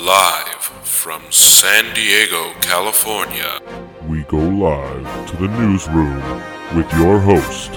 Live 0.00 0.62
from 0.82 1.20
San 1.30 1.92
Diego, 1.94 2.54
California. 2.62 3.60
We 4.08 4.22
go 4.22 4.38
live 4.38 5.28
to 5.28 5.36
the 5.36 5.48
newsroom 5.48 6.22
with 6.74 6.90
your 6.94 7.18
host, 7.20 7.70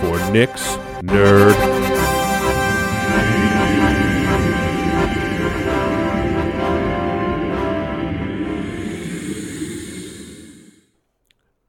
for 0.00 0.32
Nick's 0.32 0.76
Nerd. 1.00 1.54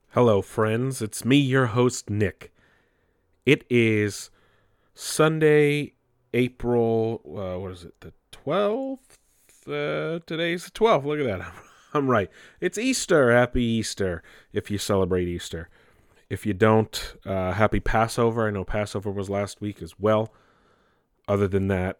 Hello, 0.09 0.41
friends. 0.41 1.01
It's 1.01 1.23
me, 1.23 1.37
your 1.37 1.67
host, 1.67 2.09
Nick. 2.09 2.51
It 3.45 3.63
is 3.69 4.31
Sunday, 4.93 5.93
April, 6.33 7.21
uh, 7.25 7.57
what 7.57 7.71
is 7.71 7.85
it, 7.85 8.01
the 8.01 8.11
12th? 8.33 9.20
Uh, 9.67 10.19
today's 10.25 10.65
the 10.65 10.71
12th. 10.71 11.05
Look 11.05 11.19
at 11.19 11.39
that. 11.39 11.53
I'm 11.93 12.09
right. 12.09 12.31
It's 12.59 12.77
Easter. 12.77 13.31
Happy 13.31 13.63
Easter 13.63 14.23
if 14.53 14.71
you 14.71 14.77
celebrate 14.77 15.27
Easter. 15.27 15.69
If 16.29 16.45
you 16.45 16.53
don't, 16.53 17.15
uh, 17.25 17.51
happy 17.51 17.79
Passover. 17.79 18.47
I 18.47 18.51
know 18.51 18.63
Passover 18.63 19.11
was 19.11 19.29
last 19.29 19.61
week 19.61 19.81
as 19.81 19.99
well. 19.99 20.33
Other 21.27 21.47
than 21.47 21.67
that, 21.67 21.99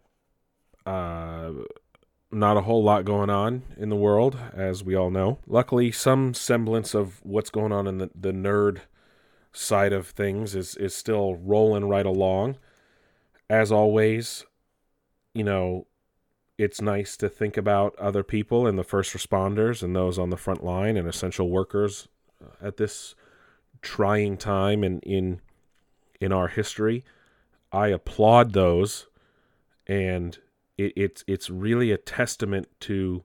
uh, 0.86 1.52
not 2.32 2.56
a 2.56 2.62
whole 2.62 2.82
lot 2.82 3.04
going 3.04 3.30
on 3.30 3.62
in 3.76 3.90
the 3.90 3.96
world, 3.96 4.36
as 4.54 4.82
we 4.82 4.96
all 4.96 5.10
know. 5.10 5.38
Luckily, 5.46 5.92
some 5.92 6.34
semblance 6.34 6.94
of 6.94 7.20
what's 7.22 7.50
going 7.50 7.72
on 7.72 7.86
in 7.86 7.98
the, 7.98 8.10
the 8.18 8.32
nerd 8.32 8.80
side 9.52 9.92
of 9.92 10.08
things 10.08 10.56
is, 10.56 10.74
is 10.76 10.94
still 10.94 11.34
rolling 11.34 11.88
right 11.88 12.06
along. 12.06 12.56
As 13.50 13.70
always, 13.70 14.46
you 15.34 15.44
know, 15.44 15.86
it's 16.62 16.80
nice 16.80 17.16
to 17.16 17.28
think 17.28 17.56
about 17.56 17.98
other 17.98 18.22
people 18.22 18.68
and 18.68 18.78
the 18.78 18.84
first 18.84 19.12
responders 19.12 19.82
and 19.82 19.96
those 19.96 20.16
on 20.16 20.30
the 20.30 20.36
front 20.36 20.62
line 20.62 20.96
and 20.96 21.08
essential 21.08 21.50
workers 21.50 22.06
uh, 22.40 22.66
at 22.66 22.76
this 22.76 23.16
trying 23.80 24.36
time 24.36 24.84
in 24.84 25.00
in 25.00 25.40
in 26.20 26.32
our 26.32 26.46
history. 26.46 27.04
I 27.72 27.88
applaud 27.88 28.52
those, 28.52 29.08
and 29.88 30.38
it, 30.78 30.92
it's 30.94 31.24
it's 31.26 31.50
really 31.50 31.90
a 31.90 31.98
testament 31.98 32.68
to 32.80 33.24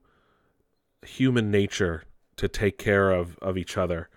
human 1.02 1.48
nature 1.52 2.02
to 2.36 2.48
take 2.48 2.76
care 2.76 3.12
of 3.12 3.38
of 3.38 3.56
each 3.56 3.76
other, 3.76 4.08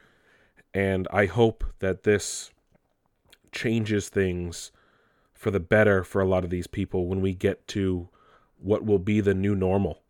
and 0.74 1.08
I 1.14 1.28
hope 1.28 1.64
that 1.78 2.04
this 2.04 2.52
changes 3.52 4.10
things 4.10 4.72
for 5.32 5.52
the 5.52 5.60
better 5.60 6.04
for 6.04 6.22
a 6.22 6.28
lot 6.28 6.44
of 6.44 6.50
these 6.50 6.68
people 6.68 7.06
when 7.06 7.22
we 7.22 7.36
get 7.36 7.68
to 7.68 8.10
what 8.62 8.86
will 8.86 9.00
be 9.00 9.22
the 9.22 9.34
new 9.34 9.56
normal. 9.56 10.02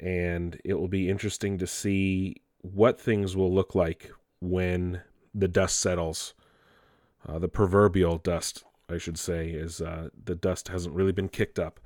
And 0.00 0.60
it 0.64 0.74
will 0.74 0.88
be 0.88 1.08
interesting 1.08 1.58
to 1.58 1.66
see 1.66 2.42
what 2.60 3.00
things 3.00 3.36
will 3.36 3.52
look 3.52 3.74
like 3.74 4.10
when 4.40 5.02
the 5.34 5.48
dust 5.48 5.78
settles. 5.78 6.34
Uh, 7.26 7.38
the 7.38 7.48
proverbial 7.48 8.18
dust, 8.18 8.64
I 8.88 8.98
should 8.98 9.18
say, 9.18 9.50
is 9.50 9.80
uh, 9.80 10.10
the 10.24 10.34
dust 10.34 10.68
hasn't 10.68 10.94
really 10.94 11.12
been 11.12 11.28
kicked 11.28 11.58
up. 11.58 11.80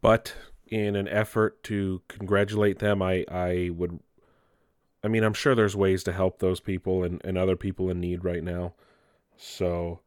But 0.00 0.34
in 0.66 0.96
an 0.96 1.08
effort 1.08 1.62
to 1.64 2.02
congratulate 2.08 2.78
them, 2.78 3.02
I, 3.02 3.24
I 3.30 3.70
would, 3.74 4.00
I 5.02 5.08
mean, 5.08 5.24
I'm 5.24 5.34
sure 5.34 5.54
there's 5.54 5.76
ways 5.76 6.02
to 6.04 6.12
help 6.12 6.38
those 6.38 6.60
people 6.60 7.02
and, 7.02 7.20
and 7.24 7.38
other 7.38 7.56
people 7.56 7.88
in 7.90 8.00
need 8.00 8.24
right 8.24 8.44
now. 8.44 8.74
So 9.36 10.00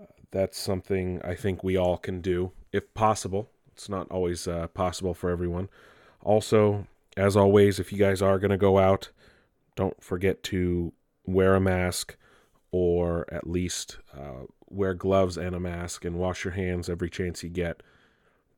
uh, 0.00 0.06
that's 0.30 0.58
something 0.58 1.20
I 1.24 1.34
think 1.34 1.64
we 1.64 1.76
all 1.76 1.96
can 1.96 2.20
do, 2.20 2.52
if 2.72 2.94
possible. 2.94 3.50
It's 3.76 3.90
not 3.90 4.10
always 4.10 4.48
uh, 4.48 4.68
possible 4.68 5.12
for 5.12 5.28
everyone. 5.28 5.68
Also, 6.22 6.86
as 7.14 7.36
always, 7.36 7.78
if 7.78 7.92
you 7.92 7.98
guys 7.98 8.22
are 8.22 8.38
going 8.38 8.50
to 8.50 8.56
go 8.56 8.78
out, 8.78 9.10
don't 9.74 10.02
forget 10.02 10.42
to 10.44 10.94
wear 11.26 11.54
a 11.54 11.60
mask 11.60 12.16
or 12.70 13.26
at 13.30 13.46
least 13.46 13.98
uh, 14.16 14.46
wear 14.70 14.94
gloves 14.94 15.36
and 15.36 15.54
a 15.54 15.60
mask 15.60 16.06
and 16.06 16.16
wash 16.16 16.42
your 16.42 16.54
hands 16.54 16.88
every 16.88 17.10
chance 17.10 17.42
you 17.42 17.50
get, 17.50 17.82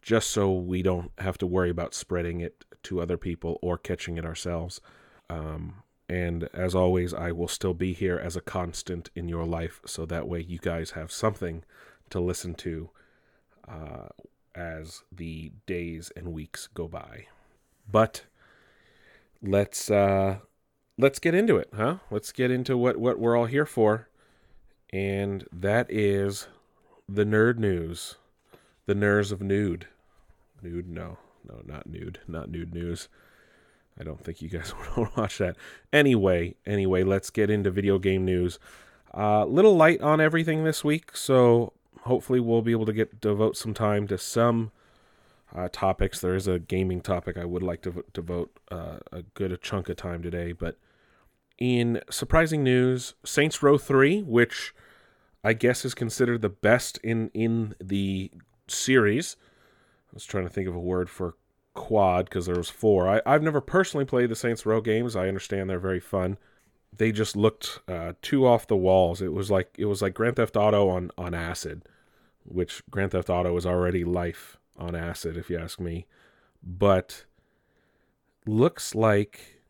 just 0.02 0.30
so 0.30 0.52
we 0.52 0.82
don't 0.82 1.10
have 1.18 1.36
to 1.38 1.48
worry 1.48 1.70
about 1.70 1.94
spreading 1.94 2.40
it 2.40 2.64
to 2.84 3.00
other 3.00 3.16
people 3.16 3.58
or 3.60 3.76
catching 3.76 4.18
it 4.18 4.24
ourselves. 4.24 4.80
Um, 5.28 5.82
and 6.08 6.48
as 6.54 6.76
always, 6.76 7.12
I 7.12 7.32
will 7.32 7.48
still 7.48 7.74
be 7.74 7.92
here 7.92 8.18
as 8.18 8.36
a 8.36 8.40
constant 8.40 9.10
in 9.16 9.28
your 9.28 9.44
life, 9.44 9.80
so 9.84 10.06
that 10.06 10.28
way 10.28 10.40
you 10.40 10.58
guys 10.58 10.92
have 10.92 11.10
something 11.10 11.64
to 12.10 12.20
listen 12.20 12.54
to 12.54 12.90
uh, 13.66 14.08
as 14.58 15.04
the 15.12 15.52
days 15.66 16.10
and 16.16 16.32
weeks 16.32 16.66
go 16.66 16.88
by. 16.88 17.26
But 17.90 18.24
let's 19.40 19.90
uh 19.90 20.38
let's 20.98 21.20
get 21.20 21.34
into 21.34 21.56
it, 21.56 21.70
huh? 21.74 21.98
Let's 22.10 22.32
get 22.32 22.50
into 22.50 22.76
what 22.76 22.96
what 22.96 23.18
we're 23.18 23.36
all 23.36 23.46
here 23.46 23.66
for. 23.66 24.08
And 24.92 25.46
that 25.52 25.86
is 25.90 26.48
the 27.08 27.24
nerd 27.24 27.58
news. 27.58 28.16
The 28.86 28.94
nerves 28.94 29.30
of 29.30 29.40
nude. 29.42 29.86
Nude 30.62 30.88
no. 30.88 31.18
No, 31.48 31.62
not 31.64 31.86
nude. 31.86 32.20
Not 32.26 32.50
nude 32.50 32.74
news. 32.74 33.08
I 34.00 34.04
don't 34.04 34.22
think 34.22 34.42
you 34.42 34.48
guys 34.48 34.74
want 34.96 35.12
to 35.14 35.20
watch 35.20 35.38
that. 35.38 35.56
Anyway, 35.92 36.56
anyway, 36.66 37.04
let's 37.04 37.30
get 37.30 37.50
into 37.50 37.70
video 37.70 37.98
game 37.98 38.24
news. 38.24 38.58
A 39.14 39.20
uh, 39.20 39.44
little 39.46 39.76
light 39.76 40.00
on 40.02 40.20
everything 40.20 40.64
this 40.64 40.84
week, 40.84 41.16
so 41.16 41.72
hopefully 42.02 42.40
we'll 42.40 42.62
be 42.62 42.72
able 42.72 42.86
to 42.86 42.92
get 42.92 43.20
devote 43.20 43.56
some 43.56 43.74
time 43.74 44.06
to 44.08 44.18
some 44.18 44.70
uh, 45.54 45.68
topics. 45.70 46.20
There 46.20 46.34
is 46.34 46.46
a 46.46 46.58
gaming 46.58 47.00
topic 47.00 47.36
I 47.36 47.44
would 47.44 47.62
like 47.62 47.82
to 47.82 48.04
devote 48.12 48.58
uh, 48.70 48.98
a 49.12 49.22
good 49.34 49.60
chunk 49.62 49.88
of 49.88 49.96
time 49.96 50.22
today. 50.22 50.52
But 50.52 50.76
in 51.58 52.00
surprising 52.10 52.62
news, 52.62 53.14
Saints 53.24 53.62
Row 53.62 53.78
3, 53.78 54.22
which 54.22 54.74
I 55.42 55.52
guess 55.52 55.84
is 55.84 55.94
considered 55.94 56.42
the 56.42 56.48
best 56.48 56.98
in, 56.98 57.30
in 57.34 57.74
the 57.80 58.30
series. 58.66 59.36
I 60.10 60.14
was 60.14 60.24
trying 60.24 60.44
to 60.44 60.52
think 60.52 60.68
of 60.68 60.74
a 60.74 60.80
word 60.80 61.08
for 61.10 61.34
quad 61.74 62.24
because 62.26 62.46
there 62.46 62.56
was 62.56 62.70
four. 62.70 63.08
I, 63.08 63.22
I've 63.24 63.42
never 63.42 63.60
personally 63.60 64.04
played 64.04 64.30
the 64.30 64.36
Saints 64.36 64.66
Row 64.66 64.80
games. 64.80 65.14
I 65.14 65.28
understand 65.28 65.70
they're 65.70 65.78
very 65.78 66.00
fun. 66.00 66.38
They 66.96 67.12
just 67.12 67.36
looked 67.36 67.80
uh, 67.86 68.14
too 68.22 68.46
off 68.46 68.66
the 68.66 68.76
walls. 68.76 69.22
It 69.22 69.32
was 69.32 69.50
like 69.50 69.74
it 69.78 69.84
was 69.84 70.02
like 70.02 70.14
Grand 70.14 70.36
Theft 70.36 70.56
Auto 70.56 70.88
on 70.88 71.10
on 71.16 71.34
acid, 71.34 71.82
which 72.44 72.82
Grand 72.90 73.12
Theft 73.12 73.30
Auto 73.30 73.56
is 73.56 73.66
already 73.66 74.04
life 74.04 74.56
on 74.76 74.94
acid, 74.94 75.36
if 75.36 75.50
you 75.50 75.58
ask 75.58 75.78
me. 75.78 76.06
But 76.62 77.24
looks 78.46 78.94
like, 78.94 79.60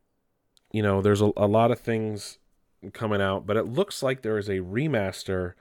you 0.73 0.83
know, 0.83 1.03
there's 1.03 1.21
a, 1.21 1.31
a 1.37 1.47
lot 1.47 1.71
of 1.71 1.81
things 1.81 2.39
coming 2.93 3.21
out, 3.21 3.47
but 3.47 3.57
it 3.57 3.65
looks 3.65 4.03
like 4.03 4.23
there 4.23 4.39
is 4.39 4.49
a 4.49 4.61
remaster 4.61 5.55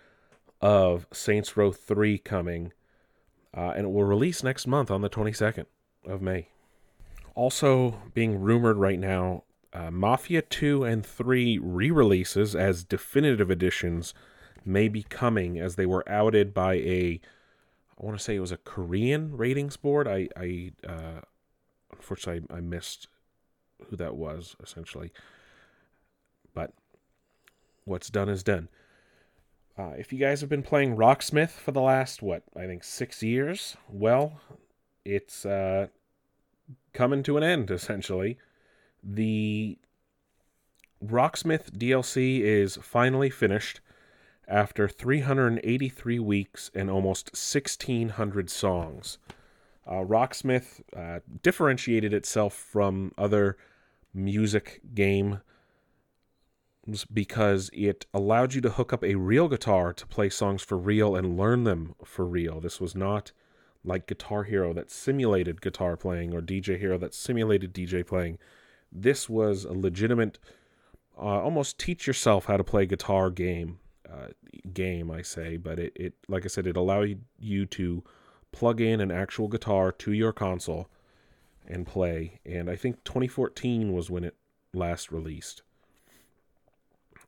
of 0.61 1.07
Saints 1.11 1.57
Row 1.57 1.71
3 1.71 2.17
coming, 2.19 2.73
uh, 3.55 3.73
and 3.75 3.85
it 3.85 3.89
will 3.89 4.03
release 4.03 4.43
next 4.43 4.67
month 4.67 4.91
on 4.91 5.01
the 5.01 5.09
22nd 5.09 5.65
of 6.05 6.21
May. 6.21 6.49
Also, 7.35 8.01
being 8.13 8.39
rumored 8.39 8.77
right 8.77 8.99
now, 8.99 9.43
uh, 9.73 9.91
Mafia 9.91 10.41
2 10.41 10.83
and 10.83 11.05
3 11.05 11.57
re 11.57 11.91
releases 11.91 12.55
as 12.55 12.83
definitive 12.83 13.51
editions 13.51 14.13
may 14.65 14.87
be 14.87 15.03
coming 15.03 15.59
as 15.59 15.75
they 15.75 15.85
were 15.85 16.07
outed 16.09 16.53
by 16.53 16.75
a 16.75 17.19
I 17.99 18.05
want 18.05 18.17
to 18.17 18.23
say 18.23 18.35
it 18.35 18.41
was 18.41 18.51
a 18.51 18.57
Korean 18.57 19.35
ratings 19.35 19.75
board. 19.75 20.07
I, 20.07 20.29
I 20.37 20.71
uh, 20.87 21.21
unfortunately 21.91 22.47
I 22.55 22.61
missed 22.61 23.07
who 23.89 23.95
that 23.95 24.15
was 24.15 24.55
essentially, 24.61 25.11
but 26.53 26.73
what's 27.85 28.09
done 28.09 28.29
is 28.29 28.43
done. 28.43 28.69
Uh, 29.77 29.93
if 29.97 30.11
you 30.11 30.19
guys 30.19 30.41
have 30.41 30.49
been 30.49 30.63
playing 30.63 30.95
Rocksmith 30.95 31.51
for 31.51 31.71
the 31.71 31.81
last 31.81 32.21
what 32.21 32.43
I 32.55 32.65
think 32.65 32.83
six 32.83 33.21
years, 33.21 33.77
well, 33.89 34.39
it's 35.05 35.45
uh, 35.45 35.87
coming 36.93 37.23
to 37.23 37.37
an 37.37 37.43
end 37.43 37.71
essentially. 37.71 38.37
The 39.09 39.77
Rocksmith 41.03 41.71
DLC 41.71 42.41
is 42.41 42.77
finally 42.81 43.29
finished 43.29 43.79
after 44.49 44.89
383 44.89 46.19
weeks 46.19 46.69
and 46.75 46.89
almost 46.89 47.27
1,600 47.27 48.49
songs. 48.49 49.17
Uh, 49.87 50.03
Rocksmith 50.03 50.81
uh, 50.93 51.21
differentiated 51.41 52.13
itself 52.13 52.53
from 52.53 53.13
other 53.17 53.57
music 54.13 54.81
games 54.93 55.37
because 57.13 57.69
it 57.71 58.05
allowed 58.13 58.53
you 58.53 58.61
to 58.61 58.71
hook 58.71 58.91
up 58.91 59.05
a 59.05 59.15
real 59.15 59.47
guitar 59.47 59.93
to 59.93 60.05
play 60.07 60.29
songs 60.29 60.61
for 60.61 60.77
real 60.77 61.15
and 61.15 61.37
learn 61.37 61.63
them 61.63 61.95
for 62.03 62.25
real. 62.25 62.59
This 62.59 62.81
was 62.81 62.93
not 62.93 63.31
like 63.85 64.07
Guitar 64.07 64.43
Hero 64.43 64.73
that 64.73 64.91
simulated 64.91 65.61
guitar 65.61 65.95
playing 65.95 66.33
or 66.33 66.41
DJ 66.41 66.77
Hero 66.77 66.97
that 66.97 67.13
simulated 67.13 67.73
DJ 67.73 68.05
playing. 68.05 68.37
This 68.91 69.29
was 69.29 69.65
a 69.65 69.73
legitimate, 69.73 70.39
uh, 71.17 71.21
almost 71.21 71.77
teach 71.77 72.07
yourself 72.07 72.45
how 72.45 72.57
to 72.57 72.63
play 72.63 72.85
guitar 72.85 73.29
game 73.29 73.79
uh, 74.11 74.27
game, 74.73 75.11
I 75.11 75.21
say, 75.21 75.57
but 75.57 75.79
it, 75.79 75.93
it 75.95 76.13
like 76.27 76.45
I 76.45 76.47
said, 76.47 76.67
it 76.67 76.77
allowed 76.77 77.19
you 77.39 77.65
to 77.67 78.03
plug 78.51 78.81
in 78.81 79.01
an 79.01 79.11
actual 79.11 79.47
guitar 79.47 79.91
to 79.91 80.11
your 80.11 80.31
console 80.31 80.89
and 81.67 81.85
play. 81.85 82.39
And 82.45 82.69
I 82.69 82.75
think 82.75 83.03
2014 83.03 83.93
was 83.93 84.09
when 84.09 84.23
it 84.23 84.35
last 84.73 85.11
released. 85.11 85.61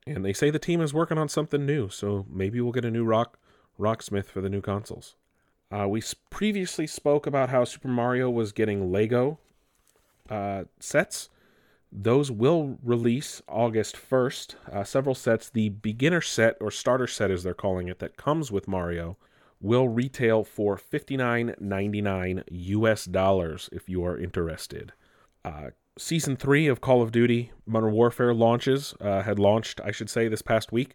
And 0.08 0.24
they 0.24 0.34
say 0.34 0.50
the 0.50 0.60
team 0.60 0.82
is 0.82 0.94
working 0.94 1.18
on 1.18 1.30
something 1.30 1.66
new, 1.66 1.90
so 1.90 2.26
maybe 2.30 2.62
we'll 2.62 2.72
get 2.72 2.86
a 2.86 2.92
new 2.92 3.04
Rock 3.04 3.38
Rocksmith 3.80 4.26
for 4.26 4.42
the 4.42 4.50
new 4.50 4.62
consoles. 4.62 5.16
Uh, 5.72 5.88
we 5.88 6.02
previously 6.30 6.88
spoke 6.88 7.28
about 7.28 7.50
how 7.50 7.64
Super 7.64 7.90
Mario 7.90 8.30
was 8.30 8.52
getting 8.52 8.92
Lego 8.92 9.38
uh, 10.30 10.64
sets. 10.80 11.30
Those 11.92 12.30
will 12.30 12.78
release 12.84 13.42
August 13.48 13.96
1st. 13.98 14.56
Uh, 14.72 14.84
several 14.84 15.16
sets. 15.16 15.50
The 15.50 15.70
beginner 15.70 16.22
set, 16.22 16.56
or 16.62 16.70
starter 16.70 17.08
set 17.08 17.32
as 17.32 17.44
they're 17.44 17.54
calling 17.54 17.88
it, 17.88 18.00
that 18.00 18.18
comes 18.18 18.52
with 18.52 18.68
Mario, 18.68 19.18
will 19.60 19.88
retail 19.88 20.44
for 20.44 20.78
$59.99 20.78 22.44
US 22.52 23.06
dollars 23.06 23.70
if 23.72 23.90
you 23.90 24.06
are 24.06 24.18
interested. 24.18 24.94
Uh, 25.44 25.72
season 25.98 26.36
3 26.36 26.68
of 26.68 26.80
Call 26.80 27.02
of 27.02 27.12
Duty 27.12 27.52
Modern 27.66 27.92
Warfare 27.92 28.34
launches, 28.34 28.94
uh, 29.02 29.24
had 29.24 29.40
launched, 29.40 29.82
I 29.84 29.92
should 29.92 30.10
say, 30.10 30.28
this 30.28 30.42
past 30.42 30.72
week, 30.72 30.94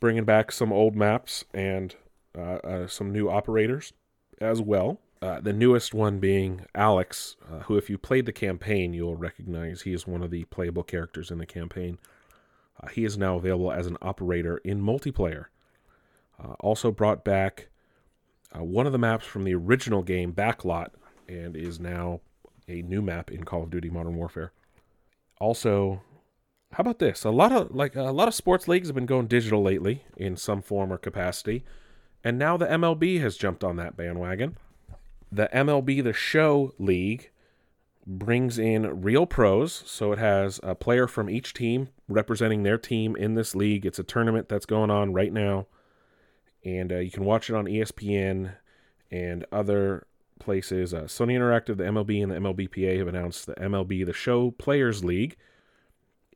bringing 0.00 0.24
back 0.24 0.50
some 0.50 0.72
old 0.72 0.96
maps 0.96 1.44
and 1.52 1.94
uh, 2.36 2.58
uh, 2.64 2.86
some 2.86 3.12
new 3.12 3.28
operators 3.28 3.92
as 4.40 4.60
well. 4.60 5.00
Uh, 5.24 5.40
the 5.40 5.54
newest 5.54 5.94
one 5.94 6.18
being 6.18 6.66
Alex, 6.74 7.36
uh, 7.50 7.60
who, 7.60 7.78
if 7.78 7.88
you 7.88 7.96
played 7.96 8.26
the 8.26 8.32
campaign, 8.32 8.92
you'll 8.92 9.16
recognize 9.16 9.80
he 9.80 9.94
is 9.94 10.06
one 10.06 10.22
of 10.22 10.30
the 10.30 10.44
playable 10.44 10.82
characters 10.82 11.30
in 11.30 11.38
the 11.38 11.46
campaign. 11.46 11.96
Uh, 12.82 12.88
he 12.88 13.06
is 13.06 13.16
now 13.16 13.36
available 13.36 13.72
as 13.72 13.86
an 13.86 13.96
operator 14.02 14.58
in 14.58 14.82
multiplayer. 14.82 15.46
Uh, 16.38 16.52
also 16.60 16.90
brought 16.90 17.24
back 17.24 17.68
uh, 18.54 18.62
one 18.62 18.84
of 18.84 18.92
the 18.92 18.98
maps 18.98 19.24
from 19.24 19.44
the 19.44 19.54
original 19.54 20.02
game, 20.02 20.30
Backlot, 20.30 20.88
and 21.26 21.56
is 21.56 21.80
now 21.80 22.20
a 22.68 22.82
new 22.82 23.00
map 23.00 23.30
in 23.30 23.44
Call 23.44 23.62
of 23.62 23.70
Duty 23.70 23.88
Modern 23.88 24.16
Warfare. 24.16 24.52
Also, 25.40 26.02
how 26.72 26.82
about 26.82 26.98
this? 26.98 27.24
A 27.24 27.30
lot 27.30 27.50
of 27.50 27.74
like 27.74 27.96
a 27.96 28.02
lot 28.12 28.28
of 28.28 28.34
sports 28.34 28.68
leagues 28.68 28.88
have 28.88 28.94
been 28.94 29.06
going 29.06 29.28
digital 29.28 29.62
lately 29.62 30.04
in 30.18 30.36
some 30.36 30.60
form 30.60 30.92
or 30.92 30.98
capacity, 30.98 31.64
and 32.22 32.38
now 32.38 32.58
the 32.58 32.66
MLB 32.66 33.22
has 33.22 33.38
jumped 33.38 33.64
on 33.64 33.76
that 33.76 33.96
bandwagon 33.96 34.58
the 35.34 35.48
MLB 35.52 36.02
The 36.02 36.12
Show 36.12 36.74
League 36.78 37.30
brings 38.06 38.56
in 38.58 39.02
real 39.02 39.26
pros. 39.26 39.82
So 39.86 40.12
it 40.12 40.18
has 40.18 40.60
a 40.62 40.74
player 40.74 41.08
from 41.08 41.28
each 41.28 41.54
team 41.54 41.88
representing 42.08 42.62
their 42.62 42.78
team 42.78 43.16
in 43.16 43.34
this 43.34 43.54
league. 43.54 43.84
It's 43.84 43.98
a 43.98 44.04
tournament 44.04 44.48
that's 44.48 44.66
going 44.66 44.90
on 44.90 45.12
right 45.12 45.32
now. 45.32 45.66
And 46.64 46.92
uh, 46.92 46.98
you 46.98 47.10
can 47.10 47.24
watch 47.24 47.50
it 47.50 47.56
on 47.56 47.64
ESPN 47.64 48.54
and 49.10 49.44
other 49.50 50.06
places. 50.38 50.94
Uh, 50.94 51.02
Sony 51.02 51.32
Interactive, 51.32 51.78
the 51.78 51.84
MLB, 51.84 52.22
and 52.22 52.30
the 52.30 52.36
MLBPA 52.36 52.98
have 52.98 53.08
announced 53.08 53.46
the 53.46 53.54
MLB 53.54 54.06
The 54.06 54.12
Show 54.12 54.52
Players 54.52 55.04
League. 55.04 55.36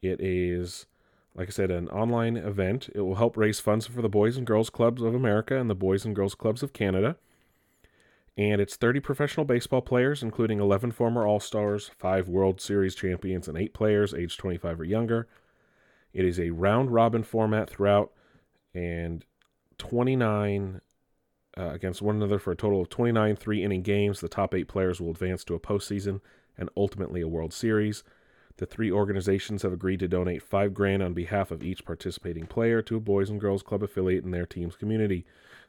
It 0.03 0.21
is, 0.21 0.87
like 1.35 1.49
I 1.49 1.51
said, 1.51 1.71
an 1.71 1.89
online 1.89 2.37
event. 2.37 2.89
It 2.95 3.03
will 3.03 3.15
help 3.15 3.37
raise 3.37 3.61
funds 3.61 3.87
for 3.87 4.03
the 4.03 4.09
Boys 4.09 4.37
and 4.37 4.47
Girls 4.47 4.71
Clubs 4.71 5.03
of 5.03 5.15
America 5.15 5.57
and 5.57 5.71
the 5.71 5.75
Boys 5.75 6.05
and 6.05 6.17
Girls 6.17 6.35
Clubs 6.35 6.63
of 6.63 6.73
Canada 6.73 7.17
and 8.39 8.61
it's 8.61 8.77
30 8.77 9.01
professional 9.01 9.45
baseball 9.45 9.83
players, 9.83 10.23
including 10.23 10.61
11 10.61 10.93
former 10.93 11.27
All 11.27 11.41
Stars, 11.41 11.91
5 11.99 12.29
World 12.29 12.61
Series 12.61 12.95
champions, 12.95 13.49
and 13.49 13.59
8 13.59 13.75
players 13.75 14.15
aged 14.15 14.39
25 14.39 14.81
or 14.81 14.85
younger. 14.85 15.27
It 16.13 16.25
is 16.25 16.39
a 16.39 16.51
round 16.51 16.93
robin 16.93 17.25
format 17.25 17.69
throughout, 17.69 18.13
and 18.73 19.25
29 19.79 20.81
uh, 21.59 21.71
against 21.71 22.01
one 22.01 22.15
another 22.15 22.39
for 22.39 22.53
a 22.53 22.57
total 22.57 22.81
of 22.81 22.89
29 22.89 23.35
three 23.35 23.65
inning 23.65 23.83
games. 23.83 24.21
The 24.21 24.29
top 24.29 24.55
8 24.55 24.69
players 24.69 25.01
will 25.01 25.11
advance 25.11 25.43
to 25.45 25.55
a 25.55 25.61
postseason 25.61 26.21
and 26.57 26.71
ultimately 26.77 27.21
a 27.21 27.29
World 27.29 27.53
Series. 27.53 28.05
The 28.59 28.67
three 28.67 28.91
organizations 28.91 29.63
have 29.63 29.73
agreed 29.73 29.99
to 30.01 30.09
donate 30.09 30.45
5 30.45 30.73
grand 30.73 31.03
on 31.03 31.13
behalf 31.13 31.51
of 31.51 31.65
each 31.65 31.85
participating 31.85 32.47
player 32.47 32.83
to 32.83 32.97
a 32.97 33.01
Boys 33.01 33.31
and 33.31 33.41
Girls 33.41 33.65
Club 33.65 33.83
affiliate 33.83 34.25
in 34.25 34.31
their 34.31 34.47
team's 34.47 34.77
community. 34.77 35.27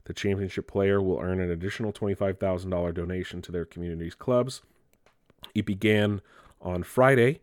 The 0.09 0.15
championship 0.15 0.65
player 0.65 0.99
will 0.99 1.19
earn 1.19 1.39
an 1.39 1.51
additional 1.51 1.93
$25,000 1.93 2.95
donation 2.95 3.43
to 3.43 3.51
their 3.51 3.63
community's 3.63 4.15
clubs. 4.15 4.63
It 5.53 5.67
began 5.67 6.21
on 6.63 6.81
Friday 6.81 7.41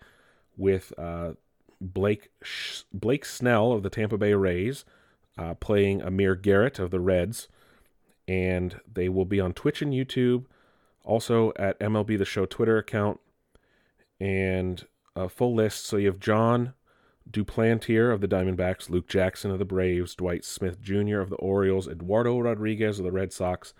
with 0.57 0.93
uh, 0.99 1.35
Blake 1.81 2.31
Sh- 2.43 2.83
Blake 2.93 3.25
Snell 3.25 3.71
of 3.71 3.85
the 3.85 3.89
Tampa 3.89 4.19
Bay 4.19 4.35
Rays 4.35 4.85
uh, 5.39 5.55
playing 5.55 6.03
Amir 6.03 6.35
Garrett 6.35 6.81
of 6.81 6.91
the 6.91 6.99
Reds, 6.99 7.47
and 8.27 8.81
they 8.93 9.09
will 9.09 9.27
be 9.27 9.39
on 9.39 9.53
Twitch 9.53 9.81
and 9.81 9.93
YouTube, 9.93 10.47
also 11.05 11.53
at 11.55 11.79
MLB 11.79 12.19
The 12.19 12.25
Show 12.25 12.47
Twitter 12.47 12.79
account, 12.79 13.21
and 14.19 14.85
a 15.15 15.29
full 15.29 15.55
list. 15.55 15.87
So 15.87 15.99
you 15.99 16.09
have 16.09 16.19
Jon 16.19 16.75
Duplantier 17.31 18.13
of 18.13 18.21
the 18.21 18.29
Diamondbacks, 18.29 18.89
Luke 18.89 19.09
Jackson 19.09 19.51
of 19.51 19.59
the 19.59 19.65
Braves, 19.65 20.15
Dwight 20.15 20.45
Smith 20.45 20.81
Jr. 20.81 21.21
of 21.21 21.31
the 21.31 21.37
Orioles, 21.37 21.89
Eduardo 21.89 22.39
Rodriguez 22.39 22.99
of 22.99 23.05
the 23.05 23.13
Red 23.13 23.33
Sox, 23.33 23.75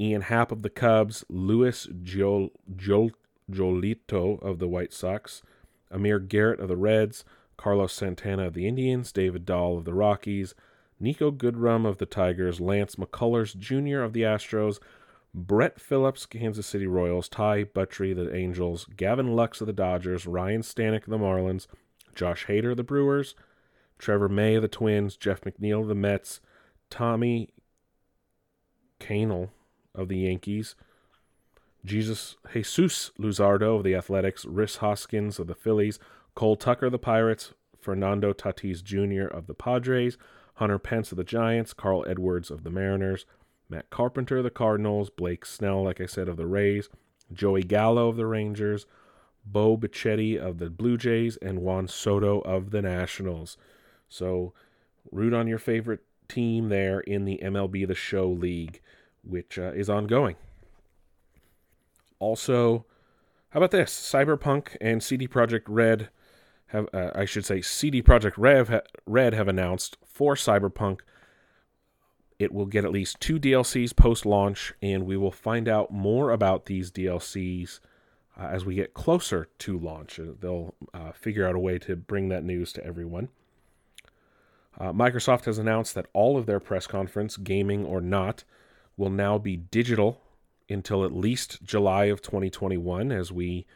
Ian 0.00 0.22
Happ 0.22 0.50
of 0.50 0.62
the 0.62 0.70
Cubs, 0.70 1.24
Luis 1.28 1.88
Jol- 2.02 2.50
Jol- 2.76 3.12
Jolito 3.50 4.42
of 4.42 4.58
the 4.58 4.68
White 4.68 4.92
Sox, 4.92 5.42
Amir 5.90 6.18
Garrett 6.18 6.60
of 6.60 6.68
the 6.68 6.76
Reds, 6.76 7.24
Carlos 7.56 7.92
Santana 7.92 8.46
of 8.46 8.54
the 8.54 8.66
Indians, 8.66 9.12
David 9.12 9.44
Dahl 9.44 9.76
of 9.76 9.84
the 9.84 9.92
Rockies, 9.94 10.54
Niko 11.00 11.30
Goodrum 11.36 11.86
of 11.86 11.98
the 11.98 12.06
Tigers, 12.06 12.60
Lance 12.60 12.96
McCullers 12.96 13.56
Jr. 13.56 14.00
of 14.02 14.12
the 14.12 14.22
Astros, 14.22 14.78
Brett 15.34 15.80
Phillips, 15.80 16.26
Kansas 16.26 16.66
City 16.66 16.86
Royals, 16.86 17.28
Ty 17.28 17.64
Buttrey, 17.64 18.14
the 18.14 18.34
Angels, 18.34 18.86
Gavin 18.96 19.34
Lux 19.36 19.60
of 19.60 19.66
the 19.66 19.72
Dodgers, 19.72 20.26
Ryan 20.26 20.62
Stanek 20.62 21.04
of 21.04 21.10
the 21.10 21.18
Marlins, 21.18 21.66
Josh 22.14 22.46
Hader 22.46 22.72
of 22.72 22.76
the 22.76 22.82
Brewers, 22.82 23.34
Trevor 23.98 24.28
May 24.28 24.56
of 24.56 24.62
the 24.62 24.68
Twins, 24.68 25.16
Jeff 25.16 25.42
McNeil 25.42 25.82
of 25.82 25.88
the 25.88 25.94
Mets, 25.94 26.40
Tommy 26.88 27.50
Kahnle 28.98 29.50
of 29.94 30.08
the 30.08 30.18
Yankees, 30.18 30.74
Jesus 31.84 32.36
Jesus 32.52 33.10
Luzardo 33.18 33.76
of 33.76 33.84
the 33.84 33.94
Athletics, 33.94 34.44
Rhys 34.44 34.76
Hoskins 34.76 35.38
of 35.38 35.46
the 35.46 35.54
Phillies, 35.54 35.98
Cole 36.34 36.56
Tucker 36.56 36.86
of 36.86 36.92
the 36.92 36.98
Pirates, 36.98 37.52
Fernando 37.80 38.32
Tatis 38.32 38.82
Jr. 38.82 39.26
of 39.26 39.46
the 39.46 39.54
Padres, 39.54 40.18
Hunter 40.54 40.78
Pence 40.78 41.10
of 41.10 41.16
the 41.16 41.24
Giants, 41.24 41.72
Carl 41.72 42.04
Edwards 42.06 42.50
of 42.50 42.64
the 42.64 42.70
Mariners, 42.70 43.24
Matt 43.68 43.88
Carpenter 43.88 44.38
of 44.38 44.44
the 44.44 44.50
Cardinals, 44.50 45.10
Blake 45.10 45.46
Snell, 45.46 45.84
like 45.84 46.00
I 46.00 46.06
said, 46.06 46.28
of 46.28 46.36
the 46.36 46.46
Rays, 46.46 46.88
Joey 47.32 47.62
Gallo 47.62 48.08
of 48.08 48.16
the 48.16 48.26
Rangers, 48.26 48.84
Bo 49.44 49.76
Bichette 49.76 50.38
of 50.38 50.58
the 50.58 50.70
Blue 50.70 50.96
Jays, 50.96 51.36
and 51.38 51.60
Juan 51.60 51.88
Soto 51.88 52.40
of 52.40 52.70
the 52.70 52.82
Nationals. 52.82 53.56
So 54.08 54.52
root 55.10 55.32
on 55.32 55.46
your 55.46 55.58
favorite 55.58 56.00
team 56.28 56.68
there 56.68 57.00
in 57.00 57.24
the 57.24 57.40
MLB 57.42 57.86
The 57.86 57.94
Show 57.94 58.28
League, 58.28 58.80
which 59.22 59.58
uh, 59.58 59.72
is 59.72 59.90
ongoing. 59.90 60.36
Also, 62.18 62.84
how 63.50 63.58
about 63.58 63.70
this? 63.70 63.92
Cyberpunk 63.92 64.76
and 64.80 65.02
CD 65.02 65.26
Projekt 65.26 65.64
Red 65.66 66.10
have, 66.66 66.86
uh, 66.92 67.10
I 67.14 67.24
should 67.24 67.44
say, 67.44 67.60
CD 67.60 68.02
Projekt 68.02 68.34
Red, 68.36 68.68
ha- 68.68 68.80
Red 69.06 69.34
have 69.34 69.48
announced 69.48 69.96
for 70.04 70.34
Cyberpunk 70.34 71.00
it 72.40 72.54
will 72.54 72.64
get 72.64 72.86
at 72.86 72.90
least 72.90 73.20
two 73.20 73.38
DLCs 73.38 73.94
post 73.94 74.24
launch, 74.24 74.72
and 74.80 75.04
we 75.04 75.14
will 75.14 75.30
find 75.30 75.68
out 75.68 75.92
more 75.92 76.30
about 76.30 76.64
these 76.64 76.90
DLCs 76.90 77.80
uh, 78.40 78.46
as 78.46 78.64
we 78.64 78.74
get 78.74 78.94
closer 78.94 79.48
to 79.58 79.78
launch. 79.78 80.18
Uh, 80.18 80.32
they'll 80.40 80.74
uh, 80.94 81.12
figure 81.12 81.46
out 81.46 81.54
a 81.54 81.58
way 81.58 81.78
to 81.78 81.94
bring 81.94 82.28
that 82.28 82.44
news 82.44 82.72
to 82.72 82.84
everyone. 82.84 83.28
Uh, 84.78 84.92
Microsoft 84.92 85.44
has 85.44 85.58
announced 85.58 85.94
that 85.94 86.06
all 86.12 86.38
of 86.38 86.46
their 86.46 86.60
press 86.60 86.86
conference, 86.86 87.36
gaming 87.36 87.84
or 87.84 88.00
not, 88.00 88.44
will 88.96 89.10
now 89.10 89.36
be 89.36 89.56
digital 89.56 90.22
until 90.70 91.04
at 91.04 91.12
least 91.12 91.62
July 91.62 92.04
of 92.04 92.22
2021 92.22 93.12
as 93.12 93.30
we 93.30 93.66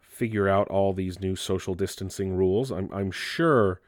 figure 0.00 0.48
out 0.48 0.68
all 0.68 0.92
these 0.92 1.18
new 1.18 1.34
social 1.34 1.74
distancing 1.74 2.36
rules. 2.36 2.70
I'm, 2.70 2.90
I'm 2.92 3.10
sure. 3.10 3.80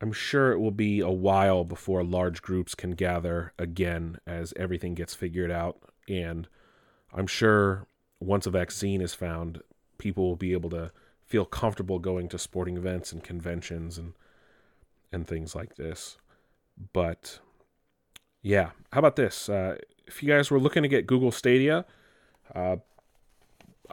I'm 0.00 0.12
sure 0.12 0.52
it 0.52 0.58
will 0.58 0.72
be 0.72 1.00
a 1.00 1.10
while 1.10 1.64
before 1.64 2.04
large 2.04 2.42
groups 2.42 2.74
can 2.74 2.90
gather 2.90 3.54
again 3.58 4.18
as 4.26 4.52
everything 4.54 4.94
gets 4.94 5.14
figured 5.14 5.50
out. 5.50 5.78
And 6.08 6.46
I'm 7.14 7.26
sure 7.26 7.86
once 8.24 8.46
a 8.46 8.50
vaccine 8.50 9.00
is 9.00 9.14
found, 9.14 9.62
people 9.98 10.24
will 10.24 10.36
be 10.36 10.52
able 10.52 10.70
to 10.70 10.90
feel 11.26 11.44
comfortable 11.44 11.98
going 11.98 12.28
to 12.28 12.38
sporting 12.38 12.76
events 12.76 13.12
and 13.12 13.22
conventions 13.22 13.98
and 13.98 14.14
and 15.12 15.26
things 15.26 15.54
like 15.54 15.76
this. 15.76 16.16
But 16.92 17.38
yeah, 18.42 18.70
how 18.92 18.98
about 18.98 19.16
this? 19.16 19.48
Uh, 19.48 19.76
if 20.06 20.22
you 20.22 20.28
guys 20.28 20.50
were 20.50 20.58
looking 20.58 20.82
to 20.82 20.88
get 20.88 21.06
Google 21.06 21.30
Stadia, 21.30 21.84
uh, 22.54 22.76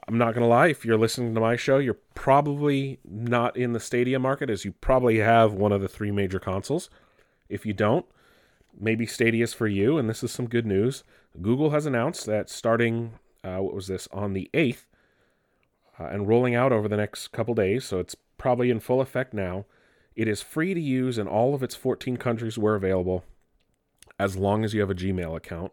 I'm 0.07 0.17
not 0.17 0.33
gonna 0.33 0.47
lie. 0.47 0.67
If 0.67 0.83
you're 0.83 0.97
listening 0.97 1.35
to 1.35 1.41
my 1.41 1.55
show, 1.55 1.77
you're 1.77 1.99
probably 2.15 2.99
not 3.03 3.55
in 3.55 3.73
the 3.73 3.79
Stadia 3.79 4.19
market, 4.19 4.49
as 4.49 4.65
you 4.65 4.71
probably 4.71 5.19
have 5.19 5.53
one 5.53 5.71
of 5.71 5.81
the 5.81 5.87
three 5.87 6.11
major 6.11 6.39
consoles. 6.39 6.89
If 7.49 7.65
you 7.65 7.73
don't, 7.73 8.05
maybe 8.79 9.05
Stadia 9.05 9.43
is 9.43 9.53
for 9.53 9.67
you. 9.67 9.97
And 9.97 10.09
this 10.09 10.23
is 10.23 10.31
some 10.31 10.47
good 10.47 10.65
news. 10.65 11.03
Google 11.41 11.69
has 11.69 11.85
announced 11.85 12.25
that 12.25 12.49
starting 12.49 13.13
uh, 13.43 13.57
what 13.57 13.73
was 13.73 13.87
this 13.87 14.07
on 14.11 14.33
the 14.33 14.49
8th 14.53 14.85
uh, 15.99 16.05
and 16.05 16.27
rolling 16.27 16.55
out 16.55 16.71
over 16.71 16.87
the 16.87 16.97
next 16.97 17.29
couple 17.29 17.53
days, 17.53 17.85
so 17.85 17.99
it's 17.99 18.15
probably 18.37 18.69
in 18.69 18.79
full 18.79 19.01
effect 19.01 19.33
now. 19.33 19.65
It 20.15 20.27
is 20.27 20.41
free 20.41 20.73
to 20.73 20.81
use 20.81 21.17
in 21.17 21.27
all 21.27 21.53
of 21.55 21.63
its 21.63 21.75
14 21.75 22.17
countries 22.17 22.57
where 22.57 22.75
available, 22.75 23.23
as 24.19 24.35
long 24.35 24.63
as 24.63 24.73
you 24.73 24.81
have 24.81 24.89
a 24.89 24.95
Gmail 24.95 25.35
account. 25.35 25.71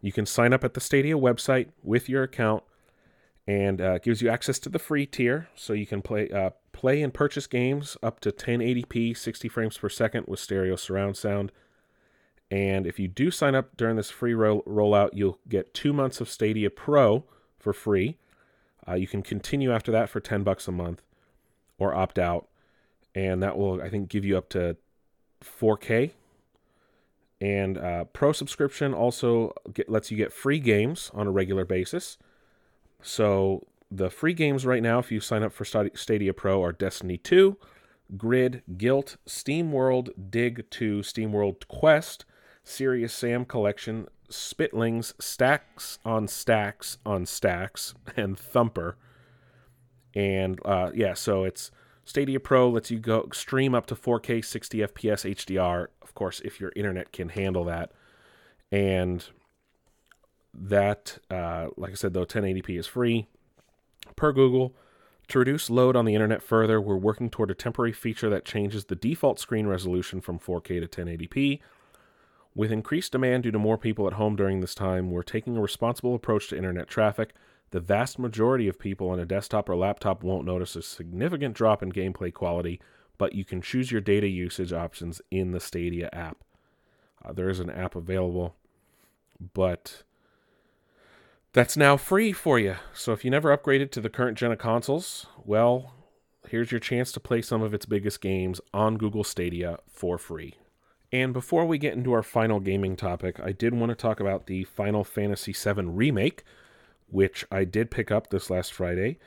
You 0.00 0.12
can 0.12 0.26
sign 0.26 0.52
up 0.52 0.64
at 0.64 0.74
the 0.74 0.80
Stadia 0.80 1.14
website 1.14 1.68
with 1.82 2.08
your 2.08 2.22
account, 2.22 2.62
and 3.46 3.80
uh, 3.80 3.98
gives 3.98 4.22
you 4.22 4.28
access 4.28 4.58
to 4.60 4.68
the 4.68 4.78
free 4.78 5.06
tier, 5.06 5.48
so 5.54 5.72
you 5.72 5.86
can 5.86 6.02
play 6.02 6.30
uh, 6.30 6.50
play 6.72 7.02
and 7.02 7.12
purchase 7.12 7.46
games 7.46 7.96
up 8.02 8.20
to 8.20 8.32
1080p, 8.32 9.16
60 9.16 9.48
frames 9.48 9.78
per 9.78 9.88
second 9.88 10.26
with 10.26 10.40
stereo 10.40 10.76
surround 10.76 11.16
sound. 11.16 11.52
And 12.54 12.86
if 12.86 13.00
you 13.00 13.08
do 13.08 13.32
sign 13.32 13.56
up 13.56 13.76
during 13.76 13.96
this 13.96 14.10
free 14.10 14.32
roll- 14.32 14.62
rollout, 14.62 15.10
you'll 15.12 15.40
get 15.48 15.74
two 15.74 15.92
months 15.92 16.20
of 16.20 16.28
Stadia 16.28 16.70
Pro 16.70 17.24
for 17.58 17.72
free. 17.72 18.16
Uh, 18.86 18.94
you 18.94 19.08
can 19.08 19.22
continue 19.22 19.72
after 19.72 19.90
that 19.90 20.08
for 20.08 20.20
10 20.20 20.44
bucks 20.44 20.68
a 20.68 20.72
month 20.72 21.02
or 21.78 21.92
opt 21.92 22.16
out. 22.16 22.46
And 23.12 23.42
that 23.42 23.58
will, 23.58 23.82
I 23.82 23.88
think, 23.90 24.08
give 24.08 24.24
you 24.24 24.38
up 24.38 24.48
to 24.50 24.76
4K. 25.42 26.12
And 27.40 27.76
uh, 27.76 28.04
Pro 28.04 28.30
subscription 28.30 28.94
also 28.94 29.52
get, 29.72 29.88
lets 29.88 30.12
you 30.12 30.16
get 30.16 30.32
free 30.32 30.60
games 30.60 31.10
on 31.12 31.26
a 31.26 31.32
regular 31.32 31.64
basis. 31.64 32.18
So 33.02 33.66
the 33.90 34.10
free 34.10 34.32
games 34.32 34.64
right 34.64 34.82
now, 34.82 35.00
if 35.00 35.10
you 35.10 35.18
sign 35.18 35.42
up 35.42 35.52
for 35.52 35.64
Stadia 35.64 36.32
Pro, 36.32 36.62
are 36.62 36.72
Destiny 36.72 37.18
2, 37.18 37.56
Grid, 38.16 38.62
Gylt, 38.76 39.16
Steam 39.26 39.72
World, 39.72 40.10
Dig 40.30 40.70
2, 40.70 41.02
Steam 41.02 41.32
World 41.32 41.66
Quest, 41.66 42.24
Serious 42.64 43.12
Sam 43.12 43.44
Collection, 43.44 44.08
Spitlings, 44.30 45.12
Stacks 45.20 45.98
on 46.04 46.26
Stacks 46.26 46.98
on 47.04 47.26
Stacks, 47.26 47.94
and 48.16 48.38
Thumper. 48.38 48.96
And 50.14 50.60
uh, 50.64 50.90
yeah, 50.94 51.14
so 51.14 51.44
it's 51.44 51.70
Stadia 52.04 52.40
Pro 52.40 52.68
lets 52.68 52.90
you 52.90 52.98
go 52.98 53.28
stream 53.32 53.74
up 53.74 53.86
to 53.86 53.94
4K 53.94 54.44
60 54.44 54.78
FPS 54.78 55.34
HDR, 55.34 55.88
of 56.02 56.14
course, 56.14 56.40
if 56.44 56.60
your 56.60 56.72
internet 56.74 57.12
can 57.12 57.30
handle 57.30 57.64
that. 57.64 57.92
And 58.72 59.24
that, 60.52 61.18
uh, 61.30 61.68
like 61.76 61.92
I 61.92 61.94
said, 61.94 62.14
though, 62.14 62.26
1080p 62.26 62.78
is 62.78 62.86
free. 62.86 63.26
Per 64.16 64.32
Google, 64.32 64.74
to 65.28 65.38
reduce 65.38 65.70
load 65.70 65.96
on 65.96 66.04
the 66.04 66.14
internet 66.14 66.42
further, 66.42 66.80
we're 66.80 66.96
working 66.96 67.30
toward 67.30 67.50
a 67.50 67.54
temporary 67.54 67.92
feature 67.92 68.28
that 68.30 68.44
changes 68.44 68.84
the 68.84 68.94
default 68.94 69.38
screen 69.38 69.66
resolution 69.66 70.20
from 70.20 70.38
4K 70.38 70.80
to 70.80 70.86
1080p. 70.86 71.60
With 72.56 72.70
increased 72.70 73.12
demand 73.12 73.42
due 73.42 73.50
to 73.50 73.58
more 73.58 73.76
people 73.76 74.06
at 74.06 74.12
home 74.12 74.36
during 74.36 74.60
this 74.60 74.76
time, 74.76 75.10
we're 75.10 75.22
taking 75.22 75.56
a 75.56 75.60
responsible 75.60 76.14
approach 76.14 76.48
to 76.48 76.56
internet 76.56 76.86
traffic. 76.86 77.34
The 77.70 77.80
vast 77.80 78.16
majority 78.16 78.68
of 78.68 78.78
people 78.78 79.10
on 79.10 79.18
a 79.18 79.24
desktop 79.24 79.68
or 79.68 79.74
laptop 79.74 80.22
won't 80.22 80.46
notice 80.46 80.76
a 80.76 80.82
significant 80.82 81.54
drop 81.54 81.82
in 81.82 81.90
gameplay 81.90 82.32
quality, 82.32 82.80
but 83.18 83.34
you 83.34 83.44
can 83.44 83.60
choose 83.60 83.90
your 83.90 84.00
data 84.00 84.28
usage 84.28 84.72
options 84.72 85.20
in 85.32 85.50
the 85.50 85.58
Stadia 85.58 86.08
app. 86.12 86.44
Uh, 87.24 87.32
there 87.32 87.48
is 87.48 87.58
an 87.58 87.70
app 87.70 87.96
available, 87.96 88.54
but 89.52 90.04
that's 91.52 91.76
now 91.76 91.96
free 91.96 92.32
for 92.32 92.60
you. 92.60 92.76
So 92.92 93.12
if 93.12 93.24
you 93.24 93.32
never 93.32 93.56
upgraded 93.56 93.90
to 93.92 94.00
the 94.00 94.10
current 94.10 94.38
gen 94.38 94.52
of 94.52 94.58
consoles, 94.58 95.26
well, 95.44 95.94
here's 96.48 96.70
your 96.70 96.80
chance 96.80 97.10
to 97.12 97.20
play 97.20 97.42
some 97.42 97.62
of 97.62 97.74
its 97.74 97.86
biggest 97.86 98.20
games 98.20 98.60
on 98.72 98.96
Google 98.96 99.24
Stadia 99.24 99.78
for 99.88 100.18
free. 100.18 100.54
And 101.14 101.32
before 101.32 101.64
we 101.64 101.78
get 101.78 101.94
into 101.94 102.12
our 102.12 102.24
final 102.24 102.58
gaming 102.58 102.96
topic, 102.96 103.38
I 103.38 103.52
did 103.52 103.72
want 103.72 103.90
to 103.90 103.94
talk 103.94 104.18
about 104.18 104.46
the 104.46 104.64
Final 104.64 105.04
Fantasy 105.04 105.52
VII 105.52 105.82
Remake, 105.82 106.42
which 107.06 107.44
I 107.52 107.62
did 107.62 107.92
pick 107.92 108.10
up 108.10 108.30
this 108.30 108.50
last 108.50 108.72
Friday. 108.72 109.20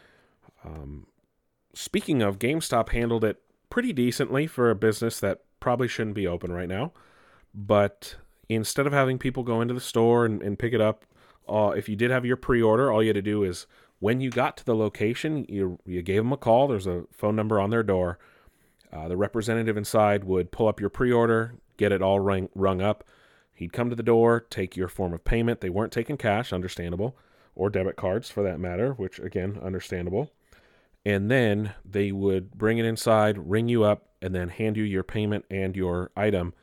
Um, 0.66 1.08
speaking 1.74 2.22
of, 2.22 2.40
GameStop 2.40 2.90
handled 2.90 3.24
it 3.24 3.42
pretty 3.70 3.94
decently 3.94 4.48
for 4.48 4.70
a 4.70 4.76
business 4.76 5.22
that 5.22 5.46
probably 5.62 5.88
shouldn't 5.88 6.18
be 6.18 6.28
open 6.28 6.52
right 6.52 6.68
now. 6.68 6.92
But 7.56 8.18
instead 8.50 8.86
of 8.86 8.92
having 8.92 9.18
people 9.18 9.44
go 9.44 9.62
into 9.62 9.74
the 9.74 9.80
store 9.80 10.26
and, 10.26 10.44
and 10.44 10.60
pick 10.60 10.74
it 10.74 10.82
up, 10.82 11.06
uh, 11.48 11.70
if 11.70 11.88
you 11.88 11.96
did 11.96 12.12
have 12.12 12.26
your 12.26 12.36
pre 12.36 12.62
order, 12.62 12.92
all 12.92 13.02
you 13.02 13.08
had 13.08 13.16
to 13.16 13.22
do 13.22 13.44
is 13.44 13.66
when 14.00 14.20
you 14.20 14.30
got 14.30 14.58
to 14.58 14.66
the 14.66 14.76
location, 14.76 15.46
you, 15.48 15.80
you 15.86 16.02
gave 16.02 16.24
them 16.24 16.34
a 16.34 16.38
call. 16.38 16.68
There's 16.68 16.86
a 16.86 17.06
phone 17.14 17.38
number 17.38 17.62
on 17.62 17.70
their 17.70 17.82
door. 17.82 18.20
Uh, 18.92 19.08
the 19.08 19.16
representative 19.16 19.78
inside 19.78 20.26
would 20.26 20.52
pull 20.52 20.68
up 20.68 20.82
your 20.82 20.90
pre 20.90 21.14
order, 21.14 21.54
get 21.78 21.92
it 21.92 22.02
all 22.02 22.20
rung, 22.20 22.50
rung 22.56 22.82
up. 22.82 23.04
He'd 23.54 23.74
come 23.74 23.90
to 23.90 23.96
the 23.96 24.04
door, 24.04 24.40
take 24.40 24.76
your 24.76 24.88
form 24.88 25.14
of 25.14 25.24
payment. 25.24 25.62
They 25.62 25.70
weren't 25.70 25.92
taking 25.92 26.18
cash, 26.18 26.54
understandable, 26.54 27.18
or 27.56 27.70
debit 27.70 27.96
cards 27.96 28.30
for 28.30 28.44
that 28.44 28.60
matter, 28.60 28.94
which 28.94 29.20
again, 29.20 29.60
understandable. 29.64 30.32
And 31.06 31.32
then 31.32 31.74
they 31.84 32.12
would 32.12 32.52
bring 32.52 32.78
it 32.78 32.86
inside, 32.86 33.50
ring 33.50 33.70
you 33.70 33.84
up, 33.84 34.10
and 34.22 34.36
then 34.36 34.50
hand 34.50 34.78
you 34.78 34.84
your 34.84 35.04
payment 35.04 35.46
and 35.50 35.76
your 35.76 36.12
item 36.16 36.54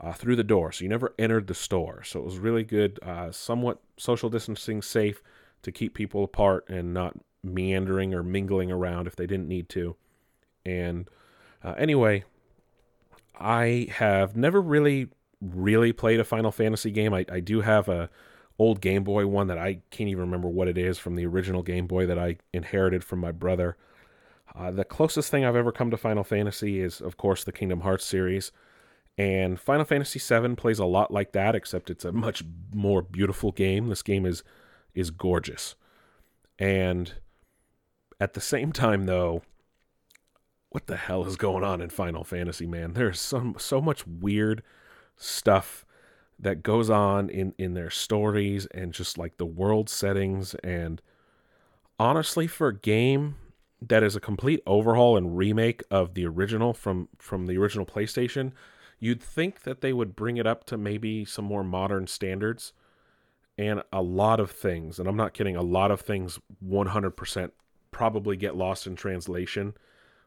uh, 0.00 0.12
through 0.12 0.36
the 0.36 0.44
door. 0.44 0.72
So 0.72 0.84
you 0.84 0.88
never 0.88 1.14
entered 1.18 1.46
the 1.46 1.54
store. 1.54 2.02
So 2.02 2.20
it 2.20 2.24
was 2.24 2.38
really 2.38 2.64
good, 2.64 2.98
uh, 3.02 3.30
somewhat 3.30 3.80
social 3.96 4.30
distancing 4.30 4.82
safe 4.82 5.22
to 5.62 5.70
keep 5.70 5.94
people 5.94 6.24
apart 6.24 6.68
and 6.68 6.94
not 6.94 7.16
meandering 7.44 8.14
or 8.14 8.22
mingling 8.22 8.70
around 8.72 9.06
if 9.06 9.16
they 9.16 9.26
didn't 9.26 9.48
need 9.48 9.68
to. 9.70 9.96
And 10.64 11.08
uh, 11.62 11.74
anyway, 11.76 12.24
I 13.40 13.88
have 13.92 14.36
never 14.36 14.60
really, 14.60 15.08
really 15.40 15.92
played 15.92 16.20
a 16.20 16.24
Final 16.24 16.52
Fantasy 16.52 16.90
game. 16.90 17.14
I, 17.14 17.24
I 17.30 17.40
do 17.40 17.62
have 17.62 17.88
a 17.88 18.10
old 18.58 18.82
Game 18.82 19.02
Boy 19.02 19.26
one 19.26 19.46
that 19.46 19.58
I 19.58 19.80
can't 19.90 20.10
even 20.10 20.20
remember 20.20 20.48
what 20.48 20.68
it 20.68 20.76
is 20.76 20.98
from 20.98 21.16
the 21.16 21.24
original 21.24 21.62
Game 21.62 21.86
Boy 21.86 22.04
that 22.06 22.18
I 22.18 22.36
inherited 22.52 23.02
from 23.02 23.18
my 23.18 23.32
brother. 23.32 23.76
Uh, 24.54 24.70
the 24.70 24.84
closest 24.84 25.30
thing 25.30 25.44
I've 25.44 25.56
ever 25.56 25.72
come 25.72 25.90
to 25.90 25.96
Final 25.96 26.24
Fantasy 26.24 26.80
is, 26.80 27.00
of 27.00 27.16
course, 27.16 27.42
the 27.42 27.52
Kingdom 27.52 27.80
Hearts 27.80 28.04
series. 28.04 28.52
And 29.16 29.58
Final 29.58 29.84
Fantasy 29.84 30.18
VII 30.18 30.56
plays 30.56 30.78
a 30.78 30.84
lot 30.84 31.10
like 31.10 31.32
that, 31.32 31.54
except 31.54 31.90
it's 31.90 32.04
a 32.04 32.12
much 32.12 32.42
more 32.74 33.00
beautiful 33.00 33.52
game. 33.52 33.88
This 33.88 34.02
game 34.02 34.26
is 34.26 34.42
is 34.94 35.10
gorgeous. 35.10 35.74
And 36.58 37.14
at 38.20 38.34
the 38.34 38.40
same 38.40 38.72
time, 38.72 39.06
though, 39.06 39.42
what 40.70 40.86
the 40.86 40.96
hell 40.96 41.26
is 41.26 41.36
going 41.36 41.64
on 41.64 41.80
in 41.80 41.90
Final 41.90 42.24
Fantasy, 42.24 42.66
man? 42.66 42.94
There's 42.94 43.20
so 43.20 43.54
so 43.58 43.80
much 43.80 44.06
weird 44.06 44.62
stuff 45.16 45.84
that 46.38 46.62
goes 46.62 46.88
on 46.88 47.28
in 47.28 47.54
in 47.58 47.74
their 47.74 47.90
stories 47.90 48.66
and 48.66 48.92
just 48.92 49.18
like 49.18 49.36
the 49.36 49.46
world 49.46 49.90
settings 49.90 50.54
and 50.56 51.02
honestly 51.98 52.46
for 52.46 52.68
a 52.68 52.76
game 52.76 53.36
that 53.82 54.02
is 54.02 54.16
a 54.16 54.20
complete 54.20 54.62
overhaul 54.66 55.16
and 55.16 55.36
remake 55.36 55.82
of 55.90 56.14
the 56.14 56.26
original 56.26 56.72
from 56.72 57.08
from 57.18 57.46
the 57.46 57.56
original 57.58 57.86
PlayStation, 57.86 58.52
you'd 58.98 59.22
think 59.22 59.62
that 59.62 59.80
they 59.80 59.92
would 59.92 60.16
bring 60.16 60.36
it 60.36 60.46
up 60.46 60.64
to 60.64 60.76
maybe 60.76 61.24
some 61.24 61.44
more 61.44 61.64
modern 61.64 62.06
standards. 62.06 62.72
And 63.58 63.82
a 63.92 64.00
lot 64.00 64.40
of 64.40 64.50
things, 64.50 64.98
and 64.98 65.06
I'm 65.06 65.16
not 65.16 65.34
kidding, 65.34 65.54
a 65.54 65.62
lot 65.62 65.90
of 65.90 66.00
things 66.00 66.38
100% 66.66 67.50
probably 67.90 68.34
get 68.34 68.56
lost 68.56 68.86
in 68.86 68.96
translation 68.96 69.74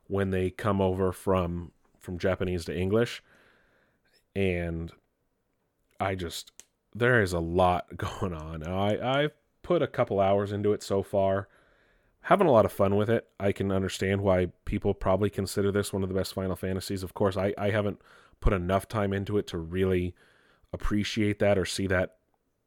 when 0.08 0.32
they 0.32 0.50
come 0.50 0.82
over 0.82 1.12
from 1.12 1.72
from 2.00 2.18
Japanese 2.18 2.66
to 2.66 2.78
English. 2.78 3.24
And 4.36 4.92
I 6.00 6.16
just 6.16 6.52
there 6.94 7.22
is 7.22 7.34
a 7.34 7.40
lot 7.40 7.98
going 7.98 8.34
on. 8.34 8.64
I 8.64 9.24
I've 9.24 9.34
put 9.62 9.82
a 9.82 9.88
couple 9.88 10.20
hours 10.20 10.52
into 10.52 10.74
it 10.74 10.84
so 10.84 11.04
far. 11.04 11.48
Having 12.28 12.48
a 12.48 12.52
lot 12.52 12.66
of 12.66 12.72
fun 12.72 12.96
with 12.96 13.10
it. 13.10 13.28
I 13.40 13.52
can 13.52 13.72
understand 13.72 14.22
why 14.22 14.48
people 14.66 14.94
probably 14.94 15.30
consider 15.30 15.72
this 15.72 15.92
one 15.92 16.04
of 16.04 16.10
the 16.10 16.16
best 16.16 16.34
Final 16.34 16.56
Fantasies. 16.56 17.04
Of 17.04 17.14
course, 17.14 17.36
I, 17.36 17.54
I 17.58 17.72
haven't 17.72 18.02
put 18.40 18.54
enough 18.54 18.88
time 18.88 19.12
into 19.12 19.38
it 19.38 19.48
to 19.48 19.58
really 19.58 20.16
appreciate 20.72 21.40
that 21.40 21.58
or 21.58 21.66
see 21.66 21.88
that 21.88 22.16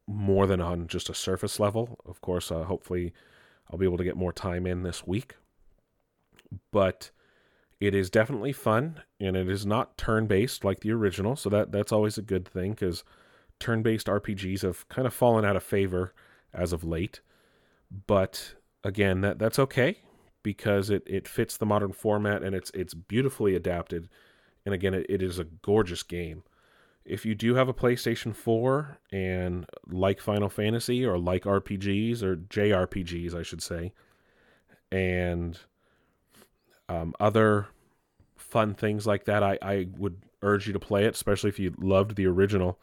more 0.06 0.46
than 0.46 0.60
on 0.60 0.86
just 0.86 1.08
a 1.08 1.14
surface 1.14 1.58
level. 1.58 1.98
Of 2.04 2.20
course, 2.20 2.50
uh, 2.50 2.64
hopefully 2.64 3.12
I'll 3.70 3.78
be 3.78 3.86
able 3.86 3.98
to 3.98 4.04
get 4.04 4.16
more 4.16 4.32
time 4.32 4.66
in 4.66 4.82
this 4.82 5.06
week. 5.06 5.36
But 6.70 7.10
it 7.80 7.94
is 7.94 8.10
definitely 8.10 8.52
fun, 8.52 9.02
and 9.20 9.36
it 9.36 9.48
is 9.48 9.66
not 9.66 9.98
turn-based 9.98 10.64
like 10.64 10.80
the 10.80 10.92
original, 10.92 11.36
so 11.36 11.50
that 11.50 11.72
that's 11.72 11.92
always 11.92 12.16
a 12.16 12.22
good 12.22 12.48
thing 12.48 12.70
because 12.70 13.04
turn-based 13.60 14.06
RPGs 14.06 14.62
have 14.62 14.88
kind 14.88 15.06
of 15.06 15.14
fallen 15.14 15.44
out 15.44 15.56
of 15.56 15.62
favor 15.62 16.14
as 16.54 16.72
of 16.72 16.84
late. 16.84 17.20
But 18.06 18.54
again, 18.82 19.20
that 19.20 19.38
that's 19.38 19.58
okay 19.58 19.98
because 20.42 20.90
it, 20.90 21.02
it 21.06 21.28
fits 21.28 21.56
the 21.56 21.66
modern 21.66 21.92
format 21.92 22.42
and 22.42 22.54
it's 22.54 22.70
it's 22.72 22.94
beautifully 22.94 23.54
adapted. 23.54 24.08
And 24.64 24.74
again, 24.74 24.94
it, 24.94 25.06
it 25.08 25.22
is 25.22 25.38
a 25.38 25.44
gorgeous 25.44 26.02
game. 26.02 26.42
If 27.04 27.24
you 27.24 27.36
do 27.36 27.54
have 27.54 27.68
a 27.68 27.74
PlayStation 27.74 28.34
4 28.34 28.98
and 29.12 29.66
like 29.88 30.20
Final 30.20 30.48
Fantasy 30.48 31.04
or 31.04 31.18
like 31.18 31.44
RPGs 31.44 32.22
or 32.22 32.36
JRPGs, 32.36 33.32
I 33.32 33.42
should 33.42 33.62
say, 33.62 33.92
and 34.90 35.58
um, 36.88 37.14
other 37.18 37.68
fun 38.36 38.74
things 38.74 39.06
like 39.06 39.24
that, 39.24 39.42
I, 39.42 39.58
I 39.62 39.88
would 39.96 40.22
urge 40.42 40.66
you 40.66 40.72
to 40.72 40.78
play 40.78 41.04
it, 41.04 41.14
especially 41.14 41.48
if 41.48 41.58
you 41.58 41.74
loved 41.78 42.16
the 42.16 42.26
original. 42.26 42.78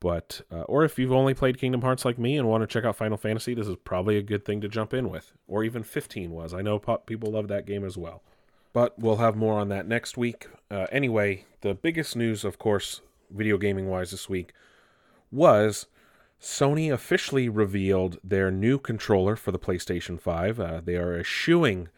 But 0.00 0.40
uh, 0.50 0.62
or 0.62 0.84
if 0.84 0.98
you've 0.98 1.12
only 1.12 1.32
played 1.32 1.58
Kingdom 1.58 1.82
Hearts 1.82 2.04
like 2.04 2.18
me 2.18 2.36
and 2.36 2.48
want 2.48 2.62
to 2.62 2.66
check 2.66 2.84
out 2.84 2.96
Final 2.96 3.16
Fantasy, 3.16 3.54
this 3.54 3.68
is 3.68 3.76
probably 3.84 4.16
a 4.16 4.22
good 4.22 4.44
thing 4.44 4.60
to 4.60 4.68
jump 4.68 4.92
in 4.92 5.08
with. 5.08 5.32
Or 5.46 5.62
even 5.62 5.84
15 5.84 6.32
was. 6.32 6.52
I 6.52 6.60
know 6.60 6.80
people 7.06 7.30
love 7.30 7.46
that 7.48 7.66
game 7.66 7.84
as 7.84 7.96
well. 7.96 8.22
But 8.72 8.98
we'll 8.98 9.18
have 9.18 9.36
more 9.36 9.60
on 9.60 9.68
that 9.68 9.86
next 9.86 10.16
week. 10.16 10.48
Uh, 10.70 10.86
anyway, 10.90 11.44
the 11.60 11.74
biggest 11.74 12.16
news, 12.16 12.42
of 12.42 12.58
course, 12.58 13.00
video 13.30 13.58
gaming 13.58 13.88
wise 13.88 14.10
this 14.10 14.28
week, 14.28 14.52
was 15.30 15.86
Sony 16.40 16.92
officially 16.92 17.48
revealed 17.48 18.18
their 18.24 18.50
new 18.50 18.78
controller 18.78 19.36
for 19.36 19.52
the 19.52 19.58
PlayStation 19.58 20.20
5. 20.20 20.58
Uh, 20.58 20.80
they 20.84 20.96
are 20.96 21.16
eschewing 21.16 21.88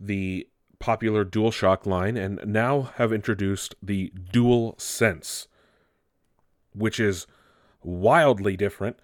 the 0.00 0.48
popular 0.80 1.24
DualShock 1.24 1.84
line 1.86 2.16
and 2.16 2.40
now 2.44 2.90
have 2.96 3.12
introduced 3.12 3.74
the 3.82 4.10
Dual 4.32 4.74
Sense, 4.78 5.46
which 6.74 6.98
is 6.98 7.26
wildly 7.84 8.56
different. 8.56 8.98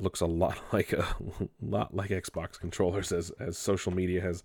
Looks 0.00 0.20
a 0.20 0.26
lot 0.26 0.58
like 0.72 0.92
a 0.92 1.06
lot 1.60 1.94
like 1.94 2.10
Xbox 2.10 2.58
controllers, 2.58 3.12
as 3.12 3.30
as 3.38 3.58
social 3.58 3.92
media 3.92 4.20
has 4.22 4.42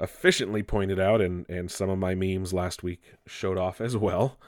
efficiently 0.00 0.62
pointed 0.62 1.00
out, 1.00 1.20
and 1.20 1.44
and 1.50 1.70
some 1.70 1.90
of 1.90 1.98
my 1.98 2.14
memes 2.14 2.52
last 2.52 2.82
week 2.82 3.02
showed 3.26 3.58
off 3.58 3.80
as 3.80 3.96
well. 3.96 4.38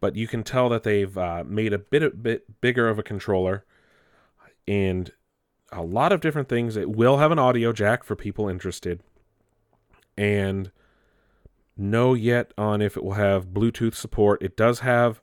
But 0.00 0.16
you 0.16 0.28
can 0.28 0.42
tell 0.42 0.68
that 0.68 0.82
they've 0.82 1.16
uh, 1.16 1.44
made 1.46 1.72
a 1.72 1.78
bit 1.78 2.02
a 2.02 2.10
bit 2.10 2.60
bigger 2.60 2.88
of 2.88 2.98
a 2.98 3.02
controller, 3.02 3.64
and 4.68 5.10
a 5.72 5.82
lot 5.82 6.12
of 6.12 6.20
different 6.20 6.48
things. 6.48 6.76
It 6.76 6.90
will 6.90 7.16
have 7.16 7.32
an 7.32 7.38
audio 7.38 7.72
jack 7.72 8.04
for 8.04 8.14
people 8.14 8.48
interested 8.48 9.02
and 10.16 10.70
no 11.76 12.14
yet 12.14 12.52
on 12.56 12.80
if 12.80 12.96
it 12.96 13.04
will 13.04 13.12
have 13.14 13.48
Bluetooth 13.48 13.94
support. 13.94 14.42
It 14.42 14.56
does 14.56 14.80
have. 14.80 15.20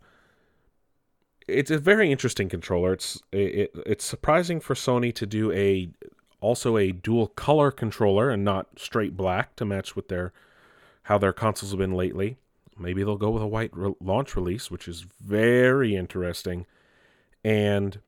It's 1.48 1.72
a 1.72 1.78
very 1.78 2.12
interesting 2.12 2.50
controller. 2.50 2.94
It's 2.94 3.22
it, 3.32 3.72
it's 3.86 4.06
surprising 4.06 4.60
for 4.60 4.74
Sony 4.74 5.14
to 5.16 5.26
do 5.26 5.52
a 5.52 5.90
also 6.40 6.78
a 6.78 6.92
dual 6.92 7.28
color 7.28 7.72
controller 7.72 8.30
and 8.30 8.44
not 8.44 8.68
straight 8.78 9.16
black 9.16 9.56
to 9.58 9.66
match 9.66 9.96
with 9.96 10.08
their 10.08 10.34
how 11.04 11.18
their 11.18 11.34
consoles 11.34 11.72
have 11.72 11.80
been 11.80 11.94
lately. 11.94 12.38
Maybe 12.78 13.04
they'll 13.04 13.18
go 13.18 13.30
with 13.30 13.44
a 13.44 13.48
white 13.48 13.72
re- 13.74 13.94
launch 14.02 14.36
release, 14.36 14.72
which 14.72 14.88
is 14.88 15.02
very 15.02 15.96
interesting. 15.96 16.66
And 17.44 18.00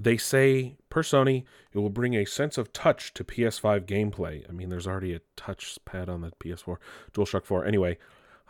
they 0.00 0.16
say, 0.16 0.76
per 0.90 1.02
Sony, 1.02 1.44
it 1.72 1.78
will 1.78 1.90
bring 1.90 2.14
a 2.14 2.24
sense 2.24 2.56
of 2.56 2.72
touch 2.72 3.12
to 3.14 3.24
PS5 3.24 3.84
gameplay. 3.84 4.48
I 4.48 4.52
mean, 4.52 4.68
there's 4.68 4.86
already 4.86 5.14
a 5.14 5.20
touch 5.36 5.78
pad 5.84 6.08
on 6.08 6.20
the 6.20 6.30
PS4, 6.30 6.76
DualShock 7.12 7.44
4. 7.44 7.64
Anyway, 7.64 7.98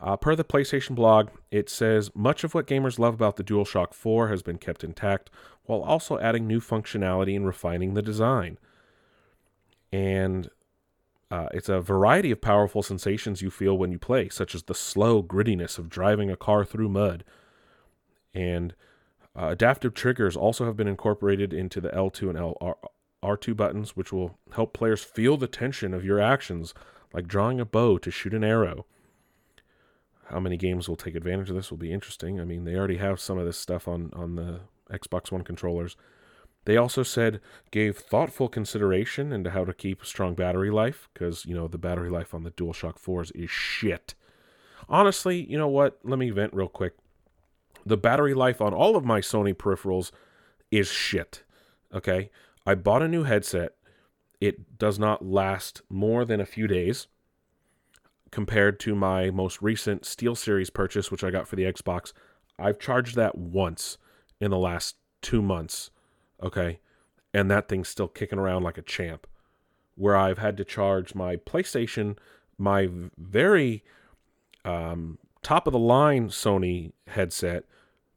uh, 0.00 0.16
per 0.16 0.36
the 0.36 0.44
PlayStation 0.44 0.94
blog, 0.94 1.30
it 1.50 1.70
says 1.70 2.10
much 2.14 2.44
of 2.44 2.54
what 2.54 2.66
gamers 2.66 2.98
love 2.98 3.14
about 3.14 3.36
the 3.36 3.44
DualShock 3.44 3.94
4 3.94 4.28
has 4.28 4.42
been 4.42 4.58
kept 4.58 4.84
intact, 4.84 5.30
while 5.64 5.80
also 5.80 6.18
adding 6.18 6.46
new 6.46 6.60
functionality 6.60 7.34
and 7.34 7.46
refining 7.46 7.94
the 7.94 8.02
design. 8.02 8.58
And 9.90 10.50
uh, 11.30 11.48
it's 11.52 11.68
a 11.68 11.80
variety 11.80 12.30
of 12.30 12.40
powerful 12.40 12.82
sensations 12.82 13.42
you 13.42 13.50
feel 13.50 13.76
when 13.76 13.90
you 13.90 13.98
play, 13.98 14.28
such 14.28 14.54
as 14.54 14.64
the 14.64 14.74
slow 14.74 15.22
grittiness 15.22 15.78
of 15.78 15.88
driving 15.88 16.30
a 16.30 16.36
car 16.36 16.64
through 16.64 16.88
mud. 16.90 17.24
And 18.34 18.74
uh, 19.38 19.50
adaptive 19.50 19.94
triggers 19.94 20.36
also 20.36 20.64
have 20.64 20.76
been 20.76 20.88
incorporated 20.88 21.52
into 21.52 21.80
the 21.80 21.90
L2 21.90 22.30
and 22.30 22.38
L 22.38 22.78
R2 23.22 23.56
buttons, 23.56 23.96
which 23.96 24.12
will 24.12 24.36
help 24.54 24.72
players 24.72 25.02
feel 25.04 25.36
the 25.36 25.46
tension 25.46 25.94
of 25.94 26.04
your 26.04 26.20
actions, 26.20 26.74
like 27.12 27.28
drawing 27.28 27.60
a 27.60 27.64
bow 27.64 27.98
to 27.98 28.10
shoot 28.10 28.34
an 28.34 28.44
arrow. 28.44 28.86
How 30.26 30.40
many 30.40 30.56
games 30.56 30.88
will 30.88 30.96
take 30.96 31.14
advantage 31.14 31.50
of 31.50 31.56
this 31.56 31.70
will 31.70 31.78
be 31.78 31.92
interesting. 31.92 32.40
I 32.40 32.44
mean, 32.44 32.64
they 32.64 32.74
already 32.74 32.98
have 32.98 33.20
some 33.20 33.38
of 33.38 33.46
this 33.46 33.56
stuff 33.56 33.88
on, 33.88 34.10
on 34.12 34.36
the 34.36 34.60
Xbox 34.90 35.32
One 35.32 35.42
controllers. 35.42 35.96
They 36.64 36.76
also 36.76 37.02
said 37.02 37.40
gave 37.70 37.96
thoughtful 37.96 38.48
consideration 38.48 39.32
into 39.32 39.50
how 39.50 39.64
to 39.64 39.72
keep 39.72 40.04
strong 40.04 40.34
battery 40.34 40.70
life 40.70 41.08
because 41.14 41.46
you 41.46 41.54
know 41.54 41.66
the 41.66 41.78
battery 41.78 42.10
life 42.10 42.34
on 42.34 42.42
the 42.42 42.50
DualShock 42.50 43.00
4s 43.00 43.32
is 43.34 43.50
shit. 43.50 44.14
Honestly, 44.88 45.46
you 45.48 45.56
know 45.56 45.68
what? 45.68 45.98
Let 46.02 46.18
me 46.18 46.30
vent 46.30 46.52
real 46.52 46.68
quick 46.68 46.94
the 47.88 47.96
battery 47.96 48.34
life 48.34 48.60
on 48.60 48.74
all 48.74 48.96
of 48.96 49.04
my 49.04 49.20
Sony 49.20 49.54
peripherals 49.54 50.10
is 50.70 50.88
shit. 50.88 51.42
Okay. 51.92 52.30
I 52.66 52.74
bought 52.74 53.02
a 53.02 53.08
new 53.08 53.24
headset. 53.24 53.72
It 54.40 54.78
does 54.78 54.98
not 54.98 55.24
last 55.24 55.82
more 55.88 56.24
than 56.24 56.40
a 56.40 56.46
few 56.46 56.66
days 56.66 57.06
compared 58.30 58.78
to 58.80 58.94
my 58.94 59.30
most 59.30 59.62
recent 59.62 60.04
Steel 60.04 60.34
Series 60.34 60.70
purchase, 60.70 61.10
which 61.10 61.24
I 61.24 61.30
got 61.30 61.48
for 61.48 61.56
the 61.56 61.64
Xbox. 61.64 62.12
I've 62.58 62.78
charged 62.78 63.16
that 63.16 63.38
once 63.38 63.96
in 64.40 64.50
the 64.50 64.58
last 64.58 64.96
two 65.22 65.40
months. 65.40 65.90
Okay. 66.42 66.80
And 67.32 67.50
that 67.50 67.68
thing's 67.68 67.88
still 67.88 68.08
kicking 68.08 68.38
around 68.38 68.62
like 68.62 68.78
a 68.78 68.82
champ. 68.82 69.26
Where 69.94 70.16
I've 70.16 70.38
had 70.38 70.56
to 70.58 70.64
charge 70.64 71.14
my 71.14 71.36
PlayStation, 71.36 72.16
my 72.56 72.88
very 73.16 73.82
um, 74.64 75.18
top 75.42 75.66
of 75.66 75.72
the 75.72 75.78
line 75.78 76.28
Sony 76.28 76.92
headset 77.08 77.64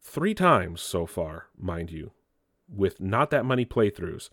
three 0.02 0.34
times 0.34 0.82
so 0.82 1.06
far, 1.06 1.46
mind 1.58 1.90
you, 1.90 2.10
with 2.68 3.00
not 3.00 3.30
that 3.30 3.46
many 3.46 3.64
playthroughs. 3.64 4.28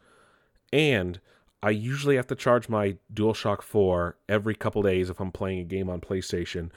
And 0.73 1.19
I 1.62 1.69
usually 1.69 2.15
have 2.15 2.27
to 2.27 2.36
charge 2.36 2.69
my 2.69 2.97
DualShock 3.13 3.62
4 3.62 4.17
every 4.27 4.55
couple 4.55 4.82
days 4.82 5.10
if 5.10 5.19
I'm 5.19 5.32
playing 5.32 5.60
a 5.60 5.65
game 5.65 5.89
on 5.89 6.01
PlayStation, 6.01 6.71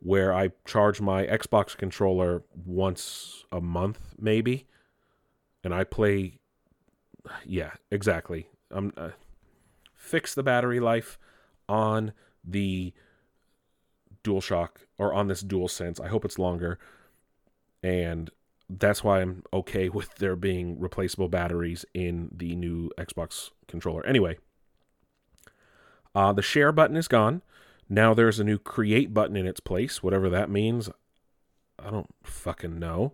where 0.00 0.32
I 0.32 0.50
charge 0.66 1.00
my 1.00 1.26
Xbox 1.26 1.76
controller 1.76 2.42
once 2.64 3.44
a 3.50 3.60
month, 3.60 4.14
maybe. 4.18 4.66
And 5.64 5.74
I 5.74 5.84
play. 5.84 6.38
Yeah, 7.44 7.72
exactly. 7.90 8.48
I'm. 8.70 8.92
Uh, 8.96 9.10
fix 9.94 10.34
the 10.34 10.42
battery 10.42 10.78
life 10.78 11.18
on 11.68 12.12
the 12.44 12.92
DualShock 14.22 14.68
or 14.98 15.12
on 15.12 15.26
this 15.28 15.42
DualSense. 15.42 16.00
I 16.00 16.08
hope 16.08 16.24
it's 16.24 16.38
longer. 16.38 16.78
And 17.82 18.30
that's 18.68 19.04
why 19.04 19.20
I'm 19.20 19.42
okay 19.52 19.88
with 19.90 20.14
there 20.16 20.36
being 20.36 20.78
replaceable 20.78 21.28
batteries 21.28 21.84
in 21.94 22.30
the 22.32 22.54
new 22.56 22.90
Xbox 22.98 23.50
controller. 23.68 24.04
Anyway, 24.06 24.38
uh, 26.14 26.32
the 26.32 26.42
share 26.42 26.72
button 26.72 26.96
is 26.96 27.08
gone. 27.08 27.42
Now 27.88 28.14
there's 28.14 28.40
a 28.40 28.44
new 28.44 28.58
create 28.58 29.14
button 29.14 29.36
in 29.36 29.46
its 29.46 29.60
place, 29.60 30.02
whatever 30.02 30.28
that 30.30 30.50
means. 30.50 30.90
I 31.78 31.90
don't 31.90 32.12
fucking 32.24 32.78
know. 32.78 33.12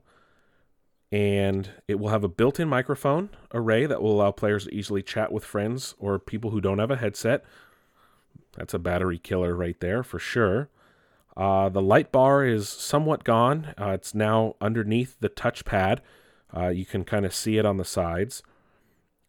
And 1.11 1.69
it 1.87 2.01
will 2.01 2.09
have 2.09 2.25
a 2.25 2.29
built 2.29 2.59
in 2.59 2.69
microphone 2.69 3.29
array 3.53 3.85
that 3.85 4.01
will 4.01 4.13
allow 4.13 4.31
players 4.31 4.65
to 4.65 4.75
easily 4.75 5.03
chat 5.03 5.31
with 5.31 5.45
friends 5.45 5.95
or 5.99 6.19
people 6.19 6.51
who 6.51 6.61
don't 6.61 6.79
have 6.79 6.91
a 6.91 6.97
headset. 6.97 7.45
That's 8.57 8.73
a 8.73 8.79
battery 8.79 9.19
killer 9.19 9.55
right 9.55 9.79
there 9.81 10.03
for 10.03 10.19
sure. 10.19 10.71
Uh, 11.37 11.69
the 11.69 11.83
light 11.83 12.13
bar 12.13 12.45
is 12.45 12.69
somewhat 12.69 13.25
gone. 13.25 13.75
Uh, 13.81 13.91
it's 13.91 14.15
now 14.15 14.57
underneath 14.61 15.19
the 15.21 15.31
touchpad. 15.31 16.01
Uh, 16.55 16.69
you 16.69 16.85
can 16.85 17.05
kind 17.05 17.25
of 17.25 17.35
see 17.35 17.57
it 17.57 17.65
on 17.65 17.79
the 17.79 17.85
sides. 17.85 18.43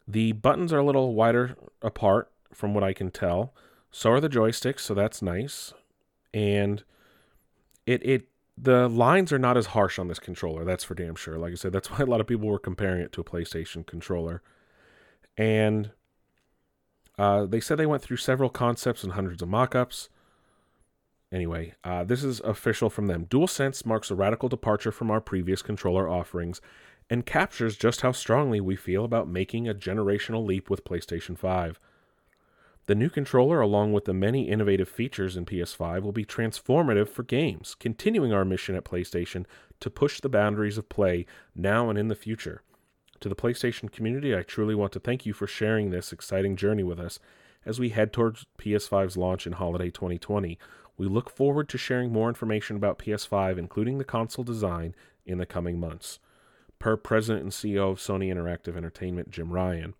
The 0.08 0.34
buttons 0.34 0.74
are 0.74 0.80
a 0.80 0.86
little 0.86 1.14
wider 1.14 1.56
apart 1.82 2.30
from 2.54 2.74
what 2.74 2.84
I 2.84 2.94
can 2.94 3.10
tell. 3.10 3.54
So 3.92 4.12
are 4.12 4.20
the 4.20 4.30
joysticks, 4.30 4.82
so 4.82 4.94
that's 4.94 5.22
nice. 5.22 5.74
And 6.34 6.84
it 7.86 8.06
it 8.06 8.28
the 8.58 8.88
lines 8.88 9.32
are 9.32 9.40
not 9.40 9.58
as 9.58 9.68
harsh 9.68 9.98
on 9.98 10.08
this 10.08 10.20
controller. 10.20 10.66
That's 10.66 10.84
for 10.84 10.96
damn 10.96 11.16
sure. 11.16 11.38
Like 11.38 11.54
I 11.54 11.56
said, 11.56 11.72
that's 11.72 11.88
why 11.92 12.00
a 12.00 12.06
lot 12.06 12.22
of 12.22 12.28
people 12.28 12.48
were 12.48 12.60
comparing 12.60 13.02
it 13.02 13.12
to 13.14 13.22
a 13.22 13.26
PlayStation 13.26 13.86
controller. 13.86 14.42
And 15.38 15.92
uh, 17.18 17.46
they 17.46 17.60
said 17.60 17.78
they 17.78 17.86
went 17.86 18.04
through 18.04 18.18
several 18.18 18.50
concepts 18.50 19.04
and 19.04 19.14
hundreds 19.14 19.42
of 19.42 19.50
mock-ups. 19.50 20.10
Anyway, 21.34 21.74
uh, 21.84 22.04
this 22.04 22.24
is 22.24 22.40
official 22.42 22.92
from 22.92 23.08
them. 23.08 23.26
DualSense 23.26 23.88
marks 23.88 24.12
a 24.12 24.16
radical 24.16 24.48
departure 24.48 24.92
from 24.92 25.10
our 25.10 25.20
previous 25.20 25.64
controller 25.64 26.08
offerings 26.08 26.62
and 27.10 27.26
captures 27.26 27.76
just 27.76 28.02
how 28.02 28.12
strongly 28.12 28.62
we 28.62 28.76
feel 28.76 29.04
about 29.04 29.28
making 29.28 29.68
a 29.68 29.74
generational 29.74 30.46
leap 30.46 30.70
with 30.70 30.86
PlayStation 30.86 31.36
5. 31.36 31.80
The 32.86 32.94
new 32.94 33.10
controller, 33.10 33.62
along 33.62 33.94
with 33.94 34.06
the 34.06 34.14
many 34.14 34.48
innovative 34.48 34.88
features 34.88 35.36
in 35.36 35.46
PS5, 35.46 36.04
will 36.04 36.12
be 36.12 36.26
transformative 36.26 37.10
for 37.10 37.24
games, 37.24 37.76
continuing 37.80 38.32
our 38.32 38.46
mission 38.46 38.76
at 38.76 38.84
PlayStation 38.84 39.46
to 39.80 39.90
push 39.90 40.20
the 40.20 40.30
boundaries 40.30 40.78
of 40.78 40.88
play 40.88 41.26
now 41.56 41.90
and 41.90 41.98
in 41.98 42.10
the 42.10 42.16
future. 42.16 42.62
To 43.22 43.30
the 43.30 43.36
PlayStation 43.36 43.92
community, 43.92 44.36
I 44.36 44.44
truly 44.44 44.76
want 44.76 44.92
to 44.94 45.00
thank 45.00 45.26
you 45.26 45.34
for 45.34 45.48
sharing 45.48 45.90
this 45.90 46.14
exciting 46.14 46.58
journey 46.58 46.84
with 46.84 47.00
us 47.00 47.20
as 47.66 47.80
we 47.80 47.90
head 47.90 48.12
towards 48.12 48.46
PS5's 48.60 49.18
launch 49.18 49.48
in 49.48 49.54
holiday 49.54 49.90
2020 49.90 50.60
we 51.04 51.10
look 51.10 51.30
forward 51.30 51.68
to 51.70 51.78
sharing 51.78 52.12
more 52.12 52.30
information 52.30 52.78
about 52.78 52.98
PS5, 52.98 53.58
including 53.58 53.98
the 53.98 54.06
console 54.06 54.46
design, 54.46 54.96
in 55.26 55.38
the 55.38 55.46
coming 55.46 55.80
months. 55.80 56.20
Per 56.80 56.96
President 56.98 57.44
and 57.44 57.52
CEO 57.52 57.92
of 57.92 58.00
Sony 58.00 58.34
Interactive 58.34 58.78
Entertainment, 58.78 59.30
Jim 59.30 59.52
Ryan. 59.52 59.94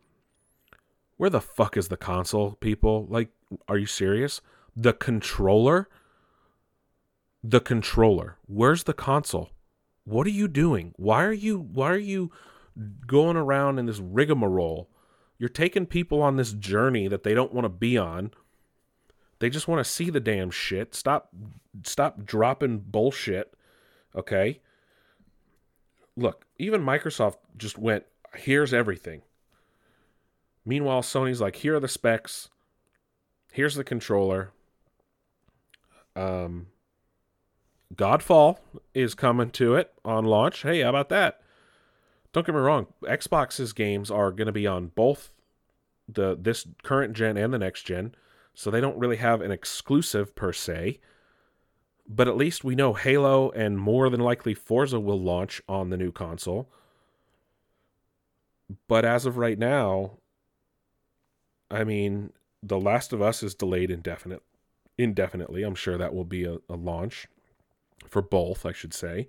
Where 1.18 1.30
the 1.30 1.42
fuck 1.42 1.78
is 1.78 1.90
the 1.90 1.98
console, 1.98 2.54
people? 2.54 3.06
Like, 3.10 3.30
are 3.68 3.78
you 3.78 3.86
serious? 3.86 4.42
The 4.76 4.94
controller? 4.94 5.90
The 7.44 7.62
controller. 7.62 8.38
Where's 8.48 8.84
the 8.84 8.94
console? 8.94 9.50
What 10.06 10.28
are 10.28 10.32
you 10.32 10.48
doing? 10.48 10.94
Why 10.98 11.24
are 11.24 11.34
you 11.34 11.58
why 11.58 11.92
are 11.92 11.98
you 11.98 12.32
going 13.06 13.38
around 13.38 13.80
in 13.80 13.86
this 13.86 14.00
rigmarole. 14.00 14.90
You're 15.38 15.50
taking 15.50 15.86
people 15.86 16.22
on 16.22 16.38
this 16.38 16.54
journey 16.54 17.08
that 17.08 17.24
they 17.24 17.34
don't 17.34 17.54
want 17.54 17.66
to 17.66 17.70
be 17.70 17.98
on. 17.98 18.32
They 19.44 19.50
just 19.50 19.68
want 19.68 19.86
to 19.86 19.92
see 19.92 20.10
the 20.10 20.22
damn 20.22 20.52
shit. 20.52 20.96
Stop 20.96 21.28
stop 21.84 22.24
dropping 22.24 22.78
bullshit. 22.78 23.54
Okay? 24.16 24.62
Look, 26.16 26.46
even 26.58 26.82
Microsoft 26.82 27.36
just 27.58 27.78
went, 27.78 28.06
here's 28.38 28.74
everything. 28.74 29.22
Meanwhile, 30.64 31.02
Sony's 31.02 31.42
like, 31.42 31.58
here 31.58 31.76
are 31.76 31.82
the 31.82 31.90
specs. 31.90 32.48
Here's 33.52 33.76
the 33.76 33.84
controller. 33.84 34.52
Um, 36.16 36.68
Godfall 37.94 38.60
is 38.94 39.14
coming 39.14 39.52
to 39.52 39.76
it 39.76 39.92
on 40.06 40.24
launch. 40.24 40.62
Hey, 40.62 40.84
how 40.84 40.90
about 40.90 41.10
that? 41.10 41.42
Don't 42.32 42.46
get 42.46 42.56
me 42.56 42.62
wrong, 42.62 42.88
Xbox's 43.02 43.74
games 43.74 44.10
are 44.10 44.32
going 44.32 44.46
to 44.46 44.54
be 44.54 44.66
on 44.66 44.94
both 44.96 45.32
the 46.08 46.38
this 46.40 46.66
current 46.82 47.12
gen 47.12 47.36
and 47.36 47.54
the 47.54 47.60
next 47.60 47.82
gen, 47.84 48.16
so 48.54 48.70
they 48.70 48.82
don't 48.82 48.98
really 48.98 49.18
have 49.18 49.42
an 49.42 49.52
exclusive 49.52 50.36
per 50.36 50.54
se. 50.54 51.00
But 52.08 52.28
at 52.28 52.38
least 52.38 52.64
we 52.64 52.76
know 52.76 52.94
Halo 52.94 53.50
and 53.52 53.78
more 53.78 54.10
than 54.10 54.20
likely 54.20 54.54
Forza 54.54 55.00
will 55.00 55.20
launch 55.20 55.62
on 55.68 55.90
the 55.90 55.98
new 55.98 56.12
console. 56.12 56.70
But 58.88 59.06
as 59.06 59.26
of 59.26 59.38
right 59.38 59.58
now, 59.58 60.18
I 61.72 61.84
mean, 61.84 62.32
The 62.62 62.80
Last 62.80 63.14
of 63.14 63.22
Us 63.22 63.42
is 63.42 63.56
delayed 63.56 63.90
indefinite 63.90 64.42
indefinitely. 64.98 65.64
I'm 65.64 65.76
sure 65.76 65.98
that 65.98 66.14
will 66.14 66.26
be 66.26 66.46
a, 66.46 66.58
a 66.70 66.76
launch 66.76 67.28
for 68.08 68.22
both, 68.22 68.66
I 68.66 68.72
should 68.72 68.94
say. 68.94 69.28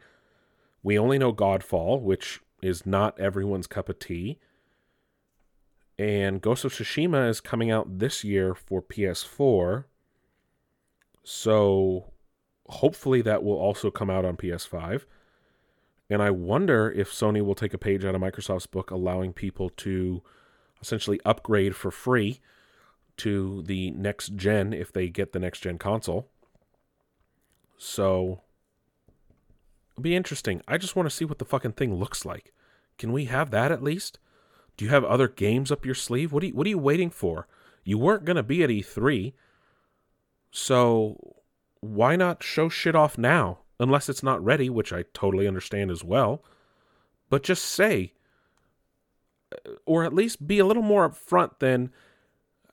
We 0.82 0.98
only 0.98 1.18
know 1.18 1.32
Godfall, 1.32 2.00
which 2.00 2.40
is 2.62 2.84
not 2.84 3.18
everyone's 3.18 3.66
cup 3.66 3.88
of 3.88 3.98
tea. 3.98 4.38
And 5.98 6.42
Ghost 6.42 6.64
of 6.64 6.72
Tsushima 6.72 7.28
is 7.28 7.40
coming 7.40 7.70
out 7.70 7.98
this 7.98 8.24
year 8.24 8.54
for 8.54 8.82
PS4. 8.82 9.84
So 11.22 12.12
hopefully 12.68 13.22
that 13.22 13.44
will 13.44 13.56
also 13.56 13.90
come 13.90 14.10
out 14.10 14.24
on 14.24 14.36
PS5. 14.36 15.04
And 16.10 16.20
I 16.22 16.30
wonder 16.30 16.90
if 16.90 17.10
Sony 17.10 17.42
will 17.42 17.54
take 17.54 17.72
a 17.72 17.78
page 17.78 18.04
out 18.04 18.14
of 18.14 18.20
Microsoft's 18.20 18.66
book, 18.66 18.90
allowing 18.90 19.32
people 19.32 19.70
to 19.70 20.22
essentially 20.82 21.20
upgrade 21.24 21.74
for 21.74 21.90
free 21.90 22.40
to 23.16 23.62
the 23.62 23.90
next 23.92 24.34
gen 24.36 24.72
if 24.72 24.92
they 24.92 25.08
get 25.08 25.32
the 25.32 25.38
next 25.38 25.60
gen 25.60 25.78
console. 25.78 26.28
So 27.78 28.42
it'll 29.92 30.02
be 30.02 30.16
interesting. 30.16 30.60
I 30.68 30.76
just 30.76 30.96
want 30.96 31.08
to 31.08 31.14
see 31.14 31.24
what 31.24 31.38
the 31.38 31.44
fucking 31.44 31.72
thing 31.72 31.94
looks 31.94 32.24
like. 32.24 32.52
Can 32.98 33.12
we 33.12 33.26
have 33.26 33.50
that 33.50 33.72
at 33.72 33.82
least? 33.82 34.18
Do 34.76 34.84
you 34.84 34.90
have 34.90 35.04
other 35.04 35.28
games 35.28 35.70
up 35.70 35.86
your 35.86 35.94
sleeve? 35.94 36.32
What 36.32 36.42
are 36.42 36.46
you, 36.46 36.54
what 36.54 36.66
are 36.66 36.70
you 36.70 36.78
waiting 36.78 37.10
for? 37.10 37.46
You 37.84 37.98
weren't 37.98 38.24
going 38.24 38.36
to 38.36 38.42
be 38.42 38.62
at 38.62 38.70
E3. 38.70 39.32
So 40.50 41.36
why 41.80 42.16
not 42.16 42.42
show 42.42 42.68
shit 42.68 42.94
off 42.94 43.18
now? 43.18 43.58
Unless 43.78 44.08
it's 44.08 44.22
not 44.22 44.44
ready, 44.44 44.70
which 44.70 44.92
I 44.92 45.04
totally 45.12 45.46
understand 45.46 45.90
as 45.90 46.04
well. 46.04 46.42
But 47.28 47.42
just 47.42 47.64
say, 47.64 48.12
or 49.84 50.04
at 50.04 50.14
least 50.14 50.46
be 50.46 50.58
a 50.58 50.64
little 50.64 50.82
more 50.82 51.08
upfront 51.08 51.58
than, 51.58 51.90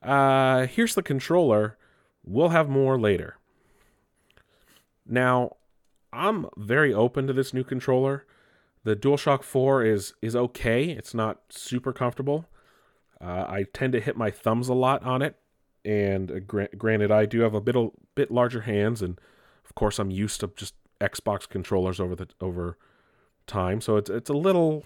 uh, 0.02 0.68
here's 0.68 0.96
the 0.96 1.04
controller. 1.04 1.78
We'll 2.24 2.50
have 2.50 2.70
more 2.70 3.00
later. 3.00 3.38
Now, 5.06 5.58
I'm 6.14 6.48
very 6.56 6.94
open 6.94 7.28
to 7.28 7.34
this 7.34 7.54
new 7.54 7.64
controller. 7.64 8.26
The 8.84 8.96
DualShock 8.96 9.44
4 9.44 9.84
is 9.86 10.14
is 10.22 10.36
okay. 10.36 10.86
It's 10.86 11.14
not 11.14 11.42
super 11.50 11.94
comfortable. 11.94 12.46
Uh, 13.20 13.46
I 13.48 13.66
tend 13.74 13.94
to 13.94 14.00
hit 14.00 14.18
my 14.18 14.32
thumbs 14.32 14.68
a 14.68 14.74
lot 14.74 15.04
on 15.04 15.22
it, 15.22 15.36
and 15.86 16.32
uh, 16.32 16.40
gra- 16.40 16.76
granted, 16.76 17.12
I 17.12 17.26
do 17.26 17.42
have 17.42 17.54
a 17.54 17.62
bit 17.62 17.76
a 17.76 17.90
bit 18.16 18.32
larger 18.32 18.62
hands, 18.62 19.02
and 19.02 19.20
of 19.64 19.76
course, 19.76 20.00
I'm 20.00 20.10
used 20.10 20.40
to 20.40 20.52
just 20.56 20.74
Xbox 21.00 21.48
controllers 21.48 22.00
over 22.00 22.16
the 22.16 22.28
over 22.40 22.78
time, 23.46 23.82
so 23.82 23.98
it's 23.98 24.10
it's 24.10 24.30
a 24.30 24.34
little 24.34 24.84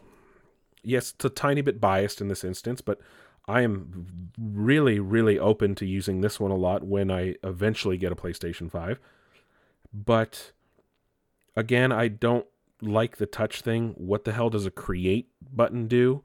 yes, 0.83 1.13
it's 1.15 1.25
a 1.25 1.29
tiny 1.29 1.61
bit 1.61 1.79
biased 1.79 2.19
in 2.19 2.27
this 2.27 2.43
instance, 2.43 2.81
but 2.81 2.99
I 3.47 3.61
am 3.61 4.31
really 4.37 4.99
really 4.99 5.39
open 5.39 5.73
to 5.75 5.85
using 5.85 6.19
this 6.19 6.37
one 6.37 6.51
a 6.51 6.55
lot 6.55 6.83
when 6.83 7.09
I 7.09 7.35
eventually 7.43 7.97
get 7.97 8.11
a 8.11 8.15
PlayStation 8.15 8.69
5. 8.69 8.99
But 9.93 10.51
again, 11.55 11.93
I 11.93 12.09
don't 12.09 12.45
like 12.85 13.17
the 13.17 13.25
touch 13.25 13.61
thing. 13.61 13.93
What 13.97 14.23
the 14.23 14.31
hell 14.31 14.49
does 14.49 14.65
a 14.65 14.71
create 14.71 15.29
button 15.41 15.87
do? 15.87 16.23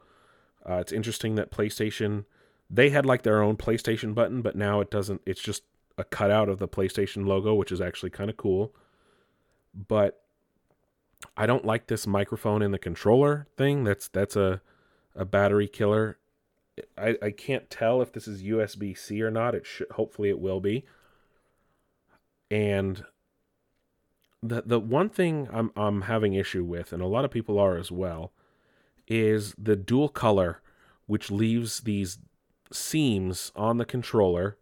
Uh, 0.68 0.74
it's 0.74 0.92
interesting 0.92 1.34
that 1.36 1.50
PlayStation 1.50 2.24
they 2.70 2.90
had 2.90 3.04
like 3.04 3.22
their 3.22 3.42
own 3.42 3.56
PlayStation 3.56 4.14
button, 4.14 4.42
but 4.42 4.54
now 4.54 4.80
it 4.80 4.90
doesn't. 4.90 5.20
It's 5.26 5.40
just 5.40 5.64
a 5.98 6.04
cutout 6.04 6.48
of 6.48 6.58
the 6.58 6.68
PlayStation 6.68 7.26
logo, 7.26 7.52
which 7.54 7.72
is 7.72 7.80
actually 7.80 8.10
kind 8.10 8.30
of 8.30 8.36
cool. 8.36 8.72
But 9.74 10.22
I 11.36 11.46
don't 11.46 11.64
like 11.64 11.88
this 11.88 12.06
microphone 12.06 12.62
in 12.62 12.70
the 12.70 12.78
controller 12.78 13.48
thing. 13.56 13.84
That's 13.84 14.08
that's 14.08 14.36
a 14.36 14.62
a 15.16 15.24
battery 15.24 15.66
killer. 15.66 16.18
I, 16.96 17.16
I 17.20 17.30
can't 17.32 17.68
tell 17.68 18.00
if 18.00 18.12
this 18.12 18.28
is 18.28 18.44
USB 18.44 18.96
C 18.96 19.20
or 19.20 19.30
not. 19.30 19.54
It 19.54 19.66
should 19.66 19.90
hopefully 19.92 20.28
it 20.28 20.38
will 20.38 20.60
be. 20.60 20.84
And 22.50 23.04
the 24.42 24.62
the 24.64 24.80
one 24.80 25.08
thing 25.08 25.48
I'm 25.52 25.70
I'm 25.76 26.02
having 26.02 26.34
issue 26.34 26.64
with, 26.64 26.92
and 26.92 27.02
a 27.02 27.06
lot 27.06 27.24
of 27.24 27.30
people 27.30 27.58
are 27.58 27.76
as 27.76 27.90
well, 27.90 28.32
is 29.06 29.54
the 29.58 29.76
dual 29.76 30.08
color, 30.08 30.60
which 31.06 31.30
leaves 31.30 31.80
these 31.80 32.18
seams 32.72 33.52
on 33.54 33.78
the 33.78 33.84
controller. 33.84 34.56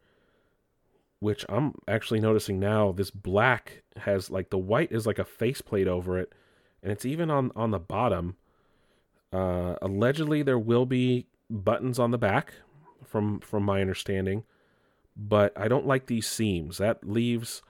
Which 1.20 1.44
I'm 1.48 1.74
actually 1.88 2.20
noticing 2.20 2.60
now. 2.60 2.92
This 2.92 3.10
black 3.10 3.82
has 3.96 4.30
like 4.30 4.50
the 4.50 4.58
white 4.58 4.92
is 4.92 5.04
like 5.04 5.18
a 5.18 5.24
faceplate 5.24 5.88
over 5.88 6.16
it, 6.16 6.32
and 6.80 6.92
it's 6.92 7.04
even 7.04 7.28
on 7.28 7.50
on 7.56 7.72
the 7.72 7.80
bottom. 7.80 8.36
Uh, 9.32 9.74
allegedly, 9.82 10.42
there 10.42 10.58
will 10.58 10.86
be 10.86 11.26
buttons 11.50 11.98
on 11.98 12.12
the 12.12 12.18
back, 12.18 12.54
from 13.04 13.40
from 13.40 13.64
my 13.64 13.80
understanding, 13.80 14.44
but 15.16 15.52
I 15.56 15.66
don't 15.66 15.86
like 15.86 16.06
these 16.06 16.26
seams. 16.26 16.78
That 16.78 17.08
leaves 17.08 17.62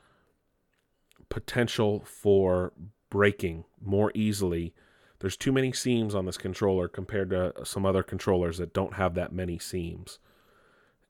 potential 1.29 2.03
for 2.05 2.73
breaking 3.11 3.64
more 3.81 4.12
easily. 4.14 4.75
There's 5.21 5.37
too 5.37 5.53
many 5.53 5.73
seams 5.73 6.14
on 6.14 6.27
this 6.27 6.38
controller 6.38 6.88
compared 6.88 7.31
to 7.31 7.53
some 7.64 7.85
other 7.85 8.03
controllers 8.03 8.59
that 8.59 8.73
don't 8.73 8.95
have 8.95 9.14
that 9.14 9.33
many 9.33 9.59
seams. 9.59 10.19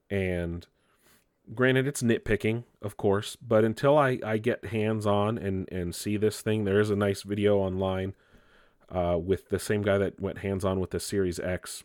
And 0.09 0.65
granted, 1.53 1.87
it's 1.87 2.01
nitpicking, 2.01 2.63
of 2.81 2.97
course, 2.97 3.35
but 3.35 3.63
until 3.63 3.97
I, 3.97 4.19
I 4.25 4.37
get 4.37 4.65
hands 4.65 5.05
on 5.05 5.37
and, 5.37 5.71
and 5.71 5.93
see 5.93 6.17
this 6.17 6.41
thing, 6.41 6.63
there 6.63 6.79
is 6.79 6.89
a 6.89 6.95
nice 6.95 7.21
video 7.21 7.57
online 7.57 8.15
uh, 8.89 9.17
with 9.21 9.49
the 9.49 9.59
same 9.59 9.83
guy 9.83 9.97
that 9.99 10.19
went 10.19 10.39
hands 10.39 10.65
on 10.65 10.79
with 10.79 10.89
the 10.89 10.99
Series 10.99 11.39
X 11.39 11.83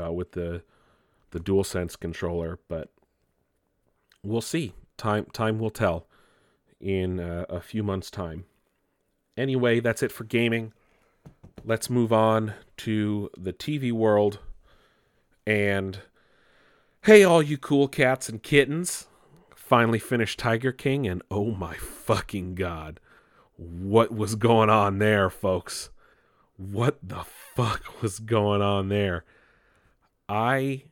uh, 0.00 0.12
with 0.12 0.32
the 0.32 0.62
the 1.30 1.40
DualSense 1.40 1.98
controller, 1.98 2.58
but 2.68 2.90
we'll 4.24 4.40
see. 4.40 4.72
Time 4.96 5.26
time 5.32 5.58
will 5.58 5.70
tell 5.70 6.06
in 6.80 7.20
uh, 7.20 7.44
a 7.48 7.60
few 7.60 7.82
months' 7.82 8.10
time. 8.10 8.44
Anyway, 9.36 9.80
that's 9.80 10.02
it 10.02 10.12
for 10.12 10.24
gaming. 10.24 10.72
Let's 11.64 11.90
move 11.90 12.12
on 12.12 12.54
to 12.78 13.30
the 13.36 13.52
TV 13.52 13.92
world. 13.92 14.40
And 15.46 16.00
hey, 17.02 17.24
all 17.24 17.42
you 17.42 17.58
cool 17.58 17.88
cats 17.88 18.28
and 18.28 18.42
kittens. 18.42 19.06
Finally 19.54 19.98
finished 19.98 20.38
Tiger 20.38 20.72
King, 20.72 21.06
and 21.06 21.22
oh 21.30 21.50
my 21.50 21.74
fucking 21.74 22.54
god. 22.54 23.00
What 23.56 24.14
was 24.14 24.34
going 24.34 24.70
on 24.70 24.98
there, 24.98 25.28
folks? 25.28 25.90
What 26.56 26.98
the 27.02 27.24
fuck 27.54 28.02
was 28.02 28.18
going 28.18 28.62
on 28.62 28.88
there? 28.88 29.24
I 30.28 30.84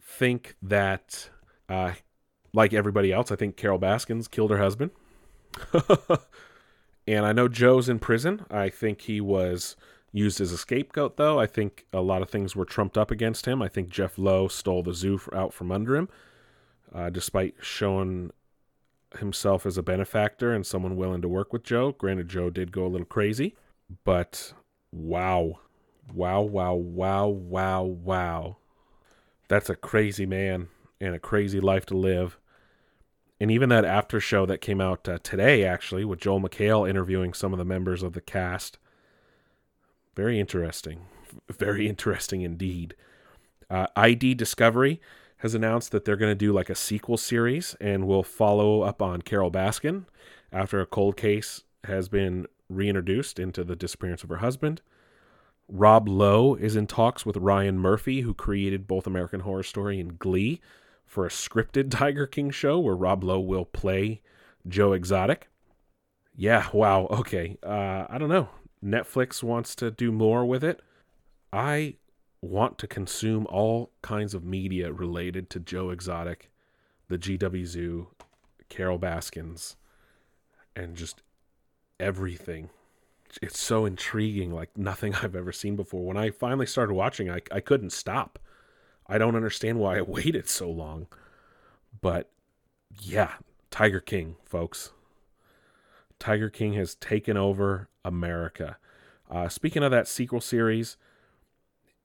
think 0.00 0.56
that 0.60 1.30
uh, 1.68 1.92
like 2.52 2.72
everybody 2.72 3.12
else, 3.12 3.30
I 3.30 3.36
think 3.36 3.56
Carol 3.56 3.78
Baskins 3.78 4.28
killed 4.28 4.50
her 4.50 4.58
husband. 4.58 4.90
and 7.06 7.26
I 7.26 7.32
know 7.32 7.48
Joe's 7.48 7.88
in 7.88 7.98
prison. 7.98 8.44
I 8.50 8.68
think 8.68 9.02
he 9.02 9.20
was 9.20 9.76
used 10.12 10.40
as 10.40 10.52
a 10.52 10.58
scapegoat, 10.58 11.16
though. 11.16 11.38
I 11.38 11.46
think 11.46 11.86
a 11.92 12.00
lot 12.00 12.22
of 12.22 12.30
things 12.30 12.56
were 12.56 12.64
trumped 12.64 12.98
up 12.98 13.10
against 13.10 13.46
him. 13.46 13.62
I 13.62 13.68
think 13.68 13.88
Jeff 13.88 14.18
Lowe 14.18 14.48
stole 14.48 14.82
the 14.82 14.94
zoo 14.94 15.20
out 15.32 15.52
from 15.52 15.70
under 15.70 15.96
him, 15.96 16.08
uh, 16.94 17.10
despite 17.10 17.54
showing 17.60 18.32
himself 19.18 19.66
as 19.66 19.76
a 19.76 19.82
benefactor 19.82 20.52
and 20.52 20.66
someone 20.66 20.96
willing 20.96 21.22
to 21.22 21.28
work 21.28 21.52
with 21.52 21.62
Joe. 21.62 21.92
Granted, 21.92 22.28
Joe 22.28 22.50
did 22.50 22.72
go 22.72 22.86
a 22.86 22.88
little 22.88 23.06
crazy, 23.06 23.56
but 24.04 24.52
wow. 24.92 25.60
Wow, 26.12 26.42
wow, 26.42 26.74
wow, 26.74 27.28
wow, 27.28 27.82
wow. 27.82 28.56
That's 29.48 29.70
a 29.70 29.76
crazy 29.76 30.26
man 30.26 30.68
and 31.00 31.14
a 31.14 31.20
crazy 31.20 31.60
life 31.60 31.86
to 31.86 31.96
live. 31.96 32.38
And 33.40 33.50
even 33.50 33.70
that 33.70 33.86
after 33.86 34.20
show 34.20 34.44
that 34.46 34.60
came 34.60 34.80
out 34.80 35.08
uh, 35.08 35.18
today, 35.22 35.64
actually, 35.64 36.04
with 36.04 36.20
Joel 36.20 36.42
McHale 36.42 36.88
interviewing 36.88 37.32
some 37.32 37.52
of 37.52 37.58
the 37.58 37.64
members 37.64 38.02
of 38.02 38.12
the 38.12 38.20
cast. 38.20 38.78
Very 40.14 40.38
interesting. 40.38 41.06
very 41.50 41.88
interesting 41.88 42.42
indeed. 42.42 42.94
Uh, 43.70 43.86
ID 43.96 44.34
Discovery 44.34 45.00
has 45.38 45.54
announced 45.54 45.90
that 45.92 46.04
they're 46.04 46.16
going 46.16 46.30
to 46.30 46.34
do 46.34 46.52
like 46.52 46.68
a 46.68 46.74
sequel 46.74 47.16
series 47.16 47.74
and 47.80 48.06
will 48.06 48.22
follow 48.22 48.82
up 48.82 49.00
on 49.00 49.22
Carol 49.22 49.50
Baskin 49.50 50.04
after 50.52 50.80
a 50.80 50.86
cold 50.86 51.16
case 51.16 51.62
has 51.84 52.08
been 52.08 52.46
reintroduced 52.68 53.38
into 53.38 53.64
the 53.64 53.76
disappearance 53.76 54.22
of 54.22 54.28
her 54.28 54.36
husband. 54.36 54.82
Rob 55.68 56.08
Lowe 56.08 56.56
is 56.56 56.76
in 56.76 56.86
talks 56.86 57.24
with 57.24 57.36
Ryan 57.36 57.78
Murphy, 57.78 58.20
who 58.20 58.34
created 58.34 58.86
both 58.86 59.06
American 59.06 59.40
Horror 59.40 59.62
Story 59.62 60.00
and 60.00 60.18
Glee, 60.18 60.60
for 61.10 61.26
a 61.26 61.28
scripted 61.28 61.90
Tiger 61.90 62.26
King 62.26 62.50
show 62.50 62.78
where 62.78 62.94
Rob 62.94 63.24
Lowe 63.24 63.40
will 63.40 63.64
play 63.64 64.22
Joe 64.66 64.92
Exotic. 64.92 65.48
Yeah, 66.36 66.68
wow, 66.72 67.08
okay. 67.10 67.58
Uh, 67.62 68.06
I 68.08 68.16
don't 68.16 68.28
know. 68.28 68.48
Netflix 68.82 69.42
wants 69.42 69.74
to 69.74 69.90
do 69.90 70.12
more 70.12 70.46
with 70.46 70.62
it. 70.62 70.80
I 71.52 71.96
want 72.40 72.78
to 72.78 72.86
consume 72.86 73.46
all 73.50 73.90
kinds 74.02 74.34
of 74.34 74.44
media 74.44 74.92
related 74.92 75.50
to 75.50 75.58
Joe 75.60 75.90
Exotic, 75.90 76.48
the 77.08 77.18
GW 77.18 77.66
Zoo, 77.66 78.08
Carol 78.68 78.96
Baskins, 78.96 79.76
and 80.76 80.96
just 80.96 81.22
everything. 81.98 82.70
It's 83.42 83.58
so 83.58 83.84
intriguing, 83.84 84.52
like 84.52 84.78
nothing 84.78 85.14
I've 85.22 85.34
ever 85.34 85.50
seen 85.50 85.74
before. 85.74 86.06
When 86.06 86.16
I 86.16 86.30
finally 86.30 86.66
started 86.66 86.94
watching, 86.94 87.28
I, 87.28 87.40
I 87.50 87.58
couldn't 87.58 87.90
stop. 87.90 88.38
I 89.10 89.18
don't 89.18 89.34
understand 89.34 89.78
why 89.78 89.98
I 89.98 90.02
waited 90.06 90.48
so 90.48 90.70
long. 90.70 91.08
But 92.00 92.30
yeah, 93.00 93.32
Tiger 93.70 94.00
King, 94.00 94.36
folks. 94.44 94.92
Tiger 96.18 96.48
King 96.48 96.74
has 96.74 96.94
taken 96.94 97.36
over 97.36 97.88
America. 98.04 98.76
Uh, 99.28 99.48
speaking 99.48 99.82
of 99.82 99.90
that 99.90 100.06
sequel 100.06 100.40
series, 100.40 100.96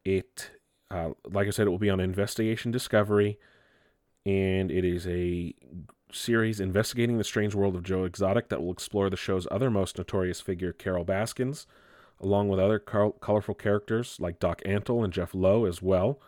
it, 0.04 0.52
uh, 0.90 1.12
like 1.30 1.48
I 1.48 1.52
said, 1.52 1.68
it 1.68 1.70
will 1.70 1.78
be 1.78 1.90
on 1.90 2.00
Investigation 2.00 2.72
Discovery, 2.72 3.38
and 4.26 4.72
it 4.72 4.86
is 4.86 5.06
a 5.08 5.54
series 6.12 6.60
investigating 6.60 7.18
the 7.18 7.24
strange 7.24 7.54
world 7.54 7.76
of 7.76 7.84
Joe 7.84 8.06
Exotic 8.06 8.50
that 8.50 8.62
will 8.62 8.72
explore 8.72 9.10
the 9.10 9.18
show's 9.18 9.48
other 9.52 9.70
most 9.70 9.98
notorious 9.98 10.40
figure, 10.40 10.72
Carol 10.72 11.04
Baskins, 11.04 11.68
along 12.22 12.48
with 12.48 12.60
other 12.60 12.80
col- 12.80 13.12
colorful 13.14 13.56
characters 13.56 14.18
like 14.20 14.40
Doc 14.40 14.62
Antle 14.66 15.04
and 15.04 15.12
Jeff 15.12 15.34
Lowe 15.34 15.66
as 15.66 15.82
well. 15.82 16.20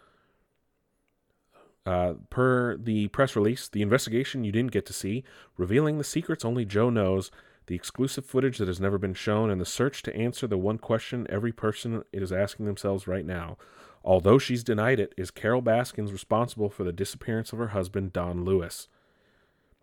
Uh, 1.87 2.15
per 2.29 2.75
the 2.75 3.07
press 3.07 3.33
release, 3.33 3.69
the 3.69 3.81
investigation 3.81 4.43
you 4.43 4.51
didn't 4.51 4.73
get 4.73 4.85
to 4.85 4.91
see, 4.91 5.23
revealing 5.55 5.97
the 5.97 6.03
secrets 6.03 6.43
only 6.43 6.65
Joe 6.65 6.89
knows, 6.89 7.31
the 7.67 7.75
exclusive 7.75 8.25
footage 8.25 8.57
that 8.57 8.67
has 8.67 8.81
never 8.81 8.97
been 8.97 9.13
shown, 9.13 9.49
and 9.49 9.61
the 9.61 9.65
search 9.65 10.03
to 10.03 10.13
answer 10.13 10.47
the 10.47 10.57
one 10.57 10.79
question 10.79 11.25
every 11.29 11.53
person 11.53 12.03
is 12.11 12.33
asking 12.33 12.65
themselves 12.65 13.07
right 13.07 13.25
now. 13.25 13.57
Although 14.03 14.37
she's 14.37 14.65
denied 14.65 14.99
it, 14.99 15.13
is 15.15 15.31
Carol 15.31 15.61
Baskins 15.61 16.11
responsible 16.11 16.69
for 16.69 16.83
the 16.83 16.91
disappearance 16.91 17.53
of 17.53 17.59
her 17.59 17.69
husband, 17.69 18.11
Don 18.11 18.43
Lewis? 18.43 18.89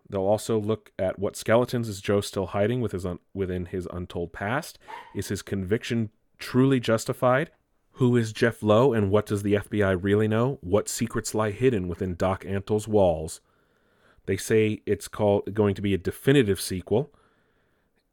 They'll 0.07 0.21
also 0.21 0.59
look 0.59 0.91
at 0.99 1.17
what 1.17 1.35
skeletons 1.35 1.89
is 1.89 2.01
Joe 2.01 2.21
still 2.21 2.45
hiding 2.47 2.81
with 2.81 2.91
his 2.91 3.07
un- 3.07 3.17
within 3.33 3.65
his 3.65 3.87
untold 3.91 4.31
past. 4.31 4.77
Is 5.15 5.29
his 5.29 5.41
conviction 5.41 6.11
truly 6.37 6.79
justified? 6.79 7.49
Who 7.95 8.17
is 8.17 8.33
Jeff 8.33 8.61
Lowe 8.61 8.93
and 8.93 9.09
what 9.09 9.25
does 9.25 9.43
the 9.43 9.53
FBI 9.53 9.97
really 10.01 10.27
know? 10.27 10.57
What 10.61 10.89
secrets 10.89 11.33
lie 11.33 11.51
hidden 11.51 11.87
within 11.87 12.15
Doc 12.15 12.43
Antle's 12.45 12.87
walls? 12.87 13.39
They 14.25 14.37
say 14.37 14.81
it's 14.85 15.07
called 15.07 15.53
going 15.53 15.75
to 15.75 15.81
be 15.81 15.93
a 15.93 15.99
definitive 15.99 16.59
sequel, 16.59 17.13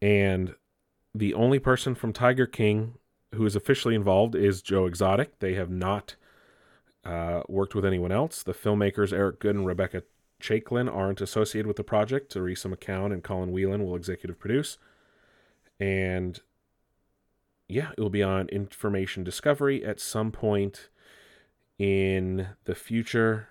and 0.01 0.55
the 1.14 1.35
only 1.35 1.59
person 1.59 1.95
from 1.95 2.12
Tiger 2.12 2.47
King 2.47 2.95
who 3.35 3.47
is 3.47 3.57
officially 3.57 3.95
involved 3.95 4.35
is 4.35 4.62
Joe 4.62 4.87
Exotic. 4.87 5.38
They 5.38 5.55
have 5.55 5.71
not 5.71 6.16
uh, 7.05 7.42
worked 7.49 7.75
with 7.75 7.85
anyone 7.85 8.12
else. 8.12 8.42
The 8.42 8.55
filmmakers 8.55 9.12
Eric 9.12 9.40
Goode 9.40 9.57
and 9.57 9.66
Rebecca 9.66 10.03
Chaiklin 10.40 10.92
aren't 10.95 11.21
associated 11.21 11.66
with 11.66 11.77
the 11.77 11.85
project. 11.85 12.33
Teresa 12.33 12.68
McCown 12.68 13.12
and 13.12 13.25
Colin 13.25 13.53
Whelan 13.53 13.85
will 13.85 13.97
executive 13.97 14.38
produce. 14.38 14.79
And 15.81 16.40
yeah, 17.72 17.92
it 17.96 18.00
will 18.00 18.11
be 18.11 18.22
on 18.22 18.48
Information 18.48 19.24
Discovery 19.24 19.85
at 19.85 19.98
some 19.98 20.30
point 20.30 20.90
in 21.78 22.48
the 22.64 22.74
future. 22.74 23.48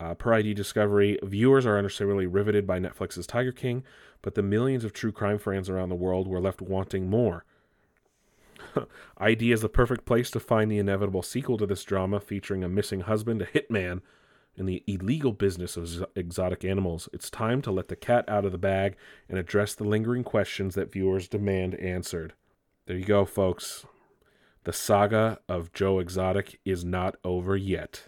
Uh, 0.00 0.14
per 0.14 0.32
ID 0.32 0.54
Discovery, 0.54 1.18
viewers 1.24 1.66
are 1.66 1.76
understandably 1.76 2.26
riveted 2.26 2.66
by 2.66 2.78
Netflix's 2.78 3.26
Tiger 3.26 3.50
King, 3.50 3.82
but 4.22 4.36
the 4.36 4.42
millions 4.42 4.84
of 4.84 4.92
true 4.92 5.10
crime 5.10 5.38
fans 5.38 5.68
around 5.68 5.88
the 5.88 5.96
world 5.96 6.28
were 6.28 6.40
left 6.40 6.62
wanting 6.62 7.10
more. 7.10 7.44
ID 9.18 9.50
is 9.50 9.60
the 9.60 9.68
perfect 9.68 10.04
place 10.04 10.30
to 10.30 10.40
find 10.40 10.70
the 10.70 10.78
inevitable 10.78 11.22
sequel 11.22 11.58
to 11.58 11.66
this 11.66 11.82
drama 11.82 12.20
featuring 12.20 12.62
a 12.62 12.68
missing 12.68 13.00
husband, 13.00 13.42
a 13.42 13.46
hitman, 13.46 14.00
and 14.56 14.68
the 14.68 14.84
illegal 14.86 15.32
business 15.32 15.76
of 15.76 16.06
exotic 16.14 16.64
animals. 16.64 17.08
It's 17.12 17.30
time 17.30 17.60
to 17.62 17.72
let 17.72 17.88
the 17.88 17.96
cat 17.96 18.24
out 18.28 18.44
of 18.44 18.52
the 18.52 18.58
bag 18.58 18.96
and 19.28 19.36
address 19.36 19.74
the 19.74 19.84
lingering 19.84 20.24
questions 20.24 20.76
that 20.76 20.92
viewers 20.92 21.26
demand 21.26 21.74
answered. 21.76 22.34
There 22.88 22.96
you 22.96 23.04
go, 23.04 23.26
folks. 23.26 23.84
The 24.64 24.72
saga 24.72 25.40
of 25.46 25.74
Joe 25.74 25.98
Exotic 25.98 26.58
is 26.64 26.86
not 26.86 27.16
over 27.22 27.54
yet. 27.54 28.04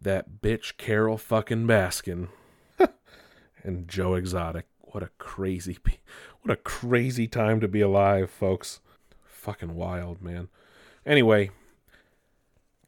That 0.00 0.40
bitch 0.40 0.76
Carol 0.76 1.18
fucking 1.18 1.66
Baskin 1.66 2.28
and 3.64 3.88
Joe 3.88 4.14
Exotic. 4.14 4.66
What 4.78 5.02
a 5.02 5.10
crazy, 5.18 5.76
what 6.42 6.52
a 6.52 6.56
crazy 6.56 7.26
time 7.26 7.58
to 7.62 7.66
be 7.66 7.80
alive, 7.80 8.30
folks. 8.30 8.78
Fucking 9.24 9.74
wild, 9.74 10.22
man. 10.22 10.46
Anyway, 11.04 11.50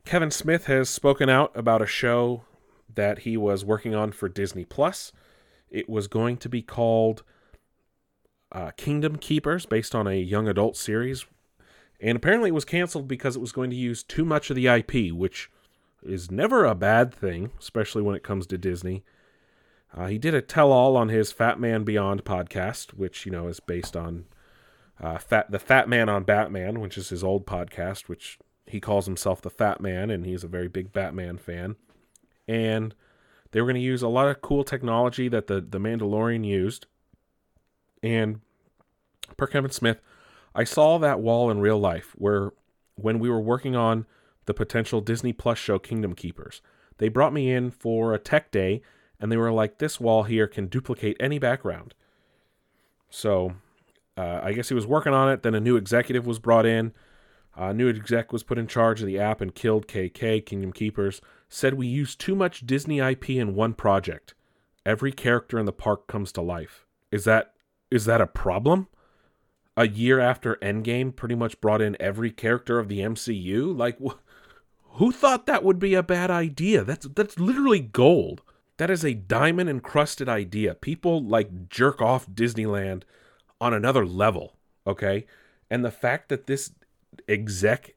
Kevin 0.04 0.30
Smith 0.30 0.66
has 0.66 0.88
spoken 0.88 1.28
out 1.28 1.50
about 1.56 1.82
a 1.82 1.86
show 1.86 2.44
that 2.94 3.20
he 3.20 3.36
was 3.36 3.64
working 3.64 3.92
on 3.92 4.12
for 4.12 4.28
Disney 4.28 4.64
Plus. 4.64 5.10
It 5.68 5.88
was 5.88 6.06
going 6.06 6.36
to 6.36 6.48
be 6.48 6.62
called 6.62 7.24
uh, 8.54 8.70
Kingdom 8.76 9.16
Keepers, 9.16 9.66
based 9.66 9.94
on 9.94 10.06
a 10.06 10.14
young 10.14 10.48
adult 10.48 10.76
series. 10.76 11.26
And 12.00 12.16
apparently 12.16 12.48
it 12.48 12.54
was 12.54 12.64
canceled 12.64 13.08
because 13.08 13.36
it 13.36 13.40
was 13.40 13.52
going 13.52 13.70
to 13.70 13.76
use 13.76 14.02
too 14.02 14.24
much 14.24 14.48
of 14.48 14.56
the 14.56 14.68
IP, 14.68 15.12
which 15.12 15.50
is 16.02 16.30
never 16.30 16.64
a 16.64 16.74
bad 16.74 17.12
thing, 17.12 17.50
especially 17.58 18.02
when 18.02 18.14
it 18.14 18.22
comes 18.22 18.46
to 18.46 18.58
Disney. 18.58 19.04
Uh, 19.96 20.06
he 20.06 20.18
did 20.18 20.34
a 20.34 20.42
tell 20.42 20.72
all 20.72 20.96
on 20.96 21.08
his 21.08 21.32
Fat 21.32 21.58
Man 21.58 21.84
Beyond 21.84 22.24
podcast, 22.24 22.94
which, 22.94 23.26
you 23.26 23.32
know, 23.32 23.48
is 23.48 23.60
based 23.60 23.96
on 23.96 24.26
uh, 25.00 25.18
Fat, 25.18 25.50
the 25.50 25.58
Fat 25.58 25.88
Man 25.88 26.08
on 26.08 26.24
Batman, 26.24 26.80
which 26.80 26.98
is 26.98 27.08
his 27.08 27.24
old 27.24 27.46
podcast, 27.46 28.08
which 28.08 28.38
he 28.66 28.80
calls 28.80 29.06
himself 29.06 29.40
the 29.40 29.50
Fat 29.50 29.80
Man, 29.80 30.10
and 30.10 30.24
he's 30.24 30.44
a 30.44 30.48
very 30.48 30.68
big 30.68 30.92
Batman 30.92 31.38
fan. 31.38 31.76
And 32.46 32.94
they 33.52 33.60
were 33.60 33.66
going 33.66 33.76
to 33.76 33.80
use 33.80 34.02
a 34.02 34.08
lot 34.08 34.28
of 34.28 34.42
cool 34.42 34.64
technology 34.64 35.28
that 35.28 35.46
the, 35.46 35.60
the 35.60 35.78
Mandalorian 35.78 36.44
used. 36.44 36.86
And 38.02 38.40
per 39.36 39.46
Kevin 39.46 39.70
Smith, 39.70 40.00
I 40.54 40.64
saw 40.64 40.98
that 40.98 41.20
wall 41.20 41.50
in 41.50 41.60
real 41.60 41.78
life 41.78 42.14
where 42.16 42.52
when 42.94 43.18
we 43.18 43.28
were 43.28 43.40
working 43.40 43.74
on 43.74 44.06
the 44.46 44.54
potential 44.54 45.00
Disney 45.00 45.32
Plus 45.32 45.58
show 45.58 45.78
Kingdom 45.78 46.14
Keepers, 46.14 46.62
they 46.98 47.08
brought 47.08 47.32
me 47.32 47.50
in 47.50 47.70
for 47.70 48.14
a 48.14 48.18
tech 48.18 48.50
day 48.50 48.82
and 49.20 49.30
they 49.30 49.36
were 49.36 49.52
like, 49.52 49.78
this 49.78 50.00
wall 50.00 50.24
here 50.24 50.46
can 50.46 50.66
duplicate 50.66 51.16
any 51.18 51.38
background. 51.38 51.94
So 53.10 53.54
uh, 54.16 54.40
I 54.42 54.52
guess 54.52 54.68
he 54.68 54.74
was 54.74 54.86
working 54.86 55.12
on 55.12 55.30
it. 55.30 55.42
Then 55.42 55.54
a 55.54 55.60
new 55.60 55.76
executive 55.76 56.26
was 56.26 56.38
brought 56.38 56.66
in. 56.66 56.92
A 57.56 57.72
new 57.72 57.88
exec 57.88 58.32
was 58.32 58.42
put 58.42 58.58
in 58.58 58.66
charge 58.66 59.00
of 59.00 59.06
the 59.06 59.18
app 59.18 59.40
and 59.40 59.54
killed 59.54 59.86
KK, 59.86 60.44
Kingdom 60.44 60.72
Keepers. 60.72 61.20
Said 61.48 61.74
we 61.74 61.86
use 61.86 62.16
too 62.16 62.34
much 62.34 62.66
Disney 62.66 62.98
IP 62.98 63.30
in 63.30 63.54
one 63.54 63.74
project. 63.74 64.34
Every 64.84 65.12
character 65.12 65.58
in 65.58 65.66
the 65.66 65.72
park 65.72 66.08
comes 66.08 66.32
to 66.32 66.42
life. 66.42 66.84
Is 67.10 67.24
that 67.24 67.52
is 67.90 68.06
that 68.06 68.20
a 68.20 68.26
problem? 68.26 68.88
A 69.76 69.88
year 69.88 70.20
after 70.20 70.56
Endgame 70.56 71.14
pretty 71.14 71.34
much 71.34 71.60
brought 71.60 71.82
in 71.82 71.96
every 72.00 72.30
character 72.30 72.78
of 72.78 72.88
the 72.88 73.00
MCU? 73.00 73.76
Like 73.76 73.98
wh- 73.98 74.18
who 74.96 75.10
thought 75.10 75.46
that 75.46 75.64
would 75.64 75.78
be 75.78 75.94
a 75.94 76.02
bad 76.02 76.30
idea? 76.30 76.84
That's 76.84 77.08
that's 77.08 77.38
literally 77.38 77.80
gold. 77.80 78.42
That 78.76 78.90
is 78.90 79.04
a 79.04 79.14
diamond 79.14 79.70
encrusted 79.70 80.28
idea. 80.28 80.74
People 80.74 81.22
like 81.22 81.68
jerk 81.68 82.00
off 82.00 82.28
Disneyland 82.28 83.02
on 83.60 83.72
another 83.72 84.04
level, 84.04 84.56
okay? 84.86 85.26
And 85.70 85.84
the 85.84 85.90
fact 85.90 86.28
that 86.28 86.46
this 86.46 86.72
exec 87.28 87.94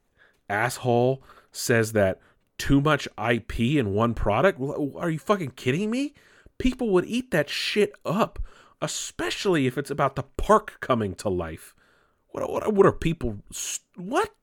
asshole 0.50 1.24
says 1.52 1.94
that 1.94 2.20
too 2.58 2.82
much 2.82 3.08
IP 3.18 3.60
in 3.60 3.94
one 3.94 4.13
product, 4.13 4.60
are 4.96 5.10
you 5.10 5.20
fucking 5.20 5.52
kidding 5.52 5.92
me? 5.92 6.13
People 6.58 6.90
would 6.92 7.06
eat 7.06 7.32
that 7.32 7.50
shit 7.50 7.94
up, 8.06 8.40
especially 8.82 9.68
if 9.68 9.78
it's 9.78 9.92
about 9.92 10.16
the 10.16 10.24
park 10.24 10.78
coming 10.80 11.16
to 11.16 11.30
life. 11.30 11.74
What 12.30 12.52
what 12.52 12.74
what 12.74 12.86
are 12.86 12.92
people 12.92 13.40
what? 13.96 14.34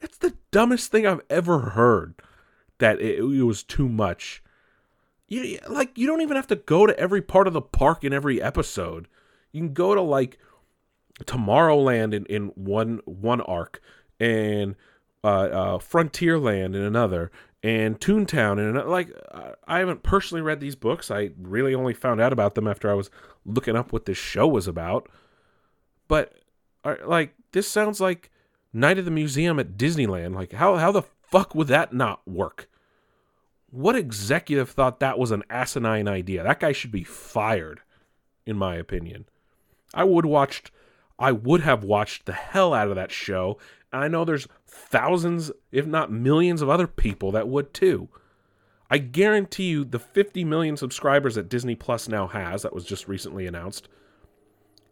That's 0.00 0.18
the 0.18 0.34
dumbest 0.50 0.90
thing 0.90 1.06
I've 1.06 1.22
ever 1.30 1.58
heard. 1.70 2.14
That 2.78 3.00
it, 3.00 3.18
it 3.18 3.44
was 3.44 3.62
too 3.62 3.88
much. 3.88 4.42
You 5.28 5.58
like 5.68 5.96
you 5.96 6.06
don't 6.06 6.22
even 6.22 6.36
have 6.36 6.48
to 6.48 6.56
go 6.56 6.86
to 6.86 6.98
every 6.98 7.22
part 7.22 7.46
of 7.46 7.52
the 7.52 7.62
park 7.62 8.04
in 8.04 8.12
every 8.12 8.40
episode. 8.40 9.08
You 9.52 9.60
can 9.60 9.72
go 9.72 9.94
to 9.94 10.00
like 10.00 10.38
Tomorrowland 11.24 12.14
in, 12.14 12.26
in 12.26 12.46
one 12.54 13.00
one 13.04 13.40
arc 13.42 13.80
and 14.18 14.74
uh, 15.24 15.26
uh, 15.26 15.78
Frontierland 15.78 16.74
in 16.74 16.82
another, 16.82 17.30
and 17.62 18.00
Toontown 18.00 18.58
and. 18.58 18.88
Like, 18.88 19.10
I 19.66 19.78
haven't 19.78 20.02
personally 20.02 20.42
read 20.42 20.60
these 20.60 20.74
books. 20.74 21.10
I 21.10 21.30
really 21.40 21.74
only 21.74 21.94
found 21.94 22.20
out 22.20 22.32
about 22.32 22.54
them 22.54 22.66
after 22.66 22.90
I 22.90 22.94
was 22.94 23.10
looking 23.44 23.76
up 23.76 23.92
what 23.92 24.06
this 24.06 24.18
show 24.18 24.46
was 24.46 24.66
about. 24.66 25.08
But, 26.08 26.34
like, 27.04 27.34
this 27.52 27.68
sounds 27.68 28.00
like 28.00 28.30
Night 28.72 28.98
of 28.98 29.04
the 29.04 29.10
Museum 29.10 29.58
at 29.58 29.76
Disneyland. 29.76 30.34
Like, 30.34 30.52
how, 30.52 30.76
how 30.76 30.92
the 30.92 31.02
fuck 31.02 31.54
would 31.54 31.68
that 31.68 31.92
not 31.92 32.26
work? 32.26 32.68
What 33.70 33.96
executive 33.96 34.68
thought 34.68 35.00
that 35.00 35.18
was 35.18 35.30
an 35.30 35.44
asinine 35.48 36.06
idea? 36.06 36.42
That 36.42 36.60
guy 36.60 36.72
should 36.72 36.92
be 36.92 37.04
fired, 37.04 37.80
in 38.44 38.56
my 38.56 38.76
opinion. 38.76 39.24
I 39.94 40.04
would 40.04 40.26
watched 40.26 40.70
I 41.18 41.32
would 41.32 41.60
have 41.60 41.84
watched 41.84 42.26
the 42.26 42.32
hell 42.32 42.74
out 42.74 42.88
of 42.88 42.96
that 42.96 43.12
show. 43.12 43.58
And 43.92 44.02
I 44.02 44.08
know 44.08 44.24
there's 44.24 44.48
thousands, 44.72 45.52
if 45.70 45.86
not 45.86 46.10
millions, 46.10 46.62
of 46.62 46.70
other 46.70 46.86
people 46.86 47.30
that 47.32 47.48
would 47.48 47.74
too. 47.74 48.08
I 48.90 48.98
guarantee 48.98 49.70
you 49.70 49.84
the 49.84 49.98
50 49.98 50.44
million 50.44 50.76
subscribers 50.76 51.34
that 51.34 51.48
Disney 51.48 51.74
Plus 51.74 52.08
now 52.08 52.26
has, 52.26 52.62
that 52.62 52.74
was 52.74 52.84
just 52.84 53.08
recently 53.08 53.46
announced, 53.46 53.88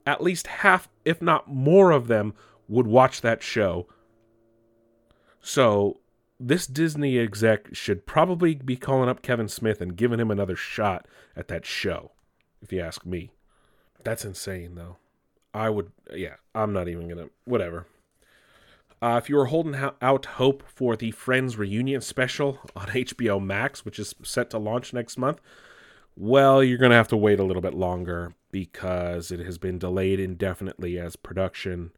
at 0.06 0.22
least 0.22 0.46
half, 0.46 0.88
if 1.04 1.20
not 1.20 1.48
more 1.48 1.90
of 1.90 2.06
them, 2.06 2.34
would 2.68 2.86
watch 2.86 3.20
that 3.20 3.42
show. 3.42 3.86
So 5.40 5.98
this 6.38 6.66
Disney 6.66 7.18
exec 7.18 7.74
should 7.74 8.06
probably 8.06 8.54
be 8.54 8.76
calling 8.76 9.08
up 9.08 9.22
Kevin 9.22 9.48
Smith 9.48 9.80
and 9.80 9.96
giving 9.96 10.20
him 10.20 10.30
another 10.30 10.56
shot 10.56 11.06
at 11.36 11.48
that 11.48 11.66
show, 11.66 12.12
if 12.62 12.72
you 12.72 12.80
ask 12.80 13.04
me. 13.04 13.30
That's 14.02 14.24
insane, 14.24 14.74
though. 14.76 14.96
I 15.52 15.68
would, 15.68 15.90
yeah, 16.14 16.36
I'm 16.54 16.72
not 16.72 16.88
even 16.88 17.08
gonna, 17.08 17.28
whatever. 17.44 17.86
Uh, 19.02 19.18
if 19.22 19.30
you 19.30 19.36
were 19.36 19.46
holding 19.46 19.74
ho- 19.74 19.94
out 20.02 20.26
hope 20.26 20.62
for 20.66 20.94
the 20.94 21.10
Friends 21.10 21.56
reunion 21.56 22.00
special 22.00 22.58
on 22.76 22.88
HBO 22.88 23.42
Max, 23.42 23.84
which 23.84 23.98
is 23.98 24.14
set 24.22 24.50
to 24.50 24.58
launch 24.58 24.92
next 24.92 25.16
month, 25.16 25.40
well, 26.16 26.62
you're 26.62 26.78
going 26.78 26.90
to 26.90 26.96
have 26.96 27.08
to 27.08 27.16
wait 27.16 27.40
a 27.40 27.44
little 27.44 27.62
bit 27.62 27.74
longer 27.74 28.34
because 28.50 29.30
it 29.30 29.40
has 29.40 29.58
been 29.58 29.78
delayed 29.78 30.20
indefinitely 30.20 30.98
as 30.98 31.16
production 31.16 31.92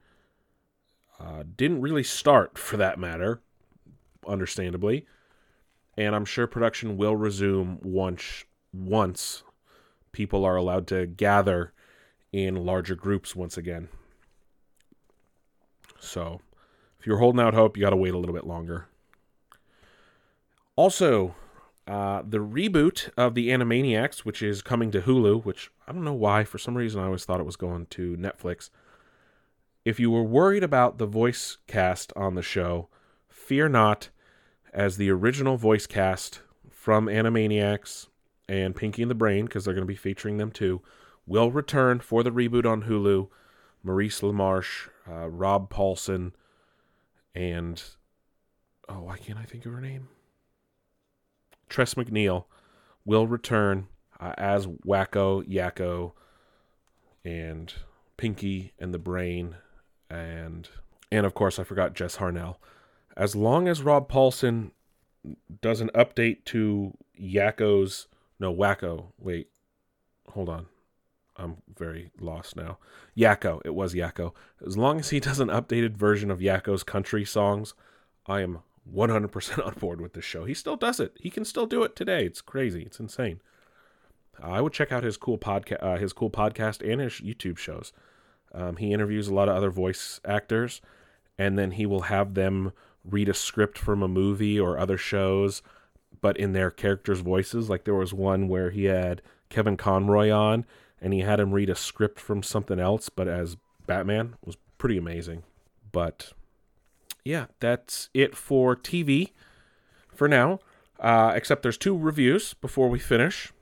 uh, 1.18 1.42
didn't 1.56 1.80
really 1.80 2.02
start, 2.02 2.56
for 2.58 2.76
that 2.76 2.98
matter, 2.98 3.40
understandably. 4.26 5.06
And 5.96 6.14
I'm 6.14 6.24
sure 6.24 6.46
production 6.46 6.96
will 6.96 7.16
resume 7.16 7.78
once 7.82 8.44
once 8.72 9.42
people 10.12 10.44
are 10.44 10.56
allowed 10.56 10.86
to 10.86 11.06
gather 11.06 11.74
in 12.32 12.64
larger 12.64 12.94
groups 12.94 13.36
once 13.36 13.58
again. 13.58 13.88
So, 16.00 16.40
if 17.02 17.06
you're 17.08 17.18
holding 17.18 17.40
out 17.40 17.52
hope, 17.52 17.76
you 17.76 17.82
got 17.82 17.90
to 17.90 17.96
wait 17.96 18.14
a 18.14 18.16
little 18.16 18.32
bit 18.32 18.46
longer. 18.46 18.86
Also, 20.76 21.34
uh, 21.88 22.22
the 22.24 22.38
reboot 22.38 23.10
of 23.16 23.34
the 23.34 23.48
Animaniacs, 23.48 24.20
which 24.20 24.40
is 24.40 24.62
coming 24.62 24.92
to 24.92 25.00
Hulu, 25.00 25.44
which 25.44 25.72
I 25.88 25.90
don't 25.90 26.04
know 26.04 26.12
why, 26.12 26.44
for 26.44 26.58
some 26.58 26.76
reason 26.76 27.00
I 27.00 27.06
always 27.06 27.24
thought 27.24 27.40
it 27.40 27.46
was 27.46 27.56
going 27.56 27.86
to 27.86 28.16
Netflix. 28.16 28.70
If 29.84 29.98
you 29.98 30.12
were 30.12 30.22
worried 30.22 30.62
about 30.62 30.98
the 30.98 31.06
voice 31.06 31.58
cast 31.66 32.12
on 32.14 32.36
the 32.36 32.40
show, 32.40 32.86
fear 33.28 33.68
not, 33.68 34.10
as 34.72 34.96
the 34.96 35.10
original 35.10 35.56
voice 35.56 35.88
cast 35.88 36.40
from 36.70 37.06
Animaniacs 37.06 38.06
and 38.48 38.76
Pinky 38.76 39.02
and 39.02 39.10
the 39.10 39.16
Brain, 39.16 39.46
because 39.46 39.64
they're 39.64 39.74
going 39.74 39.82
to 39.82 39.92
be 39.92 39.96
featuring 39.96 40.36
them 40.36 40.52
too, 40.52 40.82
will 41.26 41.50
return 41.50 41.98
for 41.98 42.22
the 42.22 42.30
reboot 42.30 42.64
on 42.64 42.84
Hulu. 42.84 43.28
Maurice 43.82 44.20
LaMarche, 44.20 44.88
uh, 45.10 45.28
Rob 45.28 45.68
Paulsen, 45.68 46.30
and 47.34 47.82
oh, 48.88 49.02
why 49.02 49.16
can't 49.16 49.38
I 49.38 49.44
think 49.44 49.66
of 49.66 49.72
her 49.72 49.80
name? 49.80 50.08
Tress 51.68 51.94
MacNeille 51.94 52.44
will 53.04 53.26
return 53.26 53.88
uh, 54.20 54.34
as 54.36 54.66
Wakko, 54.66 55.42
Yakko, 55.48 56.12
and 57.24 57.72
Pinky 58.16 58.72
and 58.78 58.92
the 58.92 58.98
Brain, 58.98 59.56
and 60.10 60.68
and 61.10 61.26
of 61.26 61.34
course 61.34 61.58
I 61.58 61.64
forgot 61.64 61.94
Jess 61.94 62.16
Harnell. 62.16 62.56
As 63.16 63.34
long 63.34 63.68
as 63.68 63.82
Rob 63.82 64.10
Paulsen 64.10 64.70
does 65.60 65.80
an 65.80 65.90
update 65.94 66.44
to 66.46 66.96
Yakko's 67.20 68.08
no 68.38 68.52
Wakko. 68.54 69.12
Wait, 69.18 69.48
hold 70.28 70.48
on. 70.48 70.66
I'm 71.42 71.56
very 71.76 72.10
lost 72.20 72.56
now. 72.56 72.78
Yakko, 73.16 73.60
it 73.64 73.74
was 73.74 73.94
Yakko. 73.94 74.32
As 74.64 74.76
long 74.76 75.00
as 75.00 75.10
he 75.10 75.20
does 75.20 75.40
an 75.40 75.48
updated 75.48 75.96
version 75.96 76.30
of 76.30 76.38
Yakko's 76.38 76.84
country 76.84 77.24
songs, 77.24 77.74
I 78.26 78.40
am 78.40 78.60
100% 78.90 79.66
on 79.66 79.74
board 79.74 80.00
with 80.00 80.12
this 80.12 80.24
show. 80.24 80.44
He 80.44 80.54
still 80.54 80.76
does 80.76 81.00
it. 81.00 81.16
He 81.20 81.30
can 81.30 81.44
still 81.44 81.66
do 81.66 81.82
it 81.82 81.96
today. 81.96 82.24
It's 82.24 82.40
crazy. 82.40 82.82
It's 82.82 83.00
insane. 83.00 83.40
I 84.40 84.60
would 84.60 84.72
check 84.72 84.92
out 84.92 85.04
his 85.04 85.16
cool 85.16 85.38
podcast, 85.38 85.82
uh, 85.82 85.98
his 85.98 86.12
cool 86.12 86.30
podcast, 86.30 86.88
and 86.88 87.00
his 87.00 87.14
YouTube 87.14 87.58
shows. 87.58 87.92
Um, 88.54 88.76
he 88.76 88.92
interviews 88.92 89.28
a 89.28 89.34
lot 89.34 89.48
of 89.48 89.56
other 89.56 89.70
voice 89.70 90.20
actors, 90.24 90.80
and 91.38 91.58
then 91.58 91.72
he 91.72 91.86
will 91.86 92.02
have 92.02 92.34
them 92.34 92.72
read 93.04 93.28
a 93.28 93.34
script 93.34 93.78
from 93.78 94.02
a 94.02 94.08
movie 94.08 94.58
or 94.58 94.78
other 94.78 94.98
shows, 94.98 95.62
but 96.20 96.36
in 96.36 96.52
their 96.52 96.70
characters' 96.70 97.20
voices. 97.20 97.68
Like 97.68 97.84
there 97.84 97.94
was 97.94 98.14
one 98.14 98.48
where 98.48 98.70
he 98.70 98.84
had 98.84 99.22
Kevin 99.48 99.76
Conroy 99.76 100.30
on, 100.30 100.64
and 101.02 101.12
he 101.12 101.20
had 101.20 101.40
him 101.40 101.52
read 101.52 101.68
a 101.68 101.74
script 101.74 102.20
from 102.20 102.42
something 102.42 102.78
else, 102.78 103.08
but 103.08 103.26
as 103.26 103.56
Batman 103.86 104.36
was 104.44 104.56
pretty 104.78 104.96
amazing. 104.96 105.42
But 105.90 106.32
yeah, 107.24 107.46
that's 107.60 108.08
it 108.14 108.36
for 108.36 108.76
TV 108.76 109.32
for 110.14 110.28
now. 110.28 110.60
Uh, 111.00 111.32
except 111.34 111.62
there's 111.62 111.76
two 111.76 111.98
reviews 111.98 112.54
before 112.54 112.88
we 112.88 113.00
finish. 113.00 113.52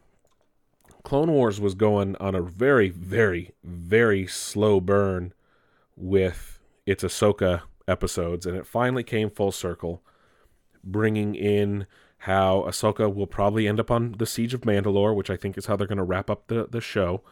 Clone 1.02 1.32
Wars 1.32 1.58
was 1.58 1.74
going 1.74 2.14
on 2.16 2.34
a 2.34 2.42
very, 2.42 2.90
very, 2.90 3.52
very 3.64 4.26
slow 4.26 4.78
burn 4.78 5.32
with 5.96 6.58
its 6.84 7.02
Ahsoka 7.02 7.62
episodes, 7.88 8.44
and 8.44 8.54
it 8.54 8.66
finally 8.66 9.02
came 9.02 9.30
full 9.30 9.52
circle, 9.52 10.02
bringing 10.84 11.34
in 11.34 11.86
how 12.24 12.64
Ahsoka 12.68 13.12
will 13.12 13.26
probably 13.26 13.66
end 13.66 13.80
up 13.80 13.90
on 13.90 14.14
the 14.18 14.26
Siege 14.26 14.52
of 14.52 14.60
Mandalore, 14.62 15.16
which 15.16 15.30
I 15.30 15.36
think 15.36 15.56
is 15.56 15.66
how 15.66 15.76
they're 15.76 15.86
going 15.86 15.96
to 15.96 16.04
wrap 16.04 16.28
up 16.28 16.48
the, 16.48 16.66
the 16.70 16.80
show, 16.80 17.22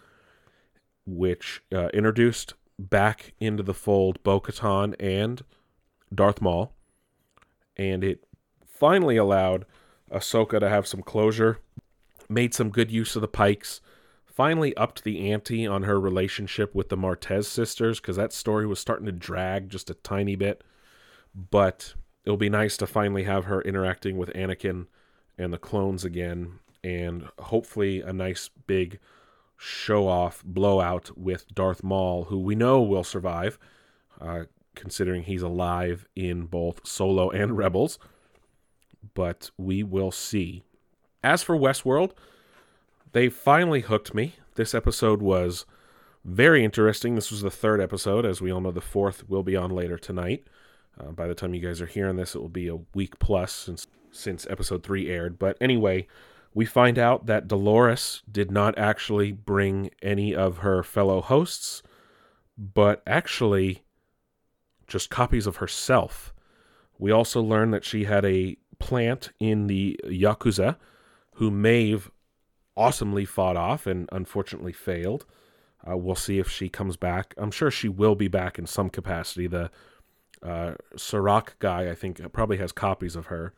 which 1.05 1.63
uh, 1.71 1.89
introduced 1.89 2.55
back 2.79 3.35
into 3.39 3.63
the 3.63 3.75
fold 3.75 4.23
Bo 4.23 4.41
Katan 4.41 4.95
and 4.99 5.45
Darth 6.15 6.41
Maul. 6.41 6.73
And 7.77 8.03
it 8.03 8.25
finally 8.67 9.19
allowed 9.19 9.67
Ahsoka 10.11 10.59
to 10.59 10.71
have 10.71 10.87
some 10.87 11.03
closure, 11.03 11.59
made 12.31 12.55
some 12.55 12.71
good 12.71 12.91
use 12.91 13.15
of 13.15 13.21
the 13.21 13.29
Pykes, 13.29 13.83
finally 14.25 14.75
upped 14.79 15.05
the 15.05 15.31
ante 15.31 15.67
on 15.67 15.83
her 15.83 16.01
relationship 16.01 16.75
with 16.75 16.89
the 16.89 16.97
Martez 16.97 17.45
sisters, 17.45 18.01
because 18.01 18.17
that 18.17 18.33
story 18.33 18.67
was 18.67 18.79
starting 18.79 19.05
to 19.05 19.13
drag 19.13 19.69
just 19.69 19.91
a 19.91 19.95
tiny 19.95 20.35
bit. 20.35 20.65
But 21.35 21.93
it'll 22.25 22.37
be 22.37 22.51
nice 22.51 22.77
to 22.79 22.87
finally 22.87 23.25
have 23.25 23.45
her 23.45 23.63
interacting 23.63 24.17
with 24.17 24.31
Anakin 24.35 24.87
and 25.37 25.53
the 25.53 25.59
clones 25.59 26.05
again, 26.05 26.59
and 26.83 27.29
hopefully 27.39 28.01
a 28.01 28.13
nice 28.13 28.51
big 28.67 28.99
show 29.57 30.07
off 30.07 30.43
blowout 30.45 31.17
with 31.19 31.53
Darth 31.55 31.83
Maul, 31.83 32.25
who 32.25 32.39
we 32.39 32.55
know 32.55 32.81
will 32.81 33.05
survive, 33.05 33.59
uh, 34.21 34.45
considering 34.75 35.25
he's 35.25 35.43
alive 35.43 36.07
in 36.15 36.47
both 36.47 36.87
Solo 36.87 37.31
and 37.31 37.57
Rebels. 37.57 37.99
But 39.15 39.51
we 39.57 39.83
will 39.83 40.13
see. 40.13 40.63
As 41.23 41.43
for 41.43 41.57
Westworld, 41.57 42.13
they 43.13 43.29
finally 43.29 43.81
hooked 43.81 44.15
me. 44.15 44.35
This 44.55 44.75
episode 44.75 45.21
was 45.21 45.67
very 46.25 46.65
interesting. 46.65 47.15
This 47.15 47.31
was 47.31 47.43
the 47.43 47.51
third 47.51 47.81
episode. 47.81 48.25
As 48.25 48.41
we 48.41 48.53
all 48.53 48.61
know, 48.61 48.71
the 48.71 48.81
fourth 48.81 49.29
will 49.29 49.43
be 49.43 49.57
on 49.57 49.71
later 49.71 49.99
tonight. 49.99 50.47
Uh, 50.99 51.13
by 51.13 51.27
the 51.27 51.35
time 51.35 51.55
you 51.55 51.61
guys 51.61 51.81
are 51.81 51.87
hearing 51.87 52.17
this, 52.17 52.35
it 52.35 52.41
will 52.41 52.49
be 52.49 52.69
a 52.69 52.79
week 52.95 53.19
plus 53.19 53.53
since 53.53 53.87
since 54.11 54.47
episode 54.49 54.83
three 54.83 55.09
aired. 55.09 55.39
But 55.39 55.57
anyway, 55.61 56.07
we 56.55 56.65
find 56.65 56.99
out 56.99 57.27
that 57.27 57.47
Dolores 57.47 58.23
did 58.31 58.51
not 58.51 58.77
actually 58.79 59.33
bring 59.33 59.91
any 60.03 60.35
of 60.35 60.59
her 60.59 60.83
fellow 60.83 61.21
hosts, 61.21 61.83
but 62.57 63.03
actually 63.07 63.85
just 64.87 65.11
copies 65.11 65.47
of 65.47 65.57
herself. 65.57 66.35
We 66.99 67.13
also 67.13 67.41
learn 67.41 67.71
that 67.71 67.85
she 67.85 68.05
had 68.05 68.25
a 68.25 68.57
plant 68.79 69.31
in 69.39 69.67
the 69.67 70.01
Yakuza 70.05 70.77
who 71.35 71.51
Maeve 71.51 72.11
awesomely 72.77 73.25
fought 73.25 73.57
off 73.57 73.87
and 73.87 74.09
unfortunately 74.11 74.73
failed. 74.73 75.27
Uh, 75.89 75.97
we'll 75.97 76.15
see 76.15 76.39
if 76.39 76.49
she 76.49 76.69
comes 76.69 76.97
back. 76.97 77.35
I'm 77.37 77.51
sure 77.51 77.71
she 77.71 77.89
will 77.89 78.15
be 78.15 78.29
back 78.29 78.59
in 78.59 78.67
some 78.67 78.91
capacity. 78.91 79.47
The 79.47 79.71
uh, 80.43 80.75
guy, 81.59 81.91
I 81.91 81.95
think, 81.95 82.21
probably 82.33 82.59
has 82.59 82.73
copies 82.73 83.17
of 83.17 83.27
her. 83.27 83.55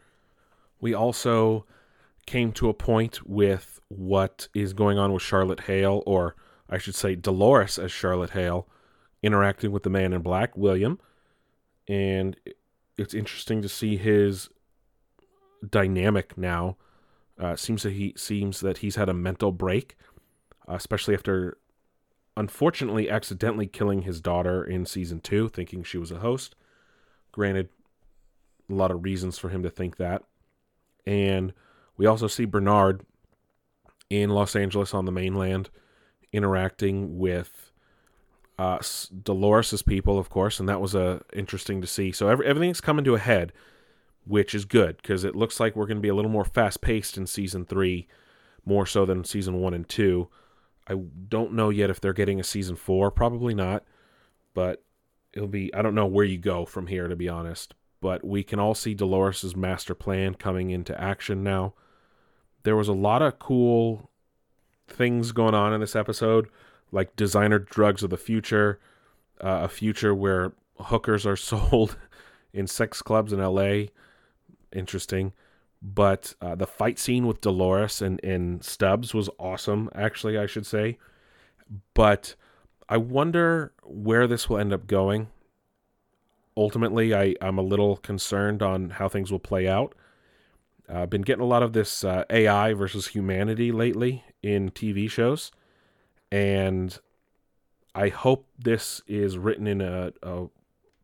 We 0.81 0.95
also 0.95 1.67
came 2.27 2.53
to 2.53 2.69
a 2.69 2.75
point 2.75 3.27
with 3.27 3.81
what 3.89 4.49
is 4.55 4.73
going 4.73 4.99
on 4.99 5.13
with 5.13 5.23
Charlotte 5.23 5.61
Hale, 5.61 6.03
or 6.07 6.37
I 6.69 6.79
should 6.79 6.95
say 6.95 7.15
Dolores 7.15 7.79
as 7.79 7.93
Charlotte 7.93 8.31
Hale, 8.31 8.69
interacting 9.23 9.73
with 9.73 9.83
the 9.83 9.91
man 9.91 10.13
in 10.13 10.23
black, 10.23 10.57
William. 10.57 10.99
And 11.89 12.37
it's 12.97 13.15
interesting 13.15 13.63
to 13.63 13.69
see 13.69 13.97
his 13.97 14.49
dynamic 15.69 16.39
now. 16.39 16.77
Uh, 17.39 17.57
seems 17.57 17.83
that 17.83 17.93
he 17.93 18.13
seems 18.17 18.61
that 18.61 18.79
he's 18.79 18.97
had 18.97 19.09
a 19.09 19.15
mental 19.15 19.51
break, 19.51 19.97
especially 20.69 21.15
after 21.15 21.57
unfortunately 22.37 23.11
accidentally 23.11 23.67
killing 23.67 24.03
his 24.03 24.21
daughter 24.21 24.63
in 24.63 24.85
season 24.87 25.21
two, 25.21 25.49
thinking 25.49 25.83
she 25.83 25.99
was 25.99 26.11
a 26.11 26.19
host. 26.19 26.55
Granted, 27.33 27.69
a 28.69 28.75
lot 28.75 28.91
of 28.91 29.05
reasons 29.05 29.39
for 29.39 29.49
him 29.49 29.63
to 29.63 29.71
think 29.71 29.97
that. 29.97 30.23
And 31.07 31.53
we 31.97 32.07
also 32.07 32.27
see 32.27 32.45
Bernard 32.45 33.03
in 34.09 34.31
Los 34.31 34.57
Angeles 34.57 34.95
on 34.95 35.05
the 35.05 35.13
mainland 35.13 35.71
interacting 36.33 37.19
with 37.19 37.71
uh, 38.59 38.79
Dolores' 39.23 39.83
people, 39.83 40.19
of 40.19 40.29
course, 40.29 40.61
and 40.61 40.69
that 40.69 40.81
was 40.81 40.95
uh, 40.95 41.21
interesting 41.33 41.81
to 41.81 41.87
see. 41.87 42.13
So 42.13 42.29
every, 42.29 42.47
everything's 42.47 42.81
coming 42.81 43.05
to 43.07 43.15
a 43.15 43.19
head, 43.19 43.53
which 44.27 44.55
is 44.55 44.65
good 44.65 44.99
because 44.99 45.25
it 45.25 45.35
looks 45.35 45.59
like 45.59 45.75
we're 45.75 45.87
going 45.87 45.97
to 45.97 46.03
be 46.03 46.09
a 46.09 46.15
little 46.15 46.31
more 46.31 46.45
fast 46.45 46.81
paced 46.81 47.17
in 47.17 47.27
season 47.27 47.65
three, 47.65 48.07
more 48.67 48.85
so 48.85 49.07
than 49.07 49.25
season 49.25 49.61
one 49.61 49.73
and 49.73 49.89
two. 49.89 50.29
I 50.87 50.95
don't 51.29 51.55
know 51.55 51.71
yet 51.71 51.89
if 51.89 52.01
they're 52.01 52.13
getting 52.13 52.41
a 52.41 52.45
season 52.45 52.77
four, 52.77 53.11
probably 53.11 53.55
not, 53.55 53.85
but 54.53 54.83
it'll 55.33 55.49
be. 55.49 55.73
I 55.75 55.83
don't 55.83 55.95
know 55.95 56.07
where 56.07 56.25
you 56.25 56.39
go 56.39 56.65
from 56.65 56.87
here, 56.87 57.09
to 57.09 57.17
be 57.17 57.29
honest. 57.29 57.75
But 58.01 58.25
we 58.25 58.43
can 58.43 58.59
all 58.59 58.75
see 58.75 58.95
Dolores's 58.95 59.55
master 59.55 59.95
plan 59.95 60.35
coming 60.35 60.71
into 60.71 60.99
action 60.99 61.43
now. 61.43 61.75
There 62.63 62.77
was 62.77 62.89
a 62.89 62.95
lot 62.95 63.21
of 63.21 63.39
cool 63.39 64.11
things 64.89 65.33
going 65.33 65.55
on 65.55 65.73
in 65.73 65.81
this 65.81 65.97
episode, 65.97 66.49
like 66.91 67.15
designer 67.15 67.59
drugs 67.59 68.03
of 68.03 68.11
the 68.11 68.17
future, 68.17 68.81
uh, 69.43 69.61
a 69.63 69.69
future 69.69 70.15
where 70.15 70.53
hookers 70.79 71.27
are 71.27 71.37
sold 71.37 71.97
in 72.53 72.67
sex 72.67 73.03
clubs 73.03 73.33
in 73.33 73.41
LA. 73.41 73.89
Interesting. 74.73 75.33
But 75.83 76.35
uh, 76.41 76.55
the 76.55 76.67
fight 76.67 76.99
scene 76.99 77.27
with 77.27 77.41
Dolores 77.41 78.03
and, 78.03 78.23
and 78.23 78.63
Stubbs 78.63 79.15
was 79.15 79.31
awesome, 79.39 79.89
actually, 79.95 80.37
I 80.37 80.47
should 80.47 80.67
say. 80.67 80.99
But 81.95 82.35
I 82.91 82.97
wonder 82.97 83.73
where 83.85 84.27
this 84.27 84.49
will 84.49 84.59
end 84.59 84.73
up 84.73 84.89
going. 84.89 85.29
Ultimately, 86.57 87.15
I, 87.15 87.37
I'm 87.41 87.57
a 87.57 87.63
little 87.63 87.97
concerned 87.97 88.65
on 88.65 88.91
how 88.91 89.09
things 89.09 89.31
will 89.31 89.39
play 89.39 89.69
out. 89.69 89.95
I've 90.89 90.97
uh, 90.97 91.07
been 91.07 91.23
getting 91.23 91.45
a 91.45 91.47
lot 91.47 91.63
of 91.63 91.73
this 91.73 92.03
uh, 92.03 92.25
AI 92.29 92.73
versus 92.73 93.07
humanity 93.07 93.71
lately 93.71 94.25
in 94.43 94.73
TV 94.73 95.09
shows, 95.09 95.53
and 96.33 96.99
I 97.95 98.09
hope 98.09 98.49
this 98.59 99.01
is 99.07 99.39
written 99.39 99.69
in 99.69 99.81
a, 99.81 100.13
a 100.25 100.49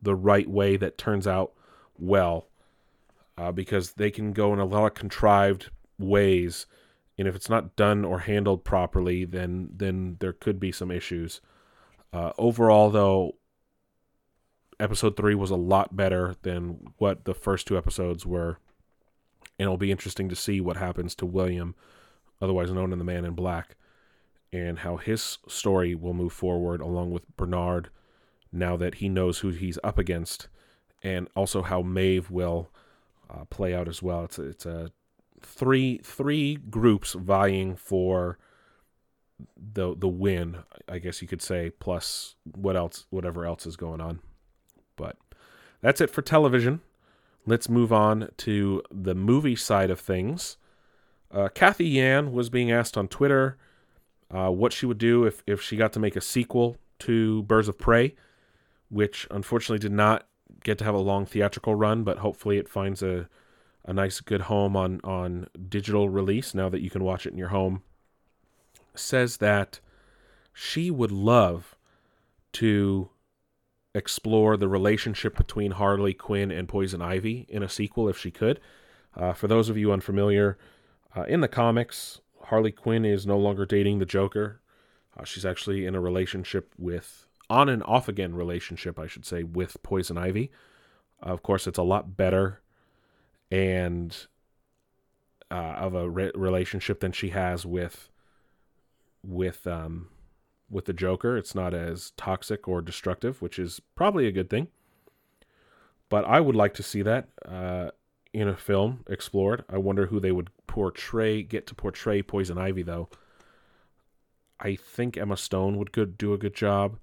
the 0.03 0.17
right 0.17 0.51
way 0.51 0.77
that 0.77 0.99
turns 0.99 1.29
out 1.29 1.53
well, 1.97 2.49
uh, 3.39 3.53
because 3.53 3.93
they 3.93 4.11
can 4.11 4.33
go 4.33 4.53
in 4.53 4.59
a 4.59 4.65
lot 4.65 4.87
of 4.87 4.95
contrived 4.95 5.71
ways, 6.01 6.67
and 7.17 7.29
if 7.29 7.37
it's 7.37 7.49
not 7.49 7.77
done 7.77 8.05
or 8.05 8.21
handled 8.21 8.65
properly, 8.65 9.25
then 9.25 9.69
then 9.73 10.17
there 10.19 10.33
could 10.33 10.59
be 10.59 10.73
some 10.73 10.91
issues. 10.91 11.41
Uh, 12.13 12.33
overall, 12.39 12.91
though, 12.91 13.37
episode 14.79 15.17
three 15.17 15.35
was 15.35 15.51
a 15.51 15.57
lot 15.57 15.97
better 15.97 16.37
than 16.43 16.93
what 16.99 17.25
the 17.25 17.35
first 17.35 17.67
two 17.67 17.77
episodes 17.77 18.25
were 18.25 18.59
and 19.59 19.67
it'll 19.67 19.77
be 19.77 19.91
interesting 19.91 20.29
to 20.29 20.37
see 20.37 20.61
what 20.61 20.77
happens 20.77 21.15
to 21.17 21.27
William, 21.27 21.75
otherwise 22.41 22.71
known 22.71 22.93
as 22.93 22.99
the 22.99 23.05
Man 23.05 23.25
in 23.25 23.35
Black, 23.35 23.77
and 24.53 24.81
how 24.81 24.97
his 24.97 25.39
story 25.49 25.95
will 25.95 26.15
move 26.15 26.33
forward 26.33 26.81
along 26.81 27.11
with 27.11 27.37
Bernard 27.37 27.89
now 28.53 28.77
that 28.77 28.97
he 28.97 29.09
knows 29.09 29.39
who 29.39 29.51
he's 29.51 29.79
up 29.83 29.99
against, 29.99 30.49
and 31.03 31.29
also 31.35 31.63
how 31.63 31.83
Maeve 31.83 32.31
will 32.31 32.71
uh, 33.31 33.45
play 33.47 33.75
out 33.75 33.89
as 33.89 34.03
well. 34.03 34.25
It's 34.25 34.39
a, 34.39 34.43
it's 34.43 34.67
a 34.67 34.91
three 35.41 35.99
three 36.03 36.57
groups 36.57 37.13
vying 37.13 37.77
for 37.77 38.39
the 39.57 39.95
the 39.97 40.09
win, 40.09 40.59
I 40.89 40.99
guess 40.99 41.21
you 41.23 41.29
could 41.29 41.43
say, 41.43 41.71
plus 41.71 42.35
what 42.55 42.77
else 42.77 43.07
whatever 43.11 43.45
else 43.45 43.67
is 43.67 43.77
going 43.77 44.01
on. 44.01 44.21
But 44.97 45.17
that's 45.83 46.01
it 46.01 46.11
for 46.11 46.23
television 46.23 46.81
let's 47.47 47.69
move 47.69 47.93
on 47.93 48.29
to 48.39 48.83
the 48.91 49.15
movie 49.15 49.57
side 49.57 49.91
of 49.91 50.01
things. 50.01 50.57
Uh, 51.31 51.49
Cathy 51.49 51.87
Yan 51.87 52.33
was 52.33 52.51
being 52.51 52.71
asked 52.71 52.99
on 52.99 53.09
Twitter 53.09 53.57
uh, 54.31 54.51
what 54.51 54.73
she 54.73 54.87
would 54.87 54.99
do 54.99 55.25
if, 55.25 55.43
if 55.47 55.63
she 55.63 55.77
got 55.77 55.93
to 55.93 56.01
make 56.01 56.17
a 56.17 56.21
sequel 56.21 56.77
to 57.01 57.45
Birds 57.45 57.69
of 57.69 57.79
Prey, 57.79 58.15
which 58.91 59.27
unfortunately 59.31 59.79
did 59.79 59.93
not 59.93 60.27
get 60.65 60.79
to 60.79 60.85
have 60.85 60.95
a 60.95 60.99
long 60.99 61.25
theatrical 61.25 61.75
run, 61.75 62.03
but 62.03 62.19
hopefully 62.19 62.59
it 62.59 62.69
finds 62.69 63.03
a, 63.03 63.29
a 63.85 63.93
nice, 63.93 64.21
good 64.21 64.43
home 64.43 64.77
on, 64.77 65.01
on 65.05 65.49
digital 65.69 66.09
release 66.09 66.55
now 66.55 66.69
that 66.69 66.81
you 66.81 66.91
can 66.91 67.05
watch 67.05 67.27
it 67.27 67.33
in 67.33 67.39
your 67.39 67.49
home. 67.49 67.83
Says 68.97 69.39
that 69.39 69.81
she 70.53 70.91
would 70.91 71.13
love 71.13 71.77
to 72.53 73.11
explore 73.95 74.57
the 74.57 74.69
relationship 74.69 75.37
between 75.37 75.73
Harley 75.73 76.15
Quinn 76.15 76.51
and 76.51 76.69
Poison 76.69 77.01
Ivy 77.01 77.47
in 77.49 77.63
a 77.63 77.69
sequel 77.69 78.09
if 78.09 78.19
she 78.19 78.31
could. 78.31 78.61
Uh, 79.15 79.33
for 79.33 79.49
those 79.49 79.69
of 79.69 79.79
you 79.79 79.91
unfamiliar, 79.93 80.59
uh, 81.17 81.23
in 81.23 81.41
the 81.41 81.49
comics, 81.49 82.21
Harley 82.45 82.73
Quinn 82.73 83.05
is 83.05 83.27
no 83.27 83.39
longer 83.39 83.65
dating 83.65 83.99
the 83.99 84.07
Joker. 84.07 84.61
Uh, 85.19 85.25
she's 85.25 85.47
actually 85.47 85.87
in 85.87 85.95
a 85.95 86.01
relationship 86.01 86.73
with, 86.79 87.27
on 87.49 87.69
and 87.71 87.83
off 87.85 88.09
again 88.09 88.35
relationship, 88.35 88.99
I 88.99 89.07
should 89.07 89.25
say, 89.25 89.43
with 89.43 89.83
Poison 89.83 90.19
Ivy. 90.19 90.51
of 91.23 91.43
course, 91.43 91.67
it's 91.67 91.79
a 91.79 91.83
lot 91.83 92.17
better 92.17 92.61
and 93.51 94.27
uh, 95.51 95.55
of 95.55 95.95
a 95.95 96.09
re- 96.09 96.33
relationship 96.35 97.01
than 97.01 97.13
she 97.13 97.31
has 97.31 97.65
with 97.65 98.11
with 99.27 99.67
um, 99.67 100.09
with 100.71 100.87
the 100.87 100.93
Joker. 100.93 101.37
It's 101.37 101.55
not 101.55 101.75
as 101.75 102.13
toxic 102.17 102.69
or 102.69 102.81
destructive, 102.81 103.43
which 103.43 103.59
is 103.59 103.81
probably 103.95 104.27
a 104.27 104.33
good 104.33 104.51
thing. 104.51 104.69
But 106.09 106.25
I 106.25 106.41
would 106.41 106.57
like 106.57 106.75
to 106.75 106.83
see 106.83 107.03
that 107.03 107.29
uh, 107.45 107.91
in 108.33 108.49
a 108.49 108.57
film 108.57 109.05
explored. 109.09 109.65
I 109.69 109.79
wonder 109.79 110.07
who 110.07 110.21
they 110.21 110.33
would 110.33 110.51
portray, 110.67 111.43
get 111.43 111.67
to 111.69 111.75
portray 111.75 112.23
Poison 112.23 112.59
Ivy, 112.59 112.83
though. 112.83 113.09
I 114.61 114.77
think 114.77 115.17
Emma 115.17 115.37
Stone 115.37 115.77
would 115.79 115.93
good, 115.93 116.17
do 116.17 116.33
a 116.33 116.39
good 116.39 116.55
job, 116.55 116.99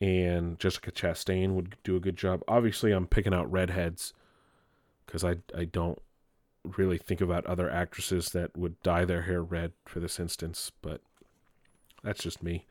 and 0.00 0.58
Jessica 0.58 0.90
Chastain 0.90 1.54
would 1.54 1.76
do 1.84 1.96
a 1.96 2.00
good 2.00 2.16
job. 2.16 2.42
Obviously, 2.48 2.92
I'm 2.92 3.06
picking 3.06 3.34
out 3.34 3.50
redheads 3.50 4.14
because 5.04 5.24
I 5.24 5.36
I 5.56 5.64
don't 5.64 5.98
really 6.64 6.98
think 6.98 7.20
about 7.20 7.44
other 7.46 7.68
actresses 7.68 8.30
that 8.30 8.56
would 8.56 8.80
dye 8.82 9.04
their 9.04 9.22
hair 9.22 9.42
red 9.42 9.72
for 9.84 10.00
this 10.00 10.20
instance, 10.20 10.70
but 10.80 11.00
that's 12.02 12.22
just 12.22 12.42
me. 12.42 12.66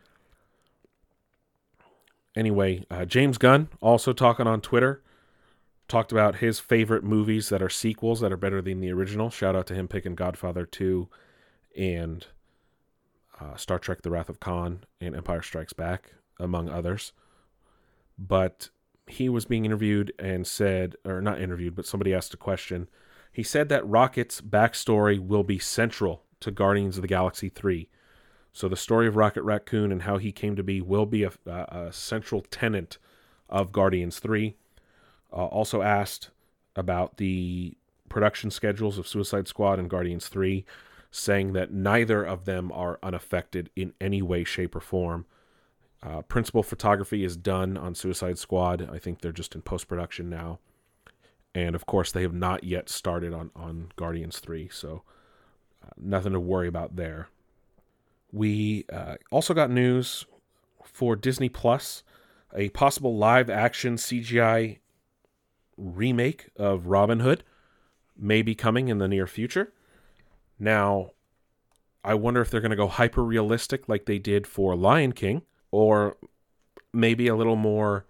Anyway, 2.36 2.86
uh, 2.90 3.06
James 3.06 3.38
Gunn 3.38 3.70
also 3.82 4.14
talking 4.14 4.48
on 4.48 4.62
Twitter 4.62 5.02
talked 5.88 6.14
about 6.14 6.38
his 6.38 6.60
favorite 6.60 7.04
movies 7.04 7.50
that 7.50 7.62
are 7.62 7.70
sequels 7.70 8.22
that 8.22 8.32
are 8.32 8.38
better 8.38 8.62
than 8.62 8.80
the 8.80 8.92
original. 8.92 9.30
Shout 9.30 9.56
out 9.56 9.68
to 9.68 9.76
him 9.76 9.90
picking 9.90 10.16
Godfather 10.16 10.66
2 10.66 11.10
and 11.78 12.28
uh, 13.40 13.58
Star 13.58 13.78
Trek 13.78 14.02
The 14.02 14.10
Wrath 14.10 14.30
of 14.30 14.40
Khan 14.40 14.86
and 15.02 15.16
Empire 15.16 15.42
Strikes 15.42 15.74
Back, 15.74 16.14
among 16.40 16.70
others. 16.70 17.12
But 18.18 18.70
he 19.06 19.28
was 19.28 19.44
being 19.44 19.66
interviewed 19.66 20.14
and 20.18 20.48
said, 20.48 20.96
or 21.04 21.22
not 21.22 21.42
interviewed, 21.42 21.76
but 21.76 21.86
somebody 21.86 22.14
asked 22.14 22.34
a 22.34 22.38
question. 22.38 22.88
He 23.34 23.44
said 23.44 23.68
that 23.68 23.86
Rocket's 23.86 24.40
backstory 24.40 25.20
will 25.20 25.44
be 25.44 25.60
central 25.60 26.24
to 26.40 26.52
Guardians 26.52 26.98
of 26.98 27.02
the 27.02 27.08
Galaxy 27.10 27.50
3 27.50 27.90
so 28.54 28.68
the 28.68 28.76
story 28.76 29.08
of 29.08 29.16
Rocket 29.16 29.43
Raccoon 29.43 29.91
and 29.91 30.04
how 30.04 30.18
he 30.18 30.32
came 30.32 30.56
to 30.56 30.64
be 30.64 30.82
will 30.82 31.06
be 31.06 31.24
a, 31.24 31.32
a 31.45 31.91
central 31.91 32.41
tenet 32.41 32.97
of 33.49 33.72
Guardians 33.72 34.20
3. 34.20 34.56
Uh, 35.32 35.45
also 35.45 35.82
asked 35.82 36.30
about 36.76 37.18
the 37.18 37.78
production 38.10 38.52
schedules 38.52 38.97
of 38.97 39.08
Suicide 39.08 39.47
Squad 39.47 39.80
and 39.80 39.89
Guardians 39.89 40.28
3, 40.28 40.66
saying 41.12 41.54
that 41.54 41.72
neither 41.72 42.24
of 42.24 42.45
them 42.45 42.72
are 42.74 42.99
unaffected 43.02 43.70
in 43.76 43.93
any 44.02 44.22
way, 44.22 44.43
shape, 44.43 44.76
or 44.76 44.82
form. 44.82 45.26
Uh, 46.04 46.22
principal 46.22 46.64
photography 46.64 47.24
is 47.24 47.38
done 47.38 47.78
on 47.78 47.95
Suicide 47.95 48.38
Squad. 48.38 48.89
I 48.91 48.97
think 48.97 49.22
they're 49.22 49.32
just 49.32 49.56
in 49.56 49.62
post 49.62 49.88
production 49.88 50.30
now. 50.30 50.60
And 51.54 51.76
of 51.76 51.86
course, 51.86 52.12
they 52.12 52.22
have 52.22 52.34
not 52.34 52.64
yet 52.64 52.89
started 52.89 53.34
on, 53.34 53.52
on 53.56 53.91
Guardians 53.95 54.39
3, 54.39 54.70
so 54.70 55.04
uh, 55.84 55.89
nothing 55.97 56.34
to 56.34 56.39
worry 56.39 56.68
about 56.68 56.95
there. 56.95 57.30
We 58.32 58.86
uh, 58.92 59.16
also 59.30 59.54
got 59.54 59.70
news 59.70 60.26
for 60.84 61.16
Disney 61.16 61.50
Plus 61.50 62.04
a 62.54 62.70
possible 62.70 63.18
live 63.18 63.50
action 63.50 63.96
CGI 63.96 64.80
remake 65.78 66.50
of 66.58 66.88
Robin 66.88 67.22
Hood 67.22 67.44
may 68.18 68.42
be 68.42 68.56
coming 68.56 68.88
in 68.88 68.98
the 68.98 69.08
near 69.08 69.26
future. 69.26 69.74
Now, 70.60 71.12
I 72.04 72.14
wonder 72.14 72.42
if 72.42 72.50
they're 72.50 72.62
going 72.62 72.72
to 72.72 72.78
go 72.78 72.88
hyper 72.88 73.24
realistic 73.24 73.88
like 73.88 74.06
they 74.06 74.20
did 74.20 74.46
for 74.46 74.76
Lion 74.76 75.14
King, 75.14 75.44
or 75.72 76.18
maybe 76.94 77.28
a 77.28 77.36
little 77.36 77.56
more 77.56 78.06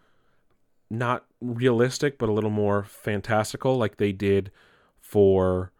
not 0.89 1.25
realistic, 1.39 2.17
but 2.17 2.29
a 2.29 2.33
little 2.33 2.49
more 2.49 2.83
fantastical, 2.83 3.77
like 3.77 3.97
they 3.97 4.11
did 4.11 4.51
for 4.99 5.71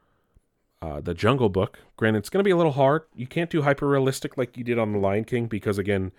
uh, 0.82 1.02
the 1.02 1.14
Jungle 1.14 1.50
Book. 1.50 1.80
Granted, 1.98 2.20
it's 2.20 2.30
going 2.30 2.40
to 2.40 2.48
be 2.48 2.52
a 2.52 2.58
little 2.58 2.72
hard. 2.72 3.04
You 3.16 3.28
can't 3.28 3.50
do 3.50 3.62
hyper 3.62 3.88
realistic 3.88 4.38
like 4.38 4.58
you 4.58 4.64
did 4.64 4.80
on 4.80 4.94
The 4.94 5.00
Lion 5.00 5.26
King 5.26 5.48
because, 5.48 5.78
again, 5.78 6.12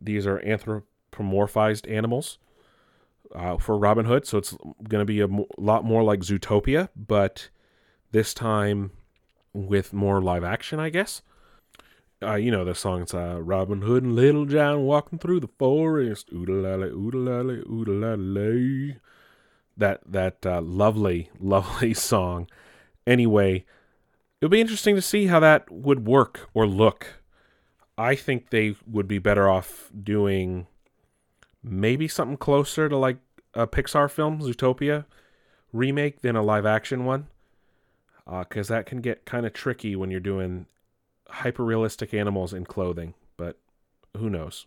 these 0.00 0.26
are 0.26 0.38
anthropomorphized 0.40 1.90
animals 1.90 2.38
uh, 3.34 3.58
for 3.58 3.76
Robin 3.76 4.06
Hood. 4.06 4.26
So 4.26 4.38
it's 4.38 4.52
going 4.88 5.00
to 5.00 5.04
be 5.04 5.20
a 5.20 5.28
lot 5.56 5.84
more 5.84 6.02
like 6.02 6.20
Zootopia, 6.20 6.88
but 6.96 7.48
this 8.12 8.32
time 8.32 8.92
with 9.52 9.92
more 9.92 10.20
live 10.20 10.44
action, 10.44 10.78
I 10.80 10.90
guess. 10.90 11.22
Uh, 12.20 12.34
you 12.34 12.50
know 12.50 12.64
the 12.64 12.74
song's 12.74 13.14
uh, 13.14 13.38
Robin 13.40 13.82
Hood 13.82 14.02
and 14.02 14.16
Little 14.16 14.44
John 14.44 14.82
walking 14.82 15.20
through 15.20 15.38
the 15.38 15.48
forest. 15.56 16.30
Oodalally, 16.32 16.90
oodalally, 16.92 17.64
oodalally. 17.64 18.98
That 19.76 20.00
that 20.04 20.44
uh, 20.44 20.60
lovely, 20.60 21.30
lovely 21.40 21.94
song. 21.94 22.48
Anyway, 23.06 23.64
it'll 24.40 24.50
be 24.50 24.60
interesting 24.60 24.94
to 24.94 25.02
see 25.02 25.26
how 25.26 25.40
that 25.40 25.70
would 25.70 26.06
work 26.06 26.48
or 26.54 26.66
look. 26.66 27.22
I 27.96 28.14
think 28.14 28.50
they 28.50 28.76
would 28.86 29.08
be 29.08 29.18
better 29.18 29.48
off 29.48 29.90
doing 30.00 30.66
maybe 31.62 32.06
something 32.06 32.36
closer 32.36 32.88
to 32.88 32.96
like 32.96 33.18
a 33.54 33.66
Pixar 33.66 34.10
film, 34.10 34.40
Zootopia 34.40 35.04
remake, 35.72 36.20
than 36.20 36.36
a 36.36 36.42
live 36.42 36.64
action 36.64 37.04
one. 37.04 37.26
Uh, 38.26 38.40
because 38.40 38.68
that 38.68 38.86
can 38.86 39.00
get 39.00 39.24
kind 39.24 39.46
of 39.46 39.52
tricky 39.52 39.96
when 39.96 40.10
you're 40.10 40.20
doing 40.20 40.66
hyper 41.28 41.64
realistic 41.64 42.12
animals 42.12 42.52
in 42.52 42.64
clothing, 42.64 43.14
but 43.36 43.58
who 44.16 44.28
knows? 44.28 44.66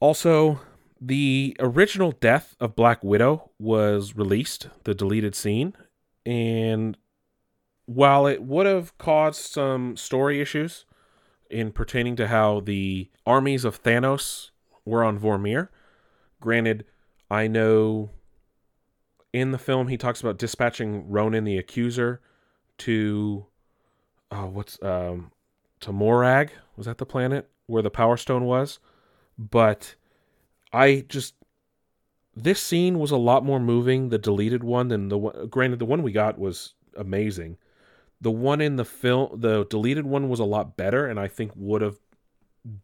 Also, 0.00 0.60
the 1.00 1.56
original 1.60 2.12
death 2.12 2.56
of 2.60 2.74
Black 2.74 3.04
Widow 3.04 3.50
was 3.58 4.16
released, 4.16 4.68
the 4.84 4.94
deleted 4.94 5.34
scene, 5.34 5.74
and 6.24 6.96
while 7.86 8.26
it 8.26 8.42
would 8.42 8.66
have 8.66 8.96
caused 8.98 9.40
some 9.42 9.96
story 9.96 10.40
issues 10.40 10.84
in 11.50 11.72
pertaining 11.72 12.16
to 12.16 12.28
how 12.28 12.60
the 12.60 13.10
armies 13.26 13.64
of 13.64 13.82
Thanos 13.82 14.50
were 14.84 15.04
on 15.04 15.18
Vormir, 15.18 15.68
granted, 16.40 16.84
I 17.30 17.46
know 17.46 18.10
in 19.32 19.50
the 19.50 19.58
film 19.58 19.88
he 19.88 19.96
talks 19.96 20.20
about 20.20 20.38
dispatching 20.38 21.10
Ronan 21.10 21.44
the 21.44 21.58
Accuser 21.58 22.20
to 22.78 23.46
oh, 24.30 24.46
what's 24.46 24.80
um 24.82 25.32
to 25.80 25.92
Morag. 25.92 26.52
Was 26.76 26.86
that 26.86 26.98
the 26.98 27.06
planet 27.06 27.48
where 27.66 27.82
the 27.82 27.90
Power 27.90 28.16
Stone 28.16 28.44
was? 28.44 28.78
But 29.38 29.94
I 30.72 31.04
just 31.08 31.34
this 32.36 32.60
scene 32.60 32.98
was 32.98 33.10
a 33.10 33.16
lot 33.16 33.44
more 33.44 33.60
moving, 33.60 34.08
the 34.08 34.18
deleted 34.18 34.64
one, 34.64 34.88
than 34.88 35.08
the 35.08 35.18
one. 35.18 35.48
Granted, 35.48 35.78
the 35.78 35.84
one 35.84 36.02
we 36.02 36.12
got 36.12 36.38
was 36.38 36.74
amazing. 36.96 37.58
The 38.24 38.30
one 38.30 38.62
in 38.62 38.76
the 38.76 38.86
film, 38.86 39.38
the 39.38 39.66
deleted 39.66 40.06
one, 40.06 40.30
was 40.30 40.40
a 40.40 40.44
lot 40.44 40.78
better, 40.78 41.06
and 41.06 41.20
I 41.20 41.28
think 41.28 41.52
would 41.54 41.82
have 41.82 41.98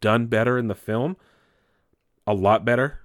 done 0.03 0.27
better 0.27 0.59
in 0.59 0.69
the 0.69 0.75
film. 0.75 1.17
A 2.27 2.35
lot 2.35 2.63
better, 2.63 3.01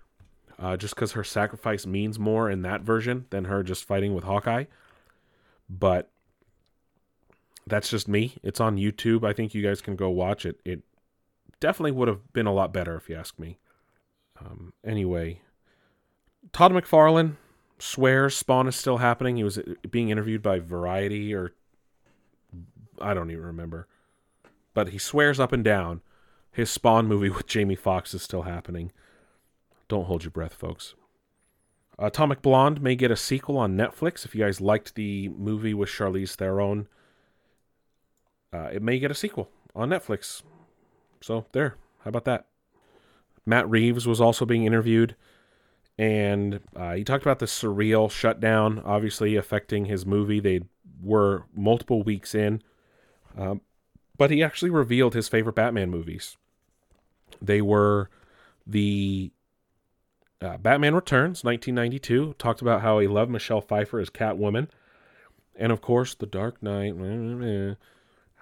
uh, 0.59 0.75
just 0.75 0.95
because 0.95 1.13
her 1.13 1.23
sacrifice 1.23 1.86
means 1.86 2.19
more 2.19 2.49
in 2.49 2.61
that 2.63 2.81
version 2.81 3.25
than 3.29 3.45
her 3.45 3.63
just 3.63 3.86
fighting 3.86 4.13
with 4.13 4.25
Hawkeye. 4.25 4.65
But 5.69 6.11
that's 7.65 7.89
just 7.89 8.09
me. 8.09 8.36
It's 8.43 8.59
on 8.59 8.75
YouTube. 8.75 9.25
I 9.25 9.31
think 9.31 9.55
you 9.55 9.63
guys 9.63 9.79
can 9.79 9.95
go 9.95 10.09
watch 10.09 10.45
it. 10.45 10.59
It 10.65 10.83
definitely 11.61 11.93
would 11.93 12.09
have 12.09 12.33
been 12.33 12.47
a 12.47 12.53
lot 12.53 12.73
better 12.73 12.97
if 12.97 13.07
you 13.07 13.15
ask 13.15 13.39
me. 13.39 13.59
Um, 14.41 14.73
anyway, 14.83 15.39
Todd 16.51 16.73
McFarlane 16.73 17.38
swears 17.79 18.36
Spawn 18.36 18.67
is 18.67 18.75
still 18.75 18.97
happening. 18.97 19.38
He 19.38 19.45
was 19.45 19.57
being 19.89 20.09
interviewed 20.09 20.41
by 20.41 20.59
Variety 20.59 21.33
or 21.33 21.53
I 22.99 23.13
don't 23.13 23.31
even 23.31 23.43
remember. 23.43 23.87
But 24.73 24.89
he 24.89 24.97
swears 24.97 25.39
up 25.39 25.51
and 25.53 25.63
down 25.63 26.01
his 26.51 26.69
Spawn 26.69 27.07
movie 27.07 27.29
with 27.31 27.47
Jamie 27.47 27.75
Foxx 27.75 28.13
is 28.13 28.23
still 28.23 28.43
happening. 28.43 28.91
Don't 29.87 30.05
hold 30.05 30.23
your 30.23 30.31
breath, 30.31 30.53
folks. 30.53 30.95
Atomic 31.97 32.41
Blonde 32.41 32.81
may 32.81 32.95
get 32.95 33.11
a 33.11 33.15
sequel 33.15 33.57
on 33.57 33.77
Netflix. 33.77 34.25
If 34.25 34.35
you 34.35 34.43
guys 34.43 34.59
liked 34.59 34.95
the 34.95 35.29
movie 35.29 35.73
with 35.73 35.89
Charlize 35.89 36.35
Theron, 36.35 36.87
uh, 38.51 38.69
it 38.73 38.81
may 38.81 38.99
get 38.99 39.11
a 39.11 39.15
sequel 39.15 39.49
on 39.75 39.89
Netflix. 39.89 40.41
So 41.21 41.45
there, 41.51 41.75
how 42.03 42.09
about 42.09 42.25
that? 42.25 42.47
Matt 43.45 43.69
Reeves 43.69 44.07
was 44.07 44.19
also 44.19 44.45
being 44.45 44.65
interviewed, 44.65 45.15
and 45.97 46.59
uh, 46.75 46.93
he 46.95 47.03
talked 47.03 47.23
about 47.23 47.39
the 47.39 47.45
surreal 47.45 48.09
shutdown, 48.09 48.81
obviously 48.83 49.35
affecting 49.35 49.85
his 49.85 50.05
movie. 50.05 50.39
They 50.39 50.61
were 51.01 51.45
multiple 51.55 52.01
weeks 52.01 52.33
in, 52.33 52.61
um, 53.38 53.61
but 54.17 54.31
he 54.31 54.43
actually 54.43 54.71
revealed 54.71 55.13
his 55.13 55.27
favorite 55.27 55.55
Batman 55.55 55.89
movies. 55.89 56.38
They 57.41 57.61
were 57.61 58.09
the 58.65 59.31
uh, 60.41 60.57
Batman 60.57 60.95
Returns, 60.95 61.43
1992. 61.43 62.36
Talked 62.38 62.61
about 62.61 62.81
how 62.81 62.99
he 62.99 63.07
loved 63.07 63.31
Michelle 63.31 63.61
Pfeiffer 63.61 63.99
as 63.99 64.09
Catwoman, 64.09 64.67
and 65.55 65.71
of 65.71 65.81
course, 65.81 66.13
The 66.13 66.25
Dark 66.25 66.61
Knight. 66.61 66.95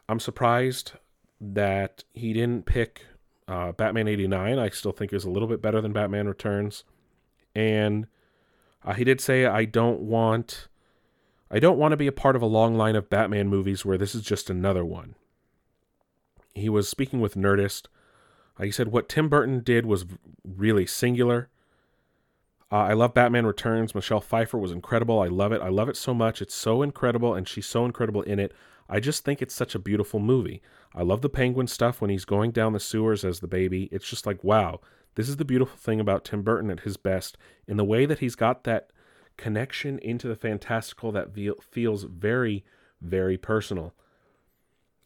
I'm 0.09 0.19
surprised 0.19 0.93
that 1.39 2.03
he 2.13 2.33
didn't 2.33 2.65
pick 2.65 3.05
uh, 3.47 3.71
Batman 3.73 4.07
89. 4.07 4.59
I 4.59 4.69
still 4.69 4.91
think 4.91 5.13
is 5.13 5.25
a 5.25 5.29
little 5.29 5.47
bit 5.47 5.61
better 5.61 5.81
than 5.81 5.93
Batman 5.93 6.27
Returns. 6.27 6.83
And 7.55 8.07
uh, 8.83 8.93
he 8.93 9.03
did 9.03 9.21
say, 9.21 9.45
I 9.45 9.65
don't 9.65 10.01
want. 10.01 10.67
I 11.53 11.59
don't 11.59 11.77
want 11.77 11.91
to 11.91 11.97
be 11.97 12.07
a 12.07 12.11
part 12.11 12.35
of 12.35 12.41
a 12.41 12.47
long 12.47 12.75
line 12.75 12.95
of 12.95 13.11
Batman 13.11 13.47
movies 13.47 13.85
where 13.85 13.97
this 13.97 14.15
is 14.15 14.23
just 14.23 14.49
another 14.49 14.83
one. 14.83 15.13
He 16.55 16.67
was 16.67 16.89
speaking 16.89 17.21
with 17.21 17.35
Nerdist. 17.35 17.85
He 18.59 18.71
said 18.71 18.87
what 18.87 19.07
Tim 19.07 19.29
Burton 19.29 19.59
did 19.59 19.85
was 19.85 20.05
really 20.43 20.87
singular. 20.87 21.49
Uh, 22.71 22.77
I 22.77 22.93
love 22.93 23.13
Batman 23.13 23.45
Returns. 23.45 23.93
Michelle 23.93 24.19
Pfeiffer 24.19 24.57
was 24.57 24.71
incredible. 24.71 25.19
I 25.19 25.27
love 25.27 25.51
it. 25.51 25.61
I 25.61 25.69
love 25.69 25.89
it 25.89 25.95
so 25.95 26.11
much. 26.15 26.41
It's 26.41 26.55
so 26.55 26.81
incredible, 26.81 27.35
and 27.35 27.47
she's 27.47 27.67
so 27.67 27.85
incredible 27.85 28.23
in 28.23 28.39
it. 28.39 28.51
I 28.89 28.99
just 28.99 29.23
think 29.23 29.39
it's 29.39 29.53
such 29.53 29.75
a 29.75 29.79
beautiful 29.79 30.19
movie. 30.19 30.59
I 30.95 31.03
love 31.03 31.21
the 31.21 31.29
penguin 31.29 31.67
stuff 31.67 32.01
when 32.01 32.09
he's 32.09 32.25
going 32.25 32.49
down 32.49 32.73
the 32.73 32.79
sewers 32.79 33.23
as 33.23 33.41
the 33.41 33.47
baby. 33.47 33.89
It's 33.91 34.09
just 34.09 34.25
like, 34.25 34.43
wow, 34.43 34.79
this 35.13 35.29
is 35.29 35.37
the 35.37 35.45
beautiful 35.45 35.77
thing 35.77 35.99
about 35.99 36.25
Tim 36.25 36.41
Burton 36.41 36.71
at 36.71 36.79
his 36.79 36.97
best 36.97 37.37
in 37.67 37.77
the 37.77 37.85
way 37.85 38.07
that 38.07 38.19
he's 38.19 38.35
got 38.35 38.63
that 38.63 38.89
connection 39.37 39.99
into 39.99 40.27
the 40.27 40.35
fantastical 40.35 41.11
that 41.11 41.35
feels 41.61 42.03
very, 42.03 42.63
very 43.01 43.37
personal. 43.37 43.93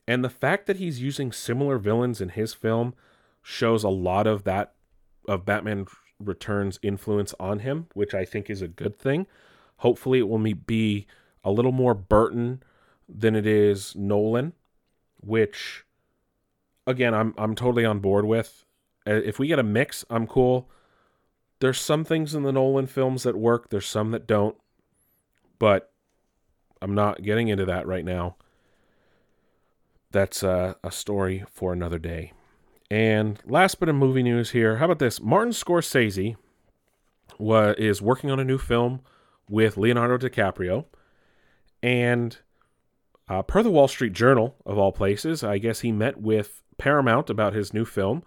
And 0.07 0.23
the 0.23 0.29
fact 0.29 0.67
that 0.67 0.77
he's 0.77 1.01
using 1.01 1.31
similar 1.31 1.77
villains 1.77 2.21
in 2.21 2.29
his 2.29 2.53
film 2.53 2.93
shows 3.41 3.83
a 3.83 3.89
lot 3.89 4.27
of 4.27 4.43
that, 4.45 4.73
of 5.27 5.45
Batman 5.45 5.85
Returns 6.19 6.79
influence 6.81 7.33
on 7.39 7.59
him, 7.59 7.87
which 7.93 8.13
I 8.13 8.25
think 8.25 8.49
is 8.49 8.61
a 8.61 8.67
good 8.67 8.97
thing. 8.97 9.27
Hopefully, 9.77 10.19
it 10.19 10.27
will 10.27 10.39
be 10.39 11.05
a 11.43 11.51
little 11.51 11.71
more 11.71 11.93
Burton 11.93 12.63
than 13.07 13.35
it 13.35 13.45
is 13.45 13.95
Nolan, 13.95 14.53
which 15.21 15.85
again 16.87 17.13
I'm 17.13 17.33
I'm 17.37 17.53
totally 17.53 17.85
on 17.85 17.99
board 17.99 18.25
with. 18.25 18.65
Uh, 19.05 19.13
if 19.13 19.37
we 19.37 19.47
get 19.47 19.59
a 19.59 19.63
mix, 19.63 20.03
I'm 20.09 20.25
cool. 20.25 20.69
There's 21.59 21.79
some 21.79 22.03
things 22.03 22.35
in 22.35 22.43
the 22.43 22.51
Nolan 22.51 22.87
films 22.87 23.23
that 23.23 23.35
work, 23.35 23.69
there's 23.69 23.87
some 23.87 24.11
that 24.11 24.27
don't. 24.27 24.55
But 25.59 25.91
I'm 26.81 26.93
not 26.93 27.23
getting 27.23 27.47
into 27.47 27.65
that 27.65 27.87
right 27.87 28.05
now. 28.05 28.35
That's 30.11 30.43
a 30.43 30.75
story 30.89 31.43
for 31.51 31.73
another 31.73 31.99
day. 31.99 32.33
And 32.89 33.39
last 33.45 33.79
bit 33.79 33.89
of 33.89 33.95
movie 33.95 34.23
news 34.23 34.51
here. 34.51 34.77
How 34.77 34.85
about 34.85 34.99
this? 34.99 35.19
Martin 35.21 35.51
Scorsese 35.51 36.37
wa- 37.37 37.73
is 37.77 38.01
working 38.01 38.31
on 38.31 38.39
a 38.39 38.45
new 38.45 38.57
film 38.57 39.01
with 39.49 39.77
Leonardo 39.77 40.17
DiCaprio. 40.17 40.85
And 41.83 42.37
uh, 43.27 43.41
per 43.41 43.61
the 43.61 43.71
Wall 43.71 43.87
Street 43.87 44.13
Journal, 44.13 44.55
of 44.65 44.77
all 44.77 44.91
places, 44.91 45.43
I 45.43 45.57
guess 45.57 45.81
he 45.81 45.91
met 45.91 46.21
with 46.21 46.61
Paramount 46.77 47.29
about 47.29 47.53
his 47.53 47.73
new 47.73 47.83
film, 47.83 48.23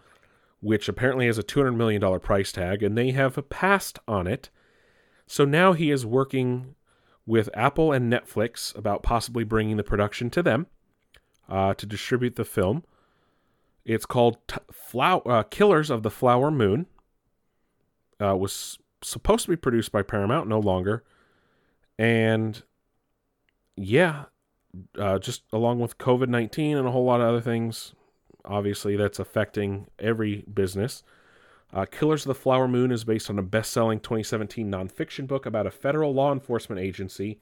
which 0.60 0.88
apparently 0.88 1.26
has 1.26 1.38
a 1.38 1.42
$200 1.42 1.74
million 1.74 2.20
price 2.20 2.52
tag, 2.52 2.82
and 2.82 2.96
they 2.96 3.10
have 3.12 3.48
passed 3.48 3.98
on 4.06 4.26
it. 4.26 4.50
So 5.26 5.44
now 5.44 5.72
he 5.72 5.90
is 5.90 6.04
working 6.04 6.74
with 7.26 7.48
Apple 7.54 7.92
and 7.92 8.12
Netflix 8.12 8.76
about 8.76 9.02
possibly 9.02 9.44
bringing 9.44 9.76
the 9.76 9.84
production 9.84 10.30
to 10.30 10.42
them 10.42 10.66
uh, 11.48 11.74
to 11.74 11.86
distribute 11.86 12.36
the 12.36 12.44
film. 12.44 12.84
It's 13.84 14.06
called 14.06 14.38
T- 14.46 14.56
uh, 14.94 15.42
Killers 15.44 15.90
of 15.90 16.02
the 16.02 16.10
Flower 16.10 16.50
Moon. 16.50 16.86
Uh, 18.20 18.36
was 18.36 18.78
supposed 19.02 19.44
to 19.46 19.50
be 19.50 19.56
produced 19.56 19.92
by 19.92 20.02
Paramount, 20.02 20.46
no 20.46 20.58
longer. 20.58 21.02
And 21.98 22.62
yeah, 23.76 24.24
uh, 24.98 25.18
just 25.18 25.42
along 25.52 25.80
with 25.80 25.98
COVID 25.98 26.28
19 26.28 26.76
and 26.76 26.86
a 26.86 26.90
whole 26.90 27.04
lot 27.04 27.20
of 27.20 27.28
other 27.28 27.40
things, 27.40 27.94
obviously, 28.44 28.96
that's 28.96 29.18
affecting 29.18 29.86
every 29.98 30.44
business. 30.52 31.02
Uh, 31.72 31.86
Killers 31.86 32.24
of 32.24 32.28
the 32.28 32.34
Flower 32.34 32.66
Moon 32.66 32.90
is 32.90 33.04
based 33.04 33.30
on 33.30 33.38
a 33.38 33.42
best 33.42 33.72
selling 33.72 34.00
2017 34.00 34.70
nonfiction 34.70 35.26
book 35.26 35.46
about 35.46 35.66
a 35.66 35.70
federal 35.70 36.12
law 36.12 36.32
enforcement 36.32 36.80
agency, 36.80 37.38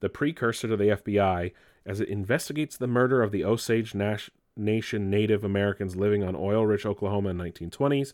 the 0.00 0.10
precursor 0.10 0.68
to 0.68 0.76
the 0.76 0.84
FBI, 0.84 1.52
as 1.86 2.00
it 2.00 2.08
investigates 2.08 2.76
the 2.76 2.86
murder 2.86 3.22
of 3.22 3.32
the 3.32 3.44
Osage 3.44 3.94
Nash- 3.94 4.30
Nation 4.56 5.08
Native 5.08 5.42
Americans 5.42 5.96
living 5.96 6.22
on 6.22 6.36
oil 6.36 6.66
rich 6.66 6.84
Oklahoma 6.84 7.30
in 7.30 7.38
1920s. 7.38 8.12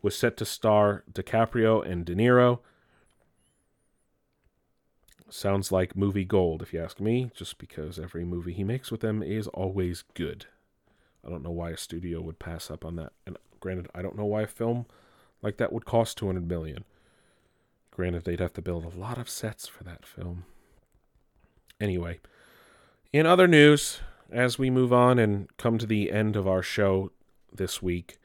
Was 0.00 0.16
set 0.16 0.36
to 0.36 0.44
star 0.44 1.02
DiCaprio 1.12 1.84
and 1.84 2.04
De 2.04 2.14
Niro. 2.14 2.60
Sounds 5.28 5.72
like 5.72 5.96
movie 5.96 6.24
gold, 6.24 6.62
if 6.62 6.72
you 6.72 6.80
ask 6.80 7.00
me, 7.00 7.32
just 7.34 7.58
because 7.58 7.98
every 7.98 8.24
movie 8.24 8.52
he 8.52 8.62
makes 8.62 8.92
with 8.92 9.00
them 9.00 9.22
is 9.22 9.48
always 9.48 10.04
good. 10.14 10.46
I 11.26 11.30
don't 11.30 11.42
know 11.42 11.50
why 11.50 11.70
a 11.70 11.76
studio 11.76 12.20
would 12.20 12.38
pass 12.38 12.70
up 12.70 12.84
on 12.84 12.96
that. 12.96 13.12
And 13.26 13.36
granted, 13.60 13.88
I 13.94 14.02
don't 14.02 14.16
know 14.16 14.24
why 14.24 14.42
a 14.42 14.46
film 14.46 14.86
like 15.42 15.56
that 15.58 15.72
would 15.72 15.84
cost 15.84 16.18
200 16.18 16.46
million. 16.46 16.84
Granted, 17.90 18.24
they'd 18.24 18.40
have 18.40 18.52
to 18.54 18.62
build 18.62 18.84
a 18.84 18.98
lot 18.98 19.18
of 19.18 19.28
sets 19.28 19.66
for 19.66 19.84
that 19.84 20.06
film. 20.06 20.44
Anyway, 21.80 22.20
in 23.12 23.26
other 23.26 23.48
news, 23.48 24.00
as 24.30 24.58
we 24.58 24.70
move 24.70 24.92
on 24.92 25.18
and 25.18 25.48
come 25.56 25.78
to 25.78 25.86
the 25.86 26.12
end 26.12 26.36
of 26.36 26.46
our 26.46 26.62
show 26.62 27.10
this 27.52 27.82
week, 27.82 28.18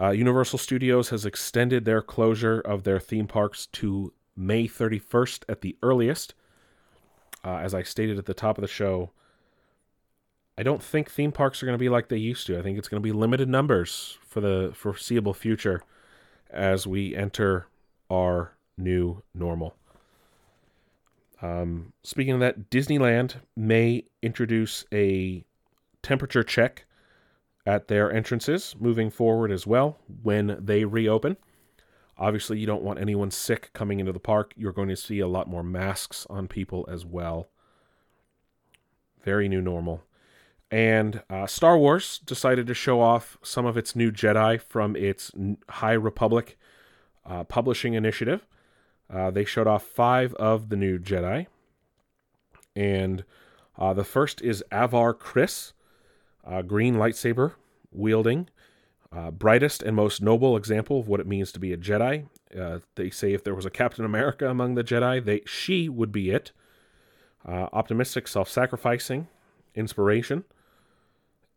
uh, 0.00 0.10
Universal 0.10 0.58
Studios 0.58 1.10
has 1.10 1.26
extended 1.26 1.84
their 1.84 2.02
closure 2.02 2.60
of 2.60 2.84
their 2.84 3.00
theme 3.00 3.26
parks 3.26 3.66
to 3.66 4.12
May 4.36 4.66
31st 4.66 5.44
at 5.48 5.60
the 5.60 5.76
earliest. 5.82 6.34
Uh, 7.44 7.56
as 7.56 7.74
I 7.74 7.82
stated 7.82 8.18
at 8.18 8.26
the 8.26 8.34
top 8.34 8.58
of 8.58 8.62
the 8.62 8.68
show, 8.68 9.10
I 10.60 10.62
don't 10.62 10.82
think 10.82 11.10
theme 11.10 11.32
parks 11.32 11.62
are 11.62 11.66
going 11.66 11.78
to 11.78 11.82
be 11.82 11.88
like 11.88 12.08
they 12.08 12.18
used 12.18 12.46
to. 12.48 12.58
I 12.58 12.62
think 12.62 12.76
it's 12.76 12.86
going 12.86 13.02
to 13.02 13.06
be 13.06 13.18
limited 13.18 13.48
numbers 13.48 14.18
for 14.28 14.42
the 14.42 14.72
foreseeable 14.74 15.32
future 15.32 15.82
as 16.50 16.86
we 16.86 17.16
enter 17.16 17.66
our 18.10 18.52
new 18.76 19.22
normal. 19.34 19.74
Um, 21.40 21.94
speaking 22.02 22.34
of 22.34 22.40
that, 22.40 22.68
Disneyland 22.68 23.36
may 23.56 24.04
introduce 24.20 24.84
a 24.92 25.46
temperature 26.02 26.42
check 26.42 26.84
at 27.64 27.88
their 27.88 28.12
entrances 28.12 28.76
moving 28.78 29.08
forward 29.08 29.50
as 29.50 29.66
well 29.66 29.96
when 30.22 30.58
they 30.60 30.84
reopen. 30.84 31.38
Obviously, 32.18 32.58
you 32.58 32.66
don't 32.66 32.82
want 32.82 33.00
anyone 33.00 33.30
sick 33.30 33.70
coming 33.72 33.98
into 33.98 34.12
the 34.12 34.20
park. 34.20 34.52
You're 34.58 34.74
going 34.74 34.90
to 34.90 34.96
see 34.96 35.20
a 35.20 35.26
lot 35.26 35.48
more 35.48 35.62
masks 35.62 36.26
on 36.28 36.48
people 36.48 36.86
as 36.86 37.06
well. 37.06 37.48
Very 39.24 39.48
new 39.48 39.62
normal. 39.62 40.02
And 40.70 41.22
uh, 41.28 41.46
Star 41.46 41.76
Wars 41.76 42.18
decided 42.18 42.66
to 42.68 42.74
show 42.74 43.00
off 43.00 43.36
some 43.42 43.66
of 43.66 43.76
its 43.76 43.96
new 43.96 44.12
Jedi 44.12 44.60
from 44.60 44.94
its 44.94 45.32
High 45.68 45.92
Republic 45.92 46.56
uh, 47.26 47.44
publishing 47.44 47.94
initiative. 47.94 48.46
Uh, 49.12 49.30
they 49.30 49.44
showed 49.44 49.66
off 49.66 49.82
five 49.82 50.32
of 50.34 50.68
the 50.68 50.76
new 50.76 50.98
Jedi. 50.98 51.46
And 52.76 53.24
uh, 53.76 53.92
the 53.94 54.04
first 54.04 54.40
is 54.42 54.62
Avar 54.70 55.12
Kriss, 55.14 55.72
green 56.66 56.94
lightsaber 56.94 57.54
wielding. 57.90 58.48
Uh, 59.12 59.30
brightest 59.30 59.82
and 59.82 59.96
most 59.96 60.22
noble 60.22 60.56
example 60.56 61.00
of 61.00 61.08
what 61.08 61.18
it 61.18 61.26
means 61.26 61.50
to 61.50 61.58
be 61.58 61.72
a 61.72 61.76
Jedi. 61.76 62.28
Uh, 62.56 62.78
they 62.94 63.10
say 63.10 63.32
if 63.32 63.42
there 63.42 63.56
was 63.56 63.66
a 63.66 63.70
Captain 63.70 64.04
America 64.04 64.48
among 64.48 64.76
the 64.76 64.84
Jedi, 64.84 65.24
they 65.24 65.40
she 65.46 65.88
would 65.88 66.12
be 66.12 66.30
it. 66.30 66.52
Uh, 67.44 67.66
optimistic, 67.72 68.28
self-sacrificing, 68.28 69.26
inspiration, 69.74 70.44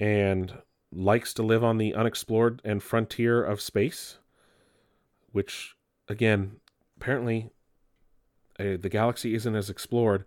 and 0.04 0.58
likes 0.92 1.34
to 1.34 1.42
live 1.42 1.64
on 1.64 1.78
the 1.78 1.96
unexplored 1.96 2.62
and 2.66 2.84
frontier 2.84 3.42
of 3.42 3.62
space. 3.62 4.18
Which, 5.32 5.78
again, 6.10 6.58
apparently, 6.98 7.52
uh, 8.60 8.76
the 8.78 8.90
galaxy 8.90 9.34
isn't 9.34 9.56
as 9.56 9.70
explored. 9.70 10.26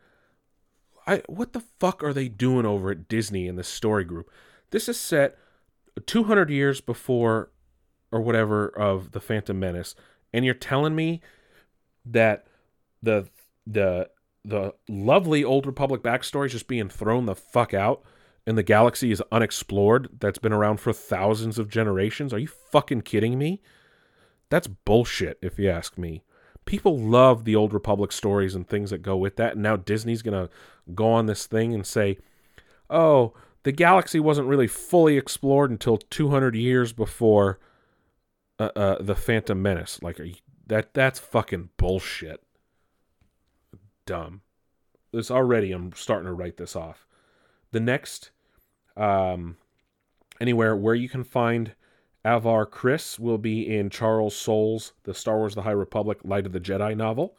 I 1.07 1.23
what 1.27 1.53
the 1.53 1.63
fuck 1.79 2.03
are 2.03 2.15
they 2.15 2.29
doing 2.29 2.65
over 2.65 2.91
at 2.91 3.07
Disney 3.07 3.47
in 3.47 3.57
this 3.57 3.69
story 3.69 4.03
group? 4.03 4.31
This 4.71 4.89
is 4.89 4.99
set 4.99 5.37
200 6.07 6.49
years 6.49 6.81
before 6.81 7.51
or 8.11 8.23
whatever 8.23 8.67
of 8.67 9.13
the 9.13 9.21
Phantom 9.21 9.59
Menace, 9.59 9.95
and 10.33 10.45
you're 10.45 10.55
telling 10.55 10.97
me 10.97 11.21
that 12.07 12.47
the 13.03 13.29
the 13.67 14.09
the 14.43 14.73
lovely 14.89 15.45
old 15.45 15.67
Republic 15.67 16.03
backstory 16.03 16.47
is 16.47 16.53
just 16.53 16.67
being 16.67 16.89
thrown 16.89 17.27
the 17.27 17.35
fuck 17.35 17.75
out, 17.75 18.03
and 18.47 18.57
the 18.57 18.63
galaxy 18.63 19.11
is 19.11 19.23
unexplored 19.33 20.09
that's 20.21 20.39
been 20.39 20.53
around 20.53 20.79
for 20.79 20.93
thousands 20.93 21.59
of 21.59 21.69
generations. 21.69 22.33
Are 22.33 22.39
you 22.39 22.47
fucking 22.47 23.03
kidding 23.03 23.39
me? 23.39 23.61
That's 24.49 24.69
bullshit, 24.69 25.39
if 25.43 25.59
you 25.59 25.69
ask 25.69 25.99
me. 25.99 26.23
People 26.65 26.99
love 26.99 27.45
the 27.45 27.57
old 27.57 27.73
Republic 27.73 28.13
stories 28.13 28.55
and 28.55 28.69
things 28.69 28.91
that 28.91 29.03
go 29.03 29.17
with 29.17 29.37
that, 29.37 29.55
and 29.55 29.63
now 29.63 29.77
Disney's 29.77 30.23
gonna 30.23 30.49
go 30.95 31.13
on 31.13 31.27
this 31.27 31.47
thing 31.47 31.75
and 31.75 31.87
say, 31.87 32.19
"Oh, 32.91 33.35
the 33.63 33.73
galaxy 33.73 34.21
wasn't 34.21 34.49
really 34.49 34.69
fully 34.69 35.17
explored 35.17 35.71
until 35.71 35.97
200 35.97 36.55
years 36.55 36.93
before 36.93 37.59
uh, 38.59 38.71
uh, 38.77 39.03
the 39.03 39.15
Phantom 39.15 39.61
Menace. 39.61 40.03
Like 40.03 40.19
you, 40.19 40.35
that 40.67 40.95
that's 40.95 41.19
fucking 41.19 41.71
bullshit. 41.77 42.43
Dumb. 44.07 44.43
This 45.13 45.31
already 45.31 45.73
I'm 45.73 45.93
starting 45.95 46.27
to 46.27 46.33
write 46.33 46.57
this 46.57 46.77
off. 46.77 47.07
The 47.73 47.81
next 47.81 48.31
um 48.97 49.57
anywhere 50.41 50.77
where 50.77 50.95
you 50.95 51.09
can 51.09 51.25
find 51.25 51.73
Avar 52.25 52.67
Kriss 52.67 53.19
will 53.19 53.39
be 53.39 53.77
in 53.77 53.89
Charles 53.89 54.35
Soule's 54.35 54.93
The 55.05 55.15
Star 55.15 55.37
Wars 55.39 55.55
The 55.55 55.63
High 55.63 55.71
Republic 55.71 56.19
Light 56.25 56.45
of 56.45 56.53
the 56.53 56.61
Jedi 56.61 56.97
novel. 56.97 57.37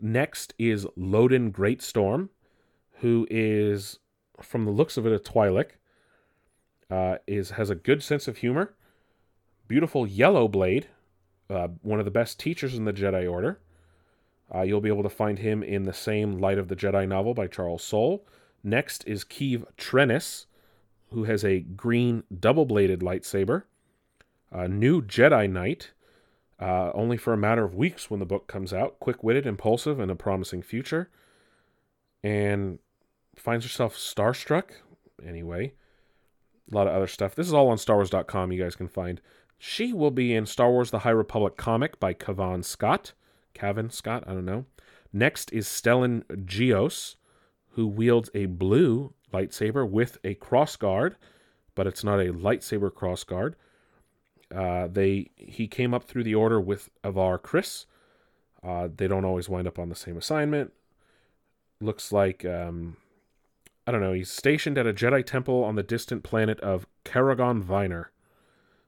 Next 0.00 0.54
is 0.58 0.86
Loden 0.98 1.52
Greatstorm, 1.52 2.30
who 3.00 3.26
is 3.30 3.98
from 4.40 4.64
the 4.64 4.70
looks 4.70 4.96
of 4.96 5.06
it, 5.06 5.12
a 5.12 5.18
Twi'lek. 5.18 5.72
Uh, 6.88 7.16
is 7.26 7.50
has 7.50 7.68
a 7.68 7.74
good 7.74 8.02
sense 8.02 8.28
of 8.28 8.38
humor. 8.38 8.74
Beautiful 9.66 10.06
yellow 10.06 10.46
blade, 10.46 10.86
uh, 11.50 11.68
one 11.82 11.98
of 11.98 12.04
the 12.04 12.10
best 12.12 12.38
teachers 12.38 12.74
in 12.74 12.84
the 12.84 12.92
Jedi 12.92 13.30
Order. 13.30 13.58
Uh, 14.54 14.62
you'll 14.62 14.80
be 14.80 14.88
able 14.88 15.02
to 15.02 15.08
find 15.08 15.40
him 15.40 15.62
in 15.62 15.82
the 15.82 15.92
same 15.92 16.38
Light 16.38 16.58
of 16.58 16.68
the 16.68 16.76
Jedi 16.76 17.06
novel 17.08 17.34
by 17.34 17.48
Charles 17.48 17.82
Soule. 17.82 18.24
Next 18.62 19.02
is 19.06 19.24
Keeve 19.24 19.64
Trennis, 19.76 20.46
who 21.16 21.24
has 21.24 21.42
a 21.42 21.60
green 21.60 22.22
double-bladed 22.40 23.00
lightsaber. 23.00 23.62
A 24.52 24.68
new 24.68 25.00
Jedi 25.00 25.50
Knight, 25.50 25.92
uh, 26.60 26.90
only 26.92 27.16
for 27.16 27.32
a 27.32 27.38
matter 27.38 27.64
of 27.64 27.74
weeks 27.74 28.10
when 28.10 28.20
the 28.20 28.26
book 28.26 28.46
comes 28.48 28.70
out. 28.70 29.00
Quick-witted, 29.00 29.46
impulsive, 29.46 29.98
and 29.98 30.10
a 30.10 30.14
promising 30.14 30.60
future. 30.60 31.08
And 32.22 32.80
finds 33.34 33.64
herself 33.64 33.96
starstruck. 33.96 34.72
Anyway, 35.26 35.72
a 36.70 36.74
lot 36.74 36.86
of 36.86 36.92
other 36.92 37.06
stuff. 37.06 37.34
This 37.34 37.46
is 37.46 37.54
all 37.54 37.68
on 37.68 37.78
StarWars.com. 37.78 38.52
You 38.52 38.62
guys 38.62 38.76
can 38.76 38.88
find. 38.88 39.22
She 39.56 39.94
will 39.94 40.10
be 40.10 40.34
in 40.34 40.44
Star 40.44 40.70
Wars: 40.70 40.90
The 40.90 40.98
High 40.98 41.08
Republic 41.08 41.56
comic 41.56 41.98
by 41.98 42.12
Cavan 42.12 42.62
Scott. 42.62 43.14
Cavan 43.54 43.88
Scott, 43.88 44.22
I 44.26 44.34
don't 44.34 44.44
know. 44.44 44.66
Next 45.14 45.50
is 45.50 45.66
Stellan 45.66 46.24
Gios, 46.44 47.16
who 47.70 47.86
wields 47.86 48.28
a 48.34 48.44
blue 48.44 49.14
lightsaber 49.32 49.88
with 49.88 50.18
a 50.24 50.34
crossguard, 50.36 51.14
but 51.74 51.86
it's 51.86 52.04
not 52.04 52.20
a 52.20 52.32
lightsaber 52.32 52.90
crossguard. 52.90 53.54
Uh, 54.54 54.86
they 54.86 55.30
he 55.36 55.66
came 55.66 55.92
up 55.92 56.04
through 56.04 56.24
the 56.24 56.34
order 56.34 56.60
with 56.60 56.90
Avar 57.02 57.38
Kriss. 57.38 57.86
Uh, 58.62 58.88
they 58.94 59.08
don't 59.08 59.24
always 59.24 59.48
wind 59.48 59.66
up 59.66 59.78
on 59.78 59.88
the 59.88 59.94
same 59.94 60.16
assignment. 60.16 60.72
Looks 61.80 62.12
like 62.12 62.44
um, 62.44 62.96
I 63.86 63.92
don't 63.92 64.00
know, 64.00 64.12
he's 64.12 64.30
stationed 64.30 64.78
at 64.78 64.86
a 64.86 64.92
Jedi 64.92 65.24
temple 65.24 65.62
on 65.62 65.76
the 65.76 65.82
distant 65.82 66.24
planet 66.24 66.58
of 66.60 66.86
Karagon 67.04 67.62
Viner. 67.62 68.10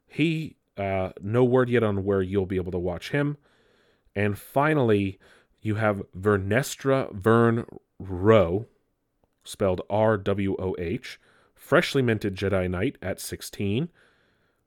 He, 0.09 0.57
uh, 0.77 1.11
no 1.21 1.45
word 1.45 1.71
yet 1.71 1.85
on 1.85 2.05
where 2.05 2.21
you'll 2.21 2.47
be 2.47 2.57
able 2.57 2.73
to 2.73 2.79
watch 2.79 3.11
him. 3.11 3.37
And 4.17 4.37
finally, 4.37 5.21
you 5.63 5.77
have 5.77 6.03
Vernestra 6.19 7.15
Vern 7.15 7.65
Rowe, 8.01 8.67
spelled 9.49 9.81
R 9.89 10.17
W 10.17 10.57
O 10.59 10.77
H, 10.79 11.19
freshly 11.55 12.03
minted 12.03 12.37
Jedi 12.37 12.69
Knight 12.71 12.99
at 13.01 13.21
16. 13.21 13.89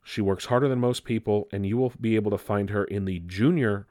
She 0.04 0.22
works 0.22 0.46
harder 0.46 0.68
than 0.68 0.80
most 0.80 1.04
people, 1.06 1.48
and 1.52 1.66
you 1.66 1.78
will 1.78 1.94
be 2.02 2.16
able 2.16 2.32
to 2.32 2.38
find 2.38 2.72
her 2.72 2.84
in 2.84 3.06
the 3.06 3.20
junior 3.20 3.86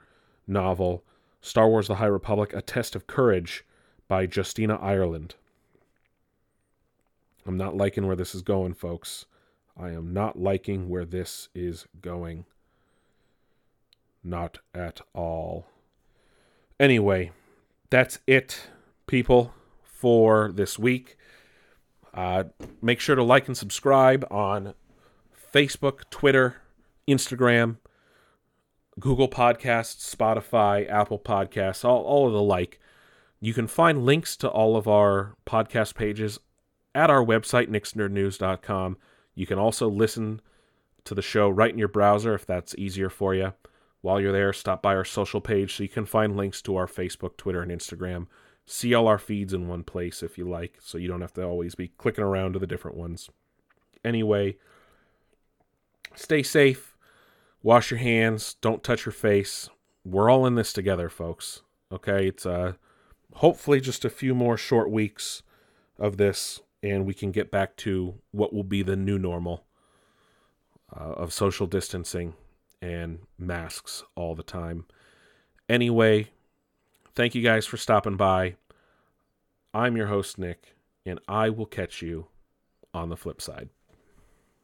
novel 0.47 1.05
Star 1.41 1.69
Wars 1.69 1.87
The 1.87 1.97
High 1.97 2.07
Republic 2.07 2.53
A 2.53 2.61
Test 2.61 2.97
of 2.97 3.07
Courage 3.07 3.65
by 4.09 4.29
Justina 4.31 4.77
Ireland. 4.77 5.37
I'm 7.47 7.57
not 7.57 7.77
liking 7.77 8.07
where 8.07 8.17
this 8.17 8.35
is 8.35 8.43
going, 8.43 8.75
folks. 8.75 9.27
I 9.79 9.91
am 9.91 10.13
not 10.13 10.39
liking 10.39 10.89
where 10.89 11.05
this 11.05 11.49
is 11.55 11.87
going. 12.03 12.45
Not 14.23 14.59
at 14.75 15.01
all. 15.15 15.67
Anyway, 16.79 17.31
that's 17.89 18.19
it, 18.27 18.69
people, 19.07 19.55
for 20.01 20.51
this 20.53 20.79
week. 20.79 21.17
Uh, 22.15 22.45
make 22.81 22.99
sure 22.99 23.15
to 23.15 23.23
like 23.23 23.47
and 23.47 23.57
subscribe 23.57 24.27
on 24.31 24.75
Facebook, 25.55 26.09
Twitter, 26.11 26.57
Instagram. 27.07 27.77
Google 28.99 29.29
Podcasts, 29.29 30.15
Spotify, 30.15 30.89
Apple 30.91 31.19
Podcasts, 31.19 31.85
all, 31.85 32.03
all 32.03 32.27
of 32.27 32.33
the 32.33 32.43
like. 32.43 32.81
You 33.41 33.55
can 33.55 33.67
find 33.67 34.05
links 34.05 34.37
to 34.39 34.49
all 34.49 34.77
of 34.77 34.87
our 34.87 35.37
podcast 35.47 35.95
pages 35.95 36.39
at 36.95 37.09
our 37.09 37.25
website, 37.25 37.69
nixnerdnews.com. 37.69 38.99
You 39.35 39.47
can 39.47 39.59
also 39.59 39.89
listen 39.89 40.41
to 41.05 41.15
the 41.15 41.23
show 41.23 41.49
right 41.49 41.73
in 41.73 41.79
your 41.79 41.89
browser 41.89 42.35
if 42.35 42.45
that's 42.45 42.75
easier 42.77 43.09
for 43.09 43.35
you. 43.35 43.55
While 44.03 44.21
you're 44.21 44.33
there, 44.33 44.53
stop 44.53 44.83
by 44.83 44.95
our 44.95 45.05
social 45.05 45.41
page 45.41 45.77
so 45.77 45.83
you 45.83 45.89
can 45.89 46.07
find 46.07 46.37
links 46.37 46.61
to 46.63 46.77
our 46.77 46.87
Facebook, 46.87 47.37
Twitter, 47.37 47.63
and 47.63 47.71
Instagram. 47.71 48.27
See 48.73 48.95
all 48.95 49.09
our 49.09 49.19
feeds 49.19 49.53
in 49.53 49.67
one 49.67 49.83
place 49.83 50.23
if 50.23 50.39
you 50.39 50.49
like, 50.49 50.77
so 50.81 50.97
you 50.97 51.09
don't 51.09 51.23
have 51.23 51.33
to 51.35 51.43
always 51.43 51.75
be 51.75 51.89
clicking 51.89 52.23
around 52.23 52.53
to 52.53 52.61
the 52.61 52.69
different 52.69 52.97
ones. 52.97 53.29
Anyway, 54.05 54.59
stay 56.15 56.45
safe, 56.45 56.97
wash 57.65 57.91
your 57.91 57.99
hands, 57.99 58.55
don't 58.61 58.85
touch 58.85 59.05
your 59.05 59.13
face. 59.13 59.69
We're 60.05 60.31
all 60.31 60.47
in 60.47 60.55
this 60.55 60.73
together, 60.73 61.09
folks. 61.09 61.63
Okay, 61.91 62.29
it's 62.29 62.47
uh 62.47 62.75
hopefully 63.35 63.81
just 63.81 64.05
a 64.05 64.09
few 64.09 64.37
more 64.37 64.57
short 64.57 64.89
weeks 64.89 65.43
of 65.99 66.17
this 66.17 66.61
and 66.81 67.05
we 67.05 67.13
can 67.13 67.33
get 67.33 67.51
back 67.51 67.75
to 67.77 68.15
what 68.31 68.53
will 68.53 68.63
be 68.63 68.85
the 68.85 68.97
new 68.97 69.19
normal 69.19 69.65
uh, 70.97 71.15
of 71.15 71.33
social 71.33 71.67
distancing 71.67 72.35
and 72.81 73.19
masks 73.37 74.05
all 74.15 74.37
the 74.37 74.45
time. 74.45 74.87
Anyway, 75.69 76.29
thank 77.17 77.35
you 77.35 77.43
guys 77.43 77.67
for 77.67 77.77
stopping 77.77 78.17
by. 78.17 78.55
I'm 79.73 79.97
your 79.97 80.09
host, 80.09 80.37
Nick, 80.37 80.75
and 81.07 81.21
I 81.29 81.49
will 81.49 81.67
catch 81.67 82.03
you 82.03 82.27
on 82.93 83.09
the 83.09 83.17
flip 83.17 83.41
side. 83.41 83.69